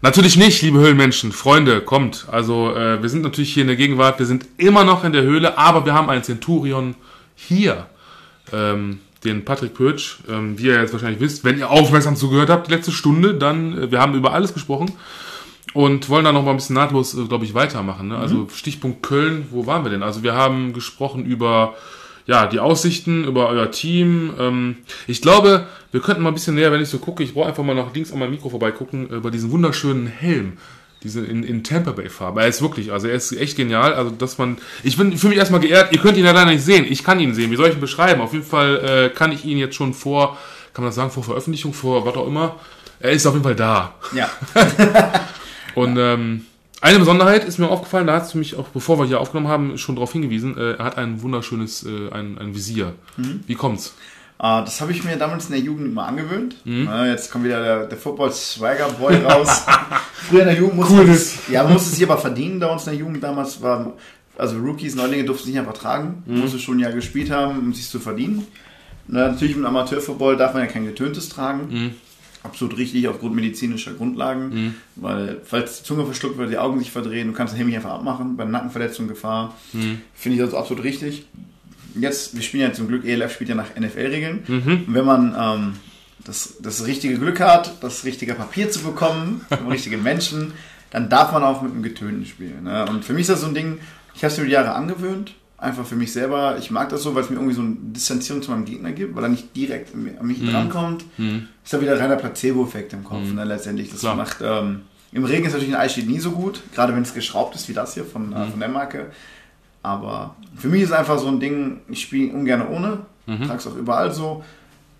[0.00, 2.28] natürlich nicht, liebe Höhlenmenschen, Freunde, kommt.
[2.30, 5.22] Also äh, wir sind natürlich hier in der Gegenwart, wir sind immer noch in der
[5.22, 6.94] Höhle, aber wir haben einen Centurion
[7.34, 7.86] hier.
[8.52, 12.68] Ähm, den Patrick Pötsch, ähm, wie ihr jetzt wahrscheinlich wisst, wenn ihr aufmerksam zugehört habt,
[12.68, 14.92] die letzte Stunde, dann, äh, wir haben über alles gesprochen
[15.74, 18.08] und wollen da noch mal ein bisschen nahtlos, äh, glaube ich, weitermachen.
[18.08, 18.16] Ne?
[18.16, 18.50] Also mhm.
[18.50, 20.02] Stichpunkt Köln, wo waren wir denn?
[20.02, 21.74] Also wir haben gesprochen über
[22.26, 24.32] ja, die Aussichten, über euer Team.
[24.38, 27.46] Ähm, ich glaube, wir könnten mal ein bisschen näher, wenn ich so gucke, ich brauche
[27.46, 30.54] einfach mal nach links an meinem Mikro vorbeigucken, über diesen wunderschönen Helm
[31.02, 32.40] diese in, in Tampa Bay Farbe.
[32.40, 33.94] Er ist wirklich, also er ist echt genial.
[33.94, 35.92] Also dass man, ich bin für mich erstmal geehrt.
[35.92, 36.86] Ihr könnt ihn ja leider nicht sehen.
[36.88, 37.50] Ich kann ihn sehen.
[37.50, 38.20] Wie soll ich ihn beschreiben?
[38.20, 40.36] Auf jeden Fall äh, kann ich ihn jetzt schon vor,
[40.72, 42.56] kann man das sagen, vor Veröffentlichung, vor was auch immer.
[43.00, 43.94] Er ist auf jeden Fall da.
[44.14, 44.30] Ja.
[45.74, 46.46] Und ähm,
[46.80, 49.78] eine Besonderheit ist mir aufgefallen, da hat es mich auch, bevor wir hier aufgenommen haben,
[49.78, 50.56] schon darauf hingewiesen.
[50.56, 52.94] Äh, er hat ein wunderschönes, äh, ein, ein Visier.
[53.16, 53.44] Mhm.
[53.46, 53.94] Wie kommt's?
[54.38, 56.56] Uh, das habe ich mir damals in der Jugend immer angewöhnt.
[56.66, 56.88] Mhm.
[57.06, 59.64] Jetzt kommt wieder der, der Football Swagger Boy raus.
[60.28, 62.66] Früher in der Jugend musste cool es, ja, man musste es hier aber verdienen bei
[62.66, 63.94] uns in der Jugend damals war,
[64.36, 66.40] also Rookies, Neulinge durften es nicht einfach tragen, mhm.
[66.40, 68.46] musste schon ein Jahr gespielt haben, um sich zu verdienen.
[69.08, 71.68] Na, natürlich im Amateurfootball darf man ja kein getöntes tragen.
[71.70, 71.94] Mhm.
[72.42, 74.74] Absolut richtig, aufgrund medizinischer Grundlagen, mhm.
[74.96, 77.92] weil falls die Zunge verschluckt wird, die Augen sich verdrehen, du kannst den nicht einfach
[77.92, 79.54] abmachen, bei Nackenverletzung Gefahr.
[79.72, 80.02] Mhm.
[80.14, 81.26] Finde ich das absolut richtig
[82.00, 84.44] jetzt, wir spielen ja zum Glück, ELF spielt ja nach NFL-Regeln.
[84.46, 84.84] Mhm.
[84.88, 85.72] wenn man ähm,
[86.24, 90.52] das, das richtige Glück hat, das richtige Papier zu bekommen, vom richtigen Menschen,
[90.90, 92.64] dann darf man auch mit einem Getönten spielen.
[92.64, 92.86] Ne?
[92.86, 93.78] Und für mich ist das so ein Ding,
[94.14, 96.56] ich habe es mir die Jahre angewöhnt, einfach für mich selber.
[96.58, 99.14] Ich mag das so, weil es mir irgendwie so eine Distanzierung zu meinem Gegner gibt,
[99.14, 100.50] weil er nicht direkt an mich mhm.
[100.50, 101.04] drankommt.
[101.18, 101.48] Mhm.
[101.64, 103.34] Ist da wieder reiner Placebo-Effekt im Kopf, mhm.
[103.34, 103.90] ne, letztendlich.
[103.90, 104.16] Das Klar.
[104.16, 104.82] macht, ähm,
[105.12, 107.72] im Regen ist natürlich ein Eisstiel nie so gut, gerade wenn es geschraubt ist wie
[107.72, 108.50] das hier von, äh, mhm.
[108.50, 109.06] von der Marke.
[109.86, 113.46] Aber für mich ist einfach so ein Ding, ich spiele ungern ohne, mhm.
[113.46, 114.42] trage es auch überall so,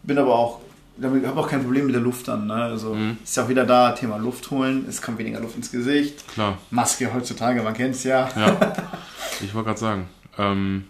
[0.05, 0.61] bin aber auch,
[0.97, 2.47] damit habe auch kein Problem mit der Luft dann.
[2.47, 2.55] Ne?
[2.55, 3.19] Also mhm.
[3.23, 6.27] ist ja auch wieder da, Thema Luft holen, es kommt weniger Luft ins Gesicht.
[6.29, 6.59] Klar.
[6.71, 8.29] Maske heutzutage, man kennt es ja.
[8.37, 8.57] Ja,
[9.41, 10.09] ich wollte gerade sagen.
[10.39, 10.85] Ähm,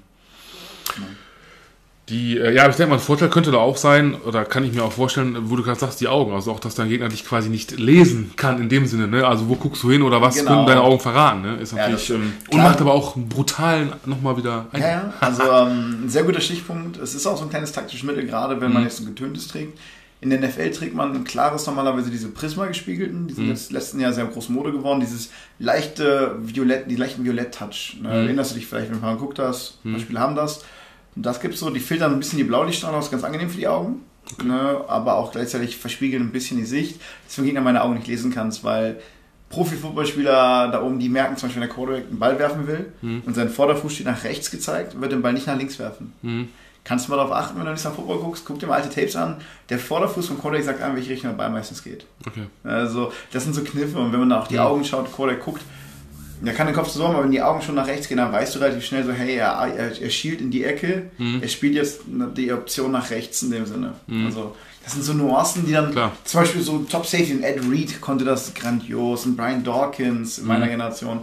[2.08, 4.72] die, äh, ja, ich denke mal, ein Vorteil könnte da auch sein, oder kann ich
[4.72, 6.32] mir auch vorstellen, wo du gerade sagst, die Augen.
[6.32, 9.26] Also auch, dass dein Gegner dich quasi nicht lesen kann in dem Sinne, ne?
[9.26, 10.52] Also wo guckst du hin oder was genau.
[10.52, 11.56] können deine Augen verraten, ne?
[11.56, 14.80] Ist natürlich, ja, ähm, und macht aber auch einen brutalen nochmal wieder ein.
[14.80, 16.96] Ja, ja, also ähm, ein sehr guter Stichpunkt.
[16.96, 18.88] Es ist auch so ein kleines taktisches Mittel, gerade wenn man mhm.
[18.88, 19.76] jetzt ein getöntes trägt.
[20.20, 23.50] In der NFL trägt man ein klares normalerweise diese Prisma gespiegelten, die sind mhm.
[23.50, 27.98] jetzt letzten Jahr sehr groß Mode geworden, dieses leichte Violett, die leichten Violett-Touch.
[28.00, 28.08] Ne?
[28.08, 28.14] Mhm.
[28.14, 29.94] Erinnerst du dich vielleicht, wenn du mal geguckt hast, mhm.
[29.94, 30.64] Beispiele haben das.
[31.16, 33.68] Und das gibt so, die filtern ein bisschen die Blaulichtstrahlen aus, ganz angenehm für die
[33.68, 34.02] Augen.
[34.32, 34.48] Okay.
[34.48, 38.08] Ne, aber auch gleichzeitig verspiegeln ein bisschen die Sicht, dass du Gegner meine Augen nicht
[38.08, 39.00] lesen kannst, weil
[39.50, 43.22] Profi-Footballspieler da oben, die merken zum Beispiel, wenn der Quarterback einen Ball werfen will mhm.
[43.24, 46.12] und sein Vorderfuß steht nach rechts gezeigt, wird den Ball nicht nach links werfen.
[46.22, 46.48] Mhm.
[46.82, 48.90] Kannst du mal darauf achten, wenn du nicht nach Football guckst, guck dir mal alte
[48.90, 49.36] Tapes an.
[49.68, 52.06] Der Vorderfuß vom Quarterback sagt an, welche Richtung der Ball meistens geht.
[52.26, 52.44] Okay.
[52.64, 55.62] Also, das sind so Kniffe und wenn man da auch die Augen schaut, Quarterback guckt,
[56.44, 58.54] Er kann den Kopf zusammen, aber wenn die Augen schon nach rechts gehen, dann weißt
[58.54, 61.40] du relativ schnell so, hey, er, er, er schielt in die Ecke, Mhm.
[61.42, 63.94] er spielt jetzt die Option nach rechts in dem Sinne.
[64.26, 66.12] Also das sind so Nuancen, die dann Klar.
[66.24, 70.46] zum Beispiel so Top Safety, und Ed Reed konnte das grandios und Brian Dawkins in
[70.46, 70.70] meiner Mhm.
[70.70, 71.20] Generation.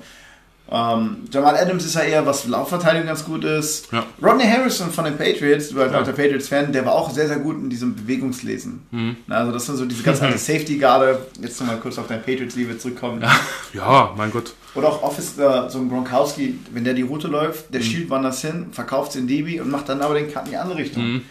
[0.75, 3.91] Ähm, Jamal Adams ist ja eher, was Laufverteidigung ganz gut ist.
[3.91, 4.05] Ja.
[4.23, 5.99] Rodney Harrison von den Patriots, du als Ja.
[5.99, 8.81] alter Patriots-Fan, der war auch sehr, sehr gut in diesem Bewegungslesen.
[8.89, 9.17] Mhm.
[9.29, 11.27] Also das sind so diese ganz alte Safety-Garde.
[11.41, 13.23] Jetzt nochmal kurz auf dein Patriots-Liebe zurückkommen.
[13.73, 14.53] Ja, mein Gott.
[14.75, 17.73] Oder auch Office, äh, so ein Gronkowski, wenn der die Route läuft, Mhm.
[17.73, 20.51] der schielt woanders hin, verkauft es in DB und macht dann aber den Cut in
[20.51, 21.03] die andere Richtung.
[21.03, 21.21] Mhm.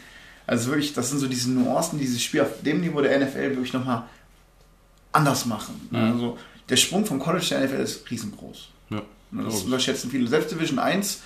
[0.46, 3.50] Also wirklich, das sind so diese Nuancen, die dieses Spiel auf dem Niveau der NFL
[3.56, 4.04] wirklich nochmal
[5.12, 5.88] anders machen.
[5.90, 5.98] Mhm.
[5.98, 6.38] Also
[6.68, 8.68] der Sprung vom College der NFL ist riesengroß.
[9.32, 9.64] Das ich.
[9.64, 10.28] unterschätzen viele.
[10.28, 11.22] Selbst Division 1,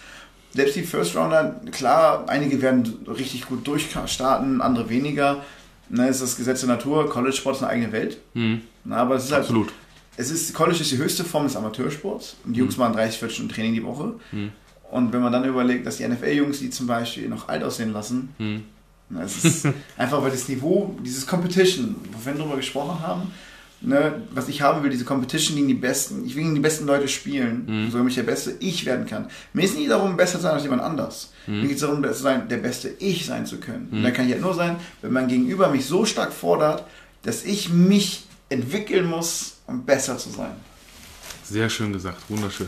[0.55, 5.45] selbst die First Rounder, klar, einige werden richtig gut durchstarten, andere weniger.
[5.89, 8.19] Ne, ist das Gesetz der Natur, College Sport ist eine eigene Welt.
[8.35, 8.63] Mhm.
[8.85, 9.73] Na, aber es ist halt Absolut.
[10.17, 12.37] es ist, College ist die höchste Form des Amateursports.
[12.45, 14.15] Und die Jungs machen 30, 40 Stunden Training die Woche.
[14.33, 14.51] Mhm.
[14.91, 18.31] Und wenn man dann überlegt, dass die NFL-Jungs, die zum Beispiel noch alt aussehen lassen,
[18.39, 18.63] Mhm.
[19.11, 23.31] na, es ist einfach, weil das Niveau, dieses Competition, wo wir darüber gesprochen haben,
[23.81, 26.87] ne, was ich haben will, diese Competition gegen die Besten, ich will gegen die besten
[26.87, 27.91] Leute spielen, Mhm.
[27.91, 29.29] so damit ich der Beste ich werden kann.
[29.53, 31.33] Mir ist nicht darum, besser zu sein als jemand anders.
[31.47, 31.61] Mhm.
[31.61, 33.89] Mir geht es darum, besser sein, der beste ich sein zu können.
[33.93, 36.85] Und da kann ich halt nur sein, wenn mein Gegenüber mich so stark fordert,
[37.23, 40.53] dass ich mich entwickeln muss, um besser zu sein.
[41.49, 42.67] Sehr schön gesagt, wunderschön.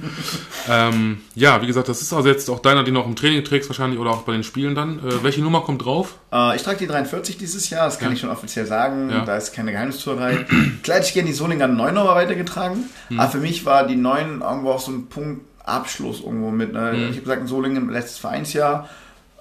[0.68, 3.44] ähm, ja, wie gesagt, das ist also jetzt auch deiner, den du auch im Training
[3.44, 4.98] trägst wahrscheinlich oder auch bei den Spielen dann.
[4.98, 6.14] Äh, welche Nummer kommt drauf?
[6.32, 8.14] Äh, ich trage die 43 dieses Jahr, das kann Ja.
[8.14, 9.10] ich schon offiziell sagen.
[9.10, 9.24] Ja.
[9.24, 10.44] Da ist keine Geheimnistuerei.
[10.82, 13.20] Klar hätte ich gerne die Solinger 9 nochmal weitergetragen, Hm.
[13.20, 16.72] aber für mich war die 9 irgendwo auch so ein Punkt Abschluss irgendwo mit.
[16.72, 16.90] Ne?
[16.92, 17.00] Hm.
[17.02, 18.88] Ich habe gesagt, in Solingen letztes Vereinsjahr.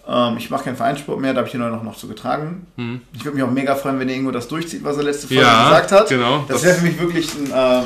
[0.07, 2.67] Ähm, ich mache keinen Vereinssport mehr, da habe ich die 9 noch, noch zu getragen.
[2.77, 3.01] Hm.
[3.13, 5.69] Ich würde mich auch mega freuen, wenn irgendwo das durchzieht, was er letzte Folge Ja,
[5.69, 6.09] gesagt hat.
[6.09, 6.45] genau.
[6.47, 7.83] Das Das- wäre für mich wirklich ein, ähm,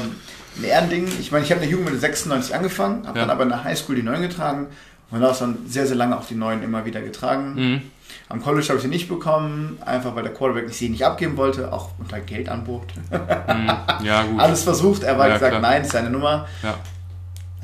[0.58, 1.08] ein Ehrending.
[1.20, 3.26] Ich meine, ich habe in der Jugend mit 96 angefangen, habe Ja.
[3.26, 4.68] dann aber in der Highschool die 9 getragen
[5.12, 7.54] und da dann sehr, sehr lange auch die 9 immer wieder getragen.
[7.56, 7.82] Mhm.
[8.30, 11.72] Am College habe ich sie nicht bekommen, einfach weil der Quarterback sie nicht abgeben wollte,
[11.74, 12.94] auch unter Geldangebot.
[13.12, 14.06] Mhm.
[14.06, 14.40] Ja, gut.
[14.40, 15.62] Alles versucht, er war Ja, gesagt, klar.
[15.62, 16.48] nein, ist seine Nummer.
[16.62, 16.76] Ja.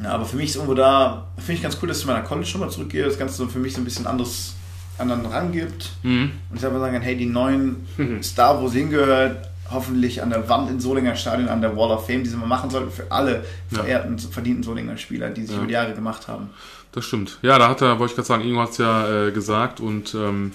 [0.04, 2.24] Ja, aber für mich ist irgendwo da, finde ich ganz cool, dass ich zu meiner
[2.24, 4.54] College-Nummer zurückgehe, das Ganze so für mich so ein bisschen anderes,
[4.98, 5.90] anderen Rang gibt.
[6.04, 6.32] Mhm.
[6.50, 7.86] Und ich einfach sagen kann, hey, die neuen
[8.20, 11.92] ist da, wo sie hingehört, hoffentlich an der Wand in Solinger Stadion, an der Wall
[11.92, 13.78] of Fame, die sie mal machen sollten für alle Ja.
[13.80, 15.58] verehrten, verdienten Solinger Spieler, die sich Ja.
[15.58, 16.50] über die Jahre gemacht haben.
[16.92, 17.38] Das stimmt.
[17.44, 20.14] Ja, da hat er, wollte ich gerade sagen, Ingo hat es ja äh, gesagt und
[20.16, 20.54] ähm,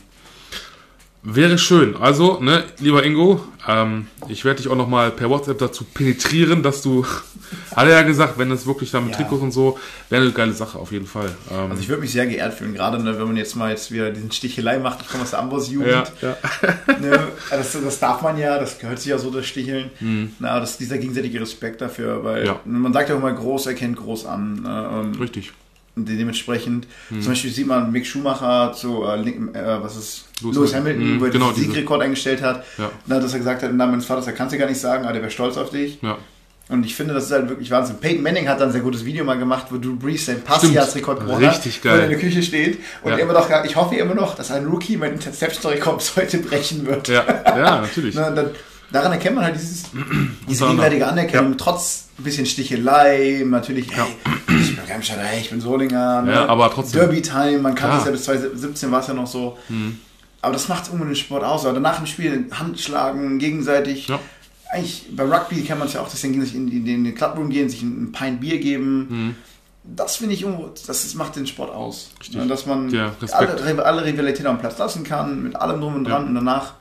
[1.22, 1.96] wäre schön.
[1.96, 6.82] Also, ne, lieber Ingo, ähm, ich werde dich auch nochmal per WhatsApp dazu penetrieren, dass
[6.82, 7.04] du,
[7.76, 9.18] hat er ja gesagt, wenn es wirklich dann mit Ja.
[9.22, 9.78] Trikots und so,
[10.10, 11.30] wäre eine geile Sache auf jeden Fall.
[11.50, 13.90] Ähm, Also ich würde mich sehr geehrt fühlen, gerade ne, wenn man jetzt mal jetzt
[13.90, 15.90] wieder diesen Stichelei macht, ich komme aus der Amboss-Jugend.
[15.90, 16.98] ja, ja.
[17.00, 19.90] ne, das, das darf man ja, das gehört sich ja so, das Sticheln.
[20.00, 20.32] Mhm.
[20.38, 24.26] Na, das dieser gegenseitige Respekt dafür, weil man sagt ja auch immer, groß erkennt groß
[24.26, 24.62] an.
[24.62, 25.52] Ne, ähm, Richtig.
[25.97, 27.22] Dementsprechend, Mhm.
[27.22, 31.14] zum Beispiel sieht man Mick Schumacher zu, äh, äh, was ist, Lewis Lewis, Hamilton.
[31.16, 32.90] Mhm, wo er genau, den Siegrekord eingestellt hat, Ja.
[33.07, 34.80] na, dass er gesagt hat, im Namen meines Vaters, er kann es dir gar nicht
[34.80, 35.99] sagen, aber der wäre stolz auf dich.
[36.03, 36.18] Ja.
[36.70, 37.97] Und ich finde, das ist halt wirklich Wahnsinn.
[38.01, 40.47] Peyton Manning hat dann ein sehr gutes Video mal gemacht, wo Drew Brees sein Stimmt.
[40.49, 42.05] Passjahrsrekord gebrochen hat, Richtig wo er geil.
[42.05, 43.18] in der Küche steht und Ja.
[43.18, 47.09] immer noch, ich hoffe immer noch, dass ein Rookie mein Interception-Rekord heute brechen wird.
[47.09, 48.14] Ja, ja, natürlich.
[48.16, 48.51] Na, dann,
[48.90, 49.82] daran erkennt man halt dieses,
[50.49, 54.06] diese gegenseitige Anerkennung, trotz ein bisschen Stichelei, natürlich, hey,
[54.60, 56.32] ich bin Remscheid, hey, ich bin Solinger, ne?
[56.32, 57.00] Ja, aber trotzdem.
[57.00, 57.98] Derby-Time, man kannte Klar.
[58.00, 59.58] es ja bis 2017 war es ja noch so.
[59.68, 59.98] Mhm.
[60.42, 61.64] Aber das macht irgendwo den Sport aus.
[61.64, 64.08] Aber danach im Spiel Handschlagen, gegenseitig.
[64.08, 64.20] Ja.
[64.70, 67.14] Eigentlich, bei Rugby kennt man es ja auch, dass sie gegenseitig in, in, in den
[67.14, 69.06] Clubroom gehen, sich ein, ein Pint Bier geben.
[69.08, 69.34] Mhm.
[69.84, 72.10] Das finde ich irgendwo, das ist, macht den Sport aus.
[72.30, 76.04] Ja, dass man Ja, alle, alle Rivalität am Platz lassen kann, mit allem drum und
[76.04, 76.28] dran Ja.
[76.28, 76.74] und danach,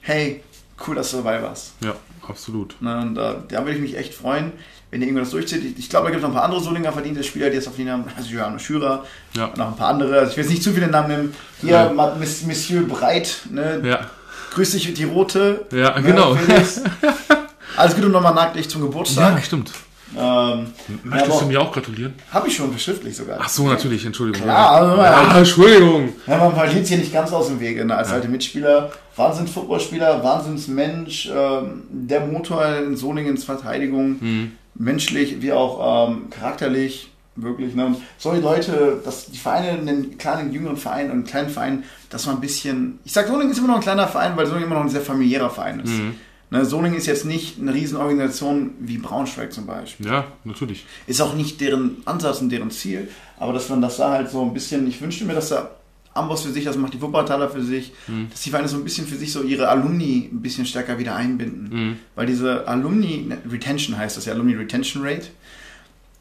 [0.00, 0.42] hey,
[0.86, 1.72] cool, dass du dabei warst.
[1.84, 1.94] Ja,
[2.28, 2.76] absolut.
[2.80, 4.52] Ne, und da, da würde ich mich echt freuen,
[4.90, 5.64] wenn ihr irgendwas durchzieht.
[5.64, 7.66] Ich, ich glaube, da gibt es noch ein paar andere Solinger verdiente Spieler, die es
[7.68, 8.04] auf den haben.
[8.16, 9.04] Also Johannes Schürer
[9.34, 9.46] Ja.
[9.46, 10.18] und noch ein paar andere.
[10.18, 11.34] Also ich will jetzt nicht zu viele Namen nehmen.
[11.60, 12.16] Hier, Ja.
[12.46, 13.80] Monsieur Breit, ne?
[13.84, 14.10] Ja,
[14.54, 15.66] grüß dich die Rote.
[15.72, 16.36] ja ne, genau.
[17.76, 19.44] Alles Gute nochmal nachträglich zum Ja, Geburtstag.
[19.44, 19.72] stimmt.
[20.16, 20.66] Ähm,
[21.02, 22.14] Möchtest ja, du mir auch gratulieren?
[22.30, 23.38] Habe ich schon verschriftlich sogar.
[23.40, 24.42] Ach so, natürlich, Entschuldigung.
[24.42, 26.10] Klar, also, ja, Entschuldigung.
[26.26, 27.84] Ja, man verliert hier nicht ganz aus dem Wege.
[27.84, 27.96] Ne?
[27.96, 34.52] Als alte Mitspieler, Wahnsinns-Footballspieler, Wahnsinnsmensch, ähm, der Motor in Solingens Verteidigung, Mhm.
[34.74, 37.74] menschlich wie auch ähm, charakterlich, wirklich.
[37.74, 37.86] Ne?
[37.86, 42.26] Und solche Leute, dass die Vereine, einen kleinen, jüngeren Verein und einen kleinen Verein, dass
[42.26, 44.76] man ein bisschen, ich sag, Solingen ist immer noch ein kleiner Verein, weil Solingen immer
[44.76, 45.90] noch ein sehr familiärer Verein ist.
[45.90, 46.14] Mhm.
[46.54, 46.64] Ne?
[46.64, 50.06] Solingen ist jetzt nicht eine Riesenorganisation wie Braunschweig zum Beispiel.
[50.06, 50.84] Ja, natürlich.
[51.06, 54.42] Ist auch nicht deren Ansatz und deren Ziel, aber dass man das da halt so
[54.42, 55.70] ein bisschen, ich wünschte mir, dass da
[56.14, 58.28] Amboss für sich, das macht die Wuppertaler für sich, Mhm.
[58.30, 61.16] dass die Vereine so ein bisschen für sich so ihre Alumni ein bisschen stärker wieder
[61.16, 61.68] einbinden.
[61.88, 61.96] Mhm.
[62.14, 65.26] Weil diese Alumni, ne, Retention heißt das ja, Alumni Retention Rate,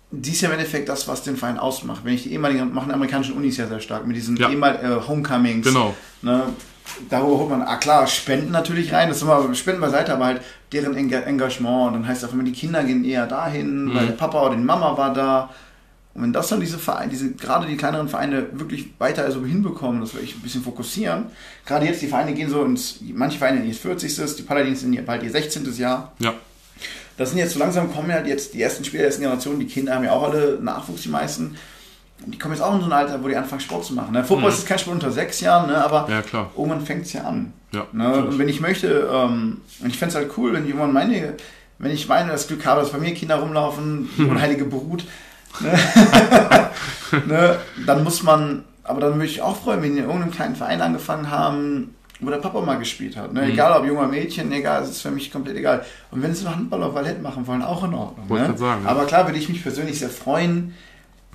[0.10, 2.02] dies ja im Endeffekt das, was den Verein ausmacht.
[2.04, 4.50] Wenn ich die ehemaligen, machen amerikanischen Unis ja sehr stark mit diesen Ja.
[4.50, 5.66] ehemal, äh, Homecomings.
[5.68, 5.96] Genau.
[6.24, 6.44] Ne,
[7.10, 10.42] da holt man, ah klar, Spenden natürlich rein, das ist immer Spenden beiseite, aber halt
[10.72, 11.88] deren Engagement.
[11.88, 13.96] Und dann heißt auch immer, die Kinder gehen eher dahin, Mhm.
[13.96, 15.50] weil der Papa oder die Mama war da.
[16.16, 20.00] Und wenn das dann diese Vereine, diese, gerade die kleineren Vereine wirklich weiter also hinbekommen,
[20.00, 21.26] das will ich ein bisschen fokussieren.
[21.66, 24.36] Gerade jetzt, die Vereine gehen so ins, manche Vereine in ihr 40.
[24.36, 25.74] Die Paladins sind ja bald ihr 16.
[25.78, 26.14] Jahr.
[26.20, 26.34] Ja.
[27.18, 29.66] Das sind jetzt so langsam kommen halt jetzt die ersten Spieler der ersten Generation, die
[29.68, 31.56] Kinder haben ja auch alle Nachwuchs, die meisten.
[32.26, 34.14] Die kommen jetzt auch in so ein Alter, wo die anfangen Sport zu machen.
[34.14, 34.24] Ne?
[34.24, 35.84] Football ist kein Sport unter sechs Jahren, ne?
[35.84, 36.52] aber Ja, klar.
[36.56, 37.54] irgendwann fängt es ja an.
[37.72, 38.26] Ja, Ne?
[38.26, 41.36] Und wenn ich möchte, ähm, und ich fände es halt cool, wenn jemand meine,
[41.80, 45.06] wenn ich meine, das Glück habe, dass bei mir Kinder rumlaufen, und heilige Brut,
[45.60, 45.74] ne?
[47.28, 47.58] ne?
[47.86, 50.82] dann muss man, aber dann würde ich auch freuen, wenn die in irgendeinem kleinen Verein
[50.82, 53.34] angefangen haben, wo der Papa mal gespielt hat.
[53.34, 53.42] Ne?
[53.42, 53.52] Mhm.
[53.52, 55.84] Egal ob junger Mädchen, egal, es ist für mich komplett egal.
[56.12, 58.28] Und wenn sie noch Handball auf Ballett machen wollen, auch in Ordnung.
[58.30, 58.58] Ne?
[58.58, 58.86] sagen.
[58.86, 60.74] Aber klar würde ich mich persönlich sehr freuen,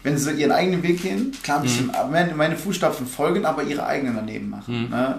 [0.03, 2.11] wenn sie ihren eigenen Weg gehen, klar ein bisschen Mhm.
[2.12, 4.90] meine, meine Fußstapfen folgen, aber ihre eigenen daneben machen.
[4.90, 5.18] Ne?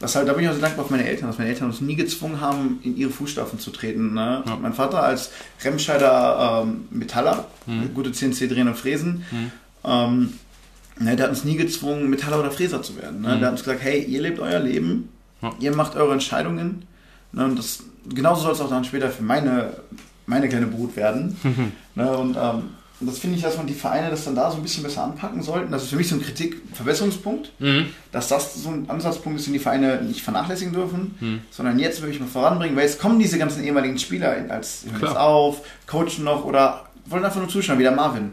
[0.00, 1.80] Das halt, da bin ich auch so dankbar für meine Eltern, dass meine Eltern uns
[1.80, 4.14] nie gezwungen haben, in ihre Fußstapfen zu treten.
[4.14, 4.42] Ne?
[4.46, 4.56] Ja.
[4.60, 5.30] Mein Vater als
[5.64, 7.94] Remscheider ähm, Metaller, Mhm.
[7.94, 9.24] gute CNC drehen und fräsen,
[9.84, 10.32] ähm,
[10.98, 13.20] ne, der hat uns nie gezwungen, Metaller oder Fräser zu werden.
[13.20, 13.38] Ne?
[13.38, 15.08] Der hat uns gesagt, hey, ihr lebt euer Leben,
[15.40, 15.52] Ja.
[15.60, 16.84] ihr macht eure Entscheidungen.
[17.32, 17.44] Ne?
[17.44, 19.74] Und das, genauso soll es auch dann später für meine,
[20.26, 21.36] meine kleine Brut werden.
[21.94, 22.16] ne?
[22.16, 22.62] Und ähm,
[23.02, 25.04] und das finde ich, dass man die Vereine das dann da so ein bisschen besser
[25.04, 25.70] anpacken sollten.
[25.70, 27.86] Das ist für mich so ein Kritik-Verbesserungspunkt Mhm.
[28.12, 31.40] dass das so ein Ansatzpunkt ist, den die Vereine nicht vernachlässigen dürfen, Hm.
[31.50, 35.62] sondern jetzt wirklich mal voranbringen, weil jetzt kommen diese ganzen ehemaligen Spieler als jetzt auf,
[35.86, 38.32] coachen noch oder wollen einfach nur zuschauen, wie der Marvin,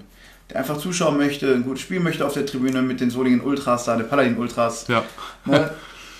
[0.49, 3.85] der einfach zuschauen möchte, ein gutes Spiel möchte auf der Tribüne mit den Solingen Ultras
[3.85, 4.85] da, der Paladin Ultras.
[4.87, 5.03] Ja.
[5.45, 5.71] Ne?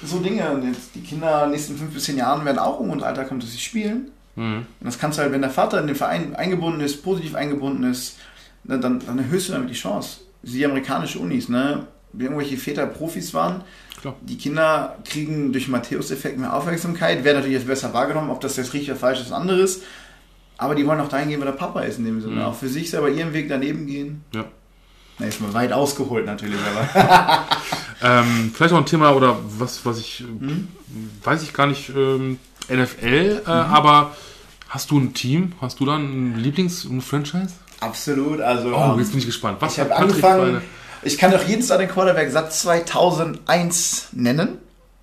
[0.03, 0.49] So Dinge.
[0.51, 3.03] Und jetzt die Kinder in den nächsten fünf bis zehn Jahren werden auch um und
[3.03, 4.09] Alter kommen, dass sie spielen.
[4.35, 4.65] Mhm.
[4.79, 7.83] Und das kannst du halt, wenn der Vater in den Verein eingebunden ist, positiv eingebunden
[7.83, 8.15] ist,
[8.78, 10.22] dann, dann erhöhst du damit die Chance.
[10.43, 11.88] Die amerikanische Unis, ne?
[12.13, 13.61] Wie irgendwelche Väter Profis waren,
[14.01, 14.15] Klar.
[14.22, 18.74] die Kinder kriegen durch Matthäus-Effekt mehr Aufmerksamkeit, werden natürlich jetzt besser wahrgenommen, ob das jetzt
[18.74, 19.82] richtig oder falsch ist, anderes.
[20.57, 22.36] Aber die wollen auch dahin gehen, wo der Papa ist, in dem Sinne.
[22.36, 22.41] Mhm.
[22.41, 24.24] Auch für sich selber ihren Weg daneben gehen.
[24.34, 24.45] Ja.
[25.20, 27.45] Na, ist mal weit ausgeholt natürlich, aber.
[28.01, 30.70] Ähm, vielleicht noch ein Thema oder was, was ich, äh, Hm?
[31.22, 32.39] weiß ich gar nicht, ähm,
[32.70, 34.15] NFL, äh, aber
[34.70, 35.51] hast du ein Team?
[35.59, 37.55] Hast du da ein Lieblings-, ein Franchise?
[37.80, 38.73] Absolut, also.
[38.75, 39.57] Oh, ähm, jetzt bin ich gespannt.
[39.59, 40.61] Was ich habe angefangen.
[41.01, 44.57] Ich kann doch jeden Starting Quarterback seit 2001 nennen.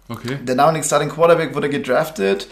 [0.09, 0.39] Okay.
[0.43, 2.49] Der damalige Starting Quarterback wurde gedraftet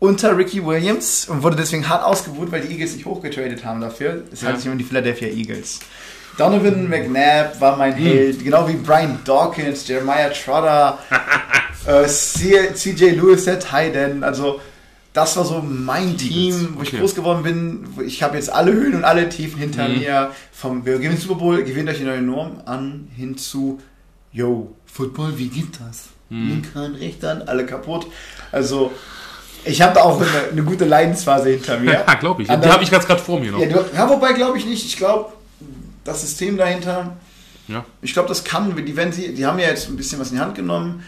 [0.00, 4.22] unter Ricky Williams und wurde deswegen hart ausgebucht, weil die Eagles nicht hochgetradet haben dafür.
[4.30, 4.48] Das Ja.
[4.48, 5.80] halte ich immer die Philadelphia Eagles.
[6.36, 10.98] Donovan McNabb war mein Held, genau wie Brian Dawkins, Jeremiah Trotter,
[11.86, 13.58] äh, CJ Lewis, der
[13.96, 14.22] End.
[14.22, 14.60] Also
[15.18, 16.98] das war so mein Team, wo ich okay.
[17.00, 17.84] groß geworden bin.
[18.06, 19.98] Ich habe jetzt alle Höhen und alle Tiefen hinter Mhm.
[19.98, 20.30] mir.
[20.52, 23.80] Vom wir gewinnen Super Bowl, gewinnt euch die neue Norm an, hin zu
[24.32, 26.04] Yo, Football, wie geht das?
[26.30, 26.48] Mhm.
[26.48, 28.06] Linker und rechter Hand, alle kaputt.
[28.52, 28.92] Also,
[29.64, 31.92] ich habe da auch eine, eine gute Leidensphase hinter mir.
[32.06, 32.48] Ja, glaube ich.
[32.48, 33.58] Die Aber- habe ich ganz gerade vor mir noch.
[33.60, 34.84] Ja, du, ja wobei glaube ich nicht.
[34.84, 35.32] Ich glaube,
[36.04, 37.16] das System dahinter,
[37.66, 37.84] Ja.
[38.02, 40.36] ich glaube, das kann, die, werden sie, die haben ja jetzt ein bisschen was in
[40.36, 41.02] die Hand genommen.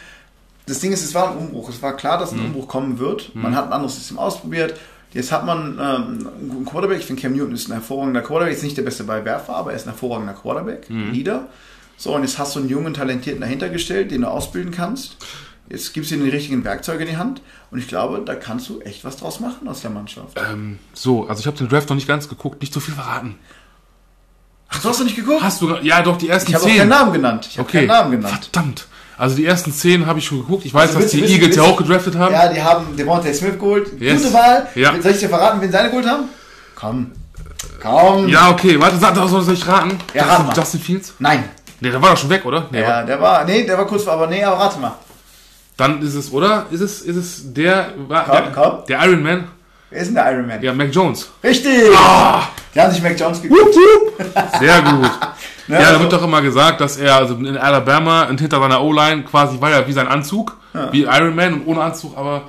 [0.70, 1.68] Das Ding ist, es war ein Umbruch.
[1.68, 2.44] Es war klar, dass ein Mhm.
[2.46, 3.34] Umbruch kommen wird.
[3.34, 4.78] Man hat ein anderes System ausprobiert.
[5.12, 5.78] Jetzt hat man ähm,
[6.38, 6.98] einen guten Quarterback.
[7.00, 8.54] Ich finde, Cam Newton ist ein hervorragender Quarterback.
[8.54, 10.88] Ist nicht der beste Ballwerfer, aber er ist ein hervorragender Quarterback.
[10.88, 11.12] Mhm.
[11.12, 11.48] Leader.
[11.96, 15.16] So, und jetzt hast du einen jungen, talentierten dahinter gestellt, den du ausbilden kannst.
[15.68, 17.42] Jetzt gibst du ihm die richtigen Werkzeuge in die Hand.
[17.70, 20.38] Und ich glaube, da kannst du echt was draus machen aus der Mannschaft.
[20.50, 23.36] Ähm, so, also ich habe den Draft noch nicht ganz geguckt, nicht so viel verraten.
[24.68, 25.42] Ach, du hast noch nicht geguckt?
[25.42, 26.78] Hast du, ja doch, die ersten ich habe auch zehn.
[26.78, 27.46] keinen Namen genannt.
[27.50, 27.78] Ich habe okay.
[27.78, 28.48] keinen Namen genannt.
[28.52, 28.86] Verdammt.
[29.20, 30.64] Also die ersten zehn habe ich schon geguckt.
[30.64, 32.32] Ich weiß, Also dass die wissen, Eagles ja auch gedraftet haben.
[32.32, 33.90] Ja, die haben Devontae Smith geholt.
[34.00, 34.22] Yes.
[34.22, 34.66] Gute Wahl.
[34.74, 34.94] Ja.
[35.02, 36.24] Soll ich dir verraten, wen seine geholt haben?
[36.74, 37.12] Komm.
[37.82, 38.28] Komm.
[38.28, 39.98] Ja, okay, warte, sag, soll ich raten?
[40.14, 40.56] Ja, rat Justin, mal.
[40.56, 41.14] Justin Fields?
[41.18, 41.44] Nein.
[41.80, 42.66] Ne, der war doch schon weg, oder?
[42.70, 44.94] Nee, Ja, der war, nee, der war kurz vor, aber nee, aber rate mal.
[45.76, 46.64] Dann ist es, oder?
[46.70, 48.72] Ist es, ist es der, Komm, der, komm.
[48.88, 49.48] der Iron Man?
[49.90, 50.62] Wer ist denn der Iron Man?
[50.62, 51.30] Ja, Mac Jones.
[51.42, 51.90] Richtig.
[51.96, 52.42] Ah,
[52.74, 53.74] Die haben sich Mac Jones geguckt.
[54.60, 55.10] sehr gut.
[55.66, 58.60] Ne, Ja, da also- wird doch immer gesagt, dass er also in Alabama und hinter
[58.60, 60.56] seiner O-Line quasi war ja wie sein Anzug,
[60.92, 62.42] wie Iron Man und ohne Anzug, aber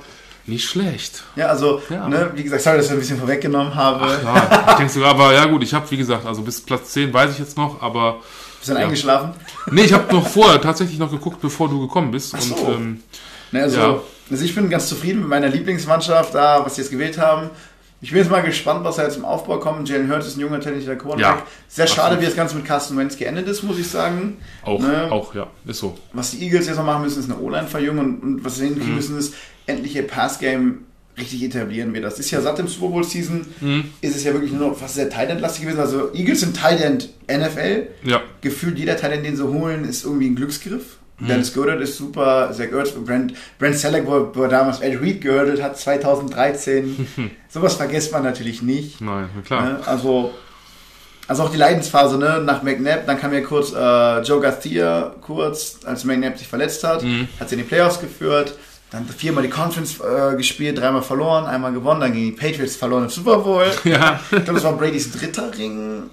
[0.46, 1.22] nicht schlecht.
[1.36, 2.08] Ja, also, Ja.
[2.08, 4.06] ne, wie gesagt, sorry, dass ich ein bisschen vorweggenommen habe.
[4.24, 7.12] Ja, ich denke sogar, aber ja gut, ich habe, wie gesagt, also bis Platz 10
[7.12, 8.16] weiß ich jetzt noch, aber
[8.58, 8.84] Bist dann Ja.
[8.84, 9.30] eingeschlafen?
[9.70, 12.34] nee, ich habe noch vorher tatsächlich noch geguckt, bevor du gekommen bist.
[12.36, 12.54] Ach so.
[12.54, 13.02] Und ähm,
[13.52, 13.96] Ne, also, Ja.
[14.32, 17.50] Also ich bin ganz zufrieden mit meiner Lieblingsmannschaft da, was sie jetzt gewählt haben.
[18.00, 19.88] Ich bin jetzt mal gespannt, was da jetzt im Aufbau kommt.
[19.88, 21.24] Jalen Hurts ist ein junger, talentierter Quarterback.
[21.24, 24.38] Ja, Sehr schade, wie das Ganze mit Carsten Wentz geendet ist, muss ich sagen.
[24.64, 25.06] auch, Ne?
[25.12, 25.96] auch, ja, ist so.
[26.12, 28.64] Was die Eagles jetzt noch machen müssen, ist eine O-Line verjüngen und, und was sie
[28.64, 28.96] hinkriegen Mhm.
[28.96, 29.34] müssen, ist
[29.66, 30.78] endlich ihr Pass-Game
[31.16, 32.18] richtig etablieren wir das.
[32.18, 33.84] Ist ja satt im Super Bowl Season, Mhm.
[34.00, 35.78] ist es ja wirklich nur noch fast sehr Tight lastig gewesen.
[35.78, 37.86] Also Eagles sind Tight End NFL.
[38.02, 38.20] Ja.
[38.40, 40.96] Gefühlt jeder Tight End, den sie holen, ist irgendwie ein Glücksgriff.
[41.22, 41.28] Mhm.
[41.28, 45.62] Dennis Goddard ist super, Zach Ertz, Brent, Brent Selleck, wo, wo damals Ed Reed geördelt
[45.62, 47.30] hat, 2013.
[47.48, 49.00] Sowas vergisst man natürlich nicht.
[49.00, 49.64] Nein, klar.
[49.64, 49.78] Ne?
[49.86, 50.32] Also,
[51.28, 52.40] also auch die Leidensphase ne?
[52.44, 57.02] nach McNabb, dann kam ja kurz äh, Joe Garcia, kurz, als McNabb sich verletzt hat,
[57.02, 57.28] Mhm.
[57.38, 58.54] hat sie in die Playoffs geführt,
[58.90, 63.04] dann viermal die Conference äh, gespielt, dreimal verloren, einmal gewonnen, dann gegen die Patriots verloren
[63.04, 63.64] im Super Bowl.
[63.84, 64.20] Ja.
[64.24, 66.10] Ich glaube, das war Bradys dritter Ring.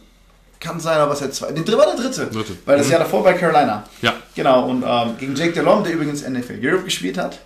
[0.60, 1.54] Kann sein, aber was der zweite.
[1.54, 2.28] Den war der dritte.
[2.28, 2.54] Dritte.
[2.66, 2.92] Weil das Mhm.
[2.92, 3.84] Jahr davor bei Carolina.
[4.02, 4.14] Ja.
[4.36, 7.40] Genau, und ähm, gegen Jake Delhomme, der übrigens NFL Europe gespielt hat.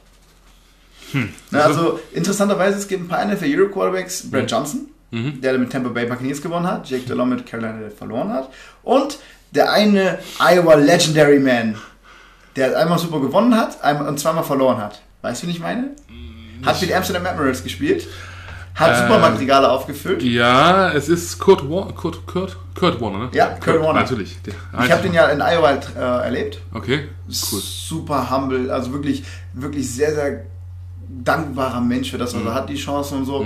[1.12, 1.30] Hm.
[1.52, 4.30] Na, also interessanterweise, es gibt ein paar NFL Europe Quarterbacks.
[4.30, 5.42] Brad Johnson, Mhm.
[5.42, 6.90] der mit Tampa Bay Buccaneers gewonnen hat.
[6.90, 8.50] Jake Delhomme mit Carolina der verloren hat.
[8.82, 9.20] Und
[9.52, 11.76] der eine Iowa Legendary Man,
[12.56, 15.04] der einmal Super gewonnen hat einmal, und zweimal verloren hat.
[15.22, 15.92] Weißt du, wie ich meine?
[16.66, 18.08] Hat mit Amsterdam Admirals gespielt.
[18.76, 20.24] Hat Ähm, Supermarktregale aufgefüllt.
[20.24, 21.94] Ja, es ist Kurt Warner.
[21.94, 23.30] Kurt, Kurt, Kurt Warner, ne?
[23.34, 24.00] Ja, Kurt Warner.
[24.02, 24.38] Natürlich.
[24.84, 26.60] Ich habe den ja in Iowa äh, erlebt.
[26.74, 27.60] Okay, cool.
[27.62, 29.24] Super humble, also wirklich,
[29.54, 30.46] wirklich sehr, sehr
[31.24, 32.48] dankbarer Mensch für das, was Mhm.
[32.48, 33.46] er hat, die Chancen und so.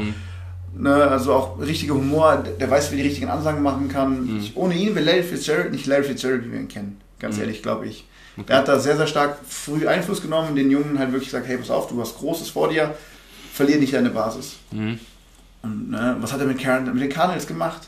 [0.74, 4.28] Ne, also auch richtiger Humor, der, weiß, wie die richtigen Ansagen machen kann.
[4.36, 4.40] Mhm.
[4.40, 7.02] Ich, ohne ihn wäre Larry Fitzgerald nicht Larry Fitzgerald, wie wir ihn kennen.
[7.20, 7.42] Ganz Mhm.
[7.44, 8.06] ehrlich, glaube ich.
[8.46, 11.58] Er hat da sehr, sehr stark früh Einfluss genommen, den Jungen halt wirklich gesagt, hey,
[11.58, 12.94] pass auf, du hast Großes vor dir,
[13.52, 14.58] verlier nicht deine Basis.
[14.72, 15.00] Mhm.
[15.64, 17.82] Und ne, was hat er mit, Karen, mit den Cardinals gemacht?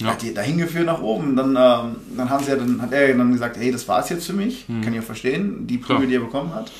[0.00, 0.08] Ja.
[0.08, 1.36] Hat die dahin geführt nach oben.
[1.36, 4.26] Dann, ähm, dann, haben sie ja, dann hat er dann gesagt, hey, das war's jetzt
[4.26, 4.68] für mich.
[4.68, 4.82] Mhm.
[4.82, 5.78] Kann ich auch verstehen, die.
[5.78, 6.70] Prügel, die er bekommen hat.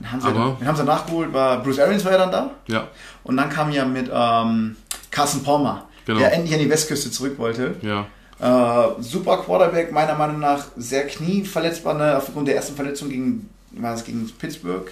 [0.00, 2.50] Dann haben sie, Aber- dann haben sie nachgeholt, war Bruce Arians war ja dann da.
[2.66, 2.88] Ja,
[3.22, 4.76] Und dann kam ja mit ähm,
[5.10, 6.18] Carson Palmer, Genau.
[6.18, 7.76] der endlich an die Westküste zurück wollte.
[7.82, 8.06] ja.
[8.40, 12.16] Äh, super Quarterback, meiner Meinung nach sehr knieverletzbar, ne?
[12.18, 14.90] aufgrund der ersten Verletzung gegen, war es gegen Pittsburgh.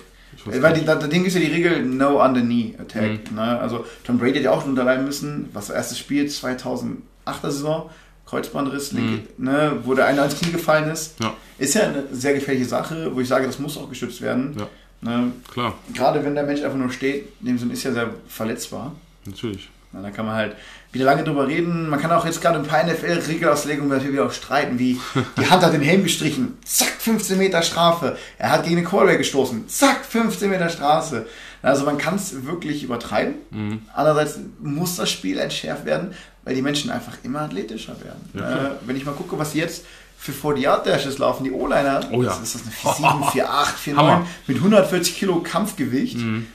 [0.51, 3.31] Äh, Weil die, da, da Ding ist ja die Regel No Under Knee Attack.
[3.31, 3.37] Mhm.
[3.37, 3.61] Ne?
[3.61, 6.97] Also Tom Brady hat ja auch schon unterleihen müssen, was das erste Spiel 2008er
[7.43, 7.91] Saison,
[8.27, 9.79] Kreuzbandriss, linke, ne?
[9.85, 11.21] wo der eine ans Knie gefallen ist.
[11.21, 11.35] Ja.
[11.59, 14.57] Ist ja eine sehr gefährliche Sache, wo ich sage, das muss auch geschützt werden.
[14.59, 14.69] Ja.
[15.03, 15.33] Ne?
[15.53, 18.95] Klar, Gerade wenn der Mensch einfach nur steht, in dem Sinne ist ja sehr verletzbar.
[19.27, 19.69] natürlich.
[19.93, 20.57] Na, da kann man halt
[20.93, 21.89] wieder lange drüber reden.
[21.89, 24.99] Man kann auch jetzt gerade ein paar NFL-Regelauslegungen natürlich wieder auch streiten, wie
[25.39, 28.17] die Hand hat den Helm gestrichen, zack, 15 Meter Strafe.
[28.39, 31.27] Er hat gegen den Quarterback gestoßen, zack, 15 Meter Straße.
[31.63, 33.35] Also man kann es wirklich übertreiben.
[33.51, 33.83] Mhm.
[33.95, 36.13] Andererseits muss das Spiel entschärft werden,
[36.45, 38.29] weil die Menschen einfach immer athletischer werden.
[38.35, 39.85] Ja, äh, wenn ich mal gucke, was jetzt
[40.19, 42.31] für 40-Yard-Dashes laufen, die O-Liner, Oh ja.
[42.31, 43.47] das ist das eine 4-7, 4-8,
[43.93, 44.27] 4-9 Hammer.
[44.47, 46.19] mit 140 Kilo Kampfgewicht.
[46.19, 46.47] Mhm.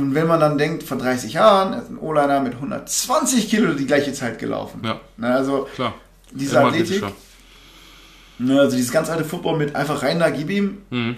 [0.00, 3.86] Und wenn man dann denkt, vor 30 Jahren ist ein O-Liner mit 120 Kilo die
[3.86, 4.80] gleiche Zeit gelaufen.
[4.82, 5.94] Ja, also klar.
[6.30, 7.04] diese Immer Athletik,
[8.38, 10.78] ne, also dieses ganz alte Football mit einfach rein da, gib ihm.
[10.90, 11.16] Mhm.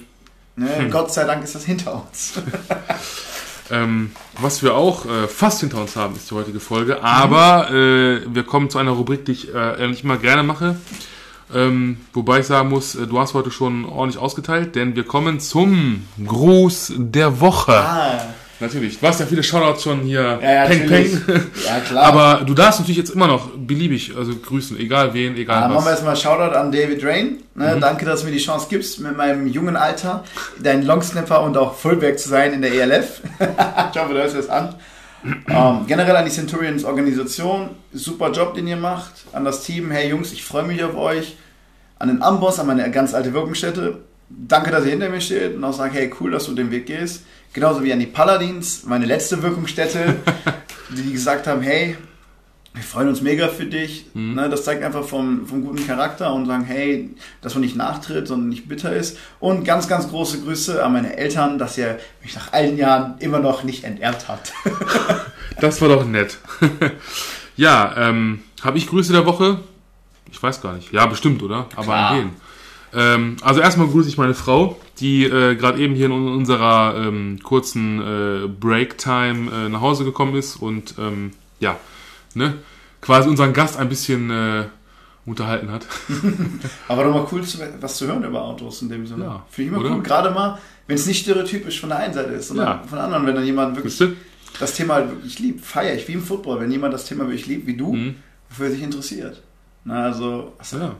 [0.56, 2.34] Ne, Gott sei Dank ist das hinter uns.
[3.70, 7.02] Ähm, was wir auch äh, fast hinter uns haben, ist die heutige Folge.
[7.02, 10.76] Aber äh, wir kommen zu einer Rubrik, die ich äh, nicht mal gerne mache.
[11.54, 15.40] Ähm, wobei ich sagen muss, äh, du hast heute schon ordentlich ausgeteilt, denn wir kommen
[15.40, 17.72] zum Gruß der Woche.
[17.72, 18.98] ah, Natürlich.
[19.00, 20.38] Du hast ja viele Shoutouts schon hier.
[20.40, 21.20] ja, ja, peng, peng.
[21.66, 22.04] Ja, klar.
[22.04, 25.84] Aber du darfst natürlich jetzt immer noch beliebig also grüßen, egal wen, egal Dann machen
[25.84, 26.02] wir was.
[26.02, 27.42] erstmal Shoutout an David Rain.
[27.54, 27.80] Ne, Mhm.
[27.80, 30.24] Danke, dass du mir die Chance gibst, mit meinem jungen Alter
[30.62, 33.20] dein Longsnapper und auch Fullback zu sein in der ELF.
[33.40, 34.74] ich hoffe, du hörst das an.
[35.24, 39.12] Ähm, generell an die Centurions Organisation, super Job, den ihr macht.
[39.32, 41.36] An das Team, hey Jungs, ich freue mich auf euch.
[41.98, 43.98] An den Amboss, an meine ganz alte Wirkungsstätte.
[44.28, 46.86] Danke, dass ihr hinter mir steht und auch sagt, hey, cool, dass du den Weg
[46.86, 47.22] gehst.
[47.52, 50.16] Genauso wie an die Paladins, meine letzte Wirkungsstätte,
[50.90, 51.96] die gesagt haben, hey,
[52.74, 54.06] wir freuen uns mega für dich.
[54.14, 54.34] Mhm.
[54.34, 57.10] Ne, das zeigt einfach vom, vom guten Charakter und sagen, hey,
[57.42, 59.18] dass man nicht nachtritt, sondern nicht bitter ist.
[59.40, 63.40] Und ganz, ganz große Grüße an meine Eltern, dass ihr mich nach allen Jahren immer
[63.40, 64.52] noch nicht enterbt habt.
[65.60, 66.38] Das war doch nett.
[67.56, 69.60] ja, ähm, habe ich Grüße der Woche?
[70.32, 70.92] Ich weiß gar nicht.
[70.92, 71.68] Ja, bestimmt, oder?
[71.76, 72.10] Aber Klar.
[72.10, 72.30] an wen?
[72.94, 77.38] Ähm, also erstmal grüße ich meine Frau, die äh, gerade eben hier in unserer ähm,
[77.42, 81.76] kurzen äh, Break-Time äh, nach Hause gekommen ist und ähm, ja,
[82.34, 82.54] ne,
[83.00, 84.64] quasi unseren Gast ein bisschen äh,
[85.26, 85.86] unterhalten hat.
[86.88, 87.42] Aber doch mal cool,
[87.80, 89.24] was zu hören über Autos in dem Sinne.
[89.24, 89.96] Ja, Finde ich immer oder?
[89.96, 90.02] cool.
[90.02, 92.82] Gerade mal, wenn es nicht stereotypisch von der einen Seite ist, sondern Ja.
[92.86, 94.02] von der anderen, wenn dann jemand wirklich
[94.58, 97.46] das Thema halt wirklich liebt, feiere ich, wie im Football, wenn jemand das Thema wirklich
[97.46, 98.14] liebt, wie du, Mhm.
[98.48, 99.42] wofür er sich interessiert.
[99.84, 100.94] Na, also, also Ja.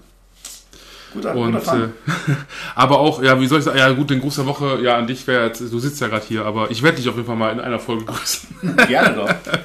[1.13, 1.89] Guter, Und, guter äh,
[2.75, 5.07] aber auch, ja, wie soll ich sagen, ja gut, den Gruß der Woche, ja, an
[5.07, 7.37] dich wäre jetzt, du sitzt ja gerade hier, aber ich werde dich auf jeden Fall
[7.37, 8.49] mal in einer Folge grüßen.
[8.89, 9.35] Gerne doch.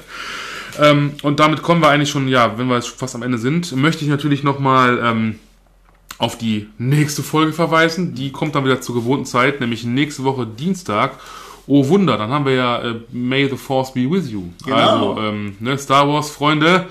[0.80, 3.74] Ähm, und damit kommen wir eigentlich schon, ja, wenn wir jetzt fast am Ende sind,
[3.74, 5.40] möchte ich natürlich nochmal ähm,
[6.18, 8.14] auf die nächste Folge verweisen.
[8.14, 11.18] Die kommt dann wieder zur gewohnten Zeit, nämlich nächste Woche Dienstag
[11.70, 14.44] Oh Wunder, dann haben wir ja äh, May the Force be with you.
[14.64, 14.76] Genau.
[15.12, 16.86] Also, ähm, ne, Star Wars, Freunde.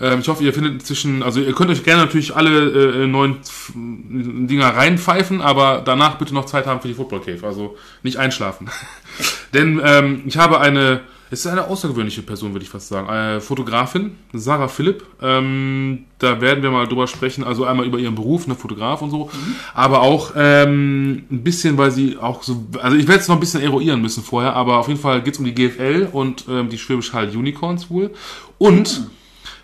[0.00, 3.38] Ähm, ich hoffe, ihr findet inzwischen, also ihr könnt euch gerne natürlich alle äh, neuen
[3.74, 7.46] Dinger reinpfeifen, aber danach bitte noch Zeit haben für die Football Cave.
[7.46, 8.70] Also nicht einschlafen.
[9.54, 11.00] Denn ähm, ich habe eine,
[11.30, 13.10] es ist eine außergewöhnliche Person, würde ich fast sagen.
[13.10, 15.04] Eine Fotografin, Sarah Philipp.
[15.20, 17.44] Ähm, da werden wir mal drüber sprechen.
[17.44, 19.30] Also einmal über ihren Beruf, eine Fotograf und so.
[19.74, 23.40] Aber auch ähm, ein bisschen, weil sie auch so, also ich werde es noch ein
[23.40, 26.70] bisschen eruieren müssen vorher, aber auf jeden Fall geht es um die GFL und ähm,
[26.70, 28.10] die Schwäbisch Hall Unicorns wohl.
[28.56, 29.10] Und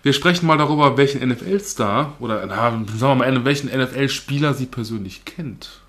[0.03, 5.25] wir sprechen mal darüber, welchen NFL-Star oder na, sagen wir mal, welchen NFL-Spieler sie persönlich
[5.25, 5.81] kennt.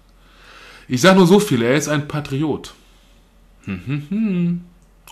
[0.88, 2.74] Ich sage nur so viel, er ist ein Patriot.
[3.64, 4.60] Hm, hm, hm.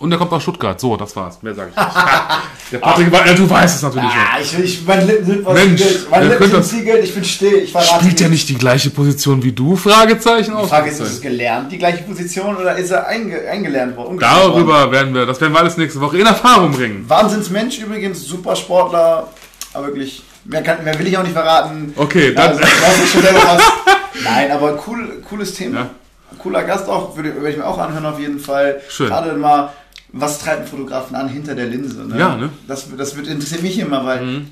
[0.01, 0.79] Und er kommt aus Stuttgart.
[0.79, 1.43] So, das war's.
[1.43, 1.89] Mehr sage ich nicht.
[2.71, 4.21] Der Patrick, ja, du weißt es natürlich schon.
[4.21, 6.11] Ah, ich, ich, mein Lippen sind was Mensch, ziegelt.
[6.11, 9.53] Meine Lippen sind ziegelt, ich bin still, ich Spielt er nicht die gleiche Position wie
[9.53, 9.75] du?
[9.75, 13.97] Fragezeichen Die Frage ist, ist es gelernt, die gleiche Position, oder ist er einge eingelernt
[13.97, 14.19] worden?
[14.19, 17.05] Darüber werden wir, das werden wir alles nächste Woche in Erfahrung bringen.
[17.09, 19.29] Wahnsinnsmensch übrigens, super Sportler,
[19.73, 21.95] aber wirklich, mehr, kann, mehr will ich auch nicht verraten.
[21.97, 22.59] Okay, Ja, dann.
[22.59, 23.63] also.
[24.25, 25.81] Nein, aber cool, cooles Thema.
[25.81, 25.91] Ja.
[26.39, 28.81] Cooler Gast auch, würde, würde ich mir auch anhören auf jeden Fall.
[28.89, 29.09] Schön.
[29.09, 29.71] Gerade mal,
[30.13, 32.05] was treibt einen Fotografen an hinter der Linse?
[32.07, 32.19] Ne?
[32.19, 32.51] Ja, ne?
[32.67, 34.47] Das, das wird, interessiert mich immer, weil Mhm.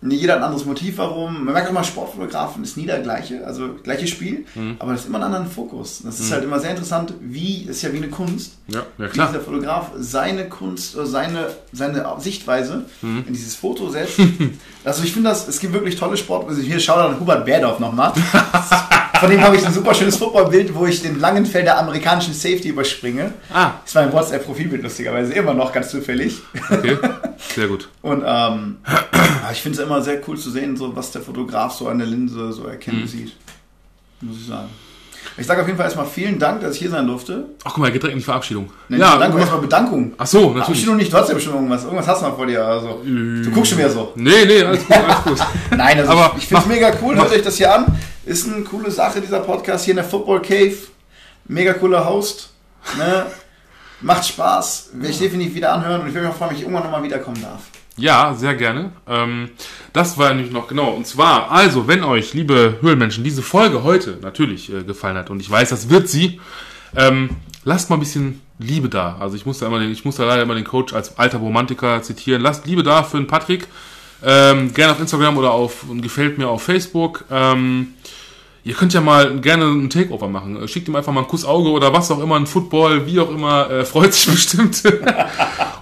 [0.00, 1.44] Jeder hat ein anderes Motiv, warum.
[1.44, 4.76] Man merkt immer, Sportfotografen ist nie der gleiche, also gleiches Spiel, Mhm.
[4.78, 6.02] aber das ist immer einen anderen Fokus.
[6.04, 9.08] Das ist halt immer sehr interessant, wie, ist ja wie eine Kunst Ja, ja wie
[9.08, 9.28] klar.
[9.28, 13.24] dieser Fotograf seine Kunst oder seine, seine Sichtweise Mhm.
[13.26, 14.18] in dieses Foto setzt.
[14.84, 16.48] also ich finde das, es gibt wirklich tolle Sport.
[16.48, 18.12] Also hier schaut an Hubert Berdorf nochmal.
[19.20, 22.32] Von dem habe ich ein super schönes Footballbild, wo ich den langen Feld der amerikanischen
[22.34, 23.32] Safety überspringe.
[23.52, 26.38] Ah, Das war mein WhatsApp-Profilbild lustigerweise immer noch ganz zufällig.
[26.70, 26.96] okay.
[27.56, 27.88] Sehr gut.
[28.00, 28.76] Und ähm,
[29.52, 32.06] ich finde es immer sehr cool zu sehen, so was der Fotograf so an der
[32.06, 33.34] Linse so erkennt und sieht.
[34.20, 34.68] Muss ich sagen.
[35.36, 37.46] Ich sage auf jeden Fall erstmal vielen Dank, dass ich hier sein durfte.
[37.64, 38.70] Ach, guck mal, geht direkt in die Verabschiedung.
[38.88, 40.12] Nee, ja, Bedankung, erstmal Bedankung.
[40.16, 40.68] ach so, natürlich.
[40.68, 41.84] Abschiedung nicht, du hast ja bestimmt irgendwas.
[41.84, 42.64] Irgendwas hast du noch vor dir.
[42.64, 43.02] Also.
[43.04, 44.12] Du guckst schon wieder so.
[44.14, 45.38] Nee, nee, alles gut, alles gut.
[45.76, 47.14] Nein, also Aber ich, ich finde es mega cool.
[47.16, 47.98] mach- Hört euch das hier an.
[48.24, 50.76] Ist eine coole Sache, dieser Podcast hier in der Football Cave.
[51.46, 52.50] Mega cooler Host.
[52.96, 53.26] Ne?
[54.00, 54.90] Macht Spaß.
[54.94, 57.02] Will ich definitiv wieder anhören und ich würde mich auch freuen, wenn ich irgendwann nochmal
[57.02, 57.62] wiederkommen darf.
[57.98, 58.92] Ja, sehr gerne.
[59.08, 59.50] Ähm,
[59.92, 60.90] das war nämlich noch genau.
[60.90, 65.40] Und zwar, also, wenn euch, liebe Höhlenmenschen, diese Folge heute natürlich äh, gefallen hat, und
[65.40, 66.40] ich weiß, das wird sie,
[66.96, 67.30] ähm,
[67.64, 69.16] lasst mal ein bisschen Liebe da.
[69.20, 71.38] Also ich muss da immer den, ich muss da leider immer den Coach als alter
[71.38, 72.42] Romantiker zitieren.
[72.42, 73.68] Lasst Liebe da für den Patrick.
[74.24, 77.24] Ähm, gerne auf Instagram oder auf und gefällt mir auf Facebook.
[77.30, 77.94] Ähm,
[78.64, 80.66] Ihr könnt ja mal gerne einen Takeover machen.
[80.68, 83.70] Schickt ihm einfach mal ein Kussauge oder was auch immer, ein Football, wie auch immer,
[83.70, 84.82] äh, freut sich bestimmt.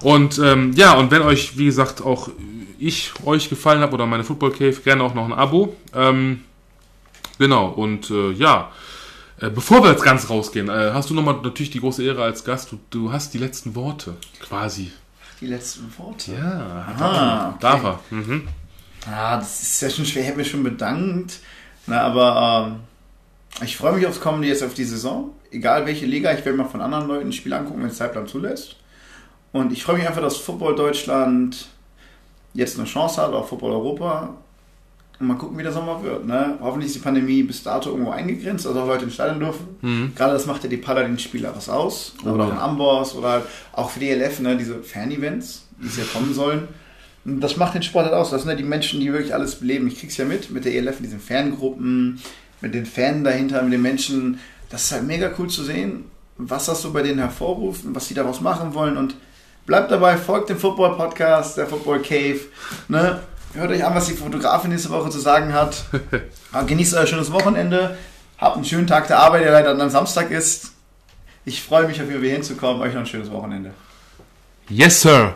[0.03, 2.29] und ähm, ja, und wenn euch, wie gesagt, auch
[2.79, 5.75] ich euch gefallen habe oder meine Football Cave, gerne auch noch ein Abo.
[5.95, 6.43] Ähm,
[7.39, 8.71] genau, und äh, ja,
[9.41, 12.45] äh, bevor wir jetzt ganz rausgehen, äh, hast du nochmal natürlich die große Ehre als
[12.45, 12.71] Gast.
[12.71, 14.93] Du, du hast die letzten Worte, quasi.
[15.41, 16.33] Die letzten Worte.
[16.33, 17.57] Ja, Ah, okay.
[17.61, 18.01] darf er.
[18.11, 18.49] Mhm.
[19.11, 20.23] Ah, das ist ja schon schwer.
[20.23, 21.41] Ich habe mich schon bedankt.
[21.87, 25.31] Na, aber ähm, ich freue mich aufs Kommende jetzt auf die Saison.
[25.51, 28.27] Egal welche Liga, ich werde mal von anderen Leuten ein Spiel angucken, wenn es Zeitplan
[28.27, 28.77] zulässt.
[29.53, 31.69] Und ich freue mich einfach, dass Football Deutschland
[32.53, 34.35] jetzt eine Chance hat auf Football Europa.
[35.19, 36.27] Und mal gucken, wie der Sommer wird.
[36.27, 36.59] Ne?
[36.61, 39.67] Hoffentlich ist die Pandemie bis dato irgendwo eingegrenzt, also auch Leute ins Stadion dürfen.
[39.81, 40.13] Mhm.
[40.15, 42.15] Gerade das macht ja die Paladin-Spieler was aus.
[42.23, 43.43] Oh, oder auch in Amboss oder
[43.73, 46.69] auch für die ELF, ne, diese Fan-Events, die es ja kommen sollen.
[47.29, 48.31] Das macht den Sport halt aus.
[48.31, 49.89] Das sind ja die Menschen, die wirklich alles beleben.
[49.89, 52.23] Ich krieg's ja mit, mit der ELF, mit diesen Fangruppen,
[52.61, 54.39] mit den Fans dahinter, mit den Menschen.
[54.71, 56.05] Das ist halt mega cool zu sehen,
[56.37, 58.97] was das so bei denen hervorruft und was sie daraus machen wollen.
[58.97, 59.17] Und
[59.67, 62.41] bleibt dabei, folgt dem Football-Podcast, der Football Cave.
[62.87, 63.21] Ne?
[63.55, 65.87] Hört euch an, was die Fotografin nächste Woche zu sagen hat.
[66.67, 67.99] Genießt euer schönes Wochenende.
[68.39, 70.73] Habt einen schönen Tag der Arbeit, der leider dann Samstag ist.
[71.45, 72.83] Ich freue mich, auf jeden Fall hinzukommen.
[72.83, 73.73] Euch noch ein schönes Wochenende.
[74.69, 75.35] Yes, Sir.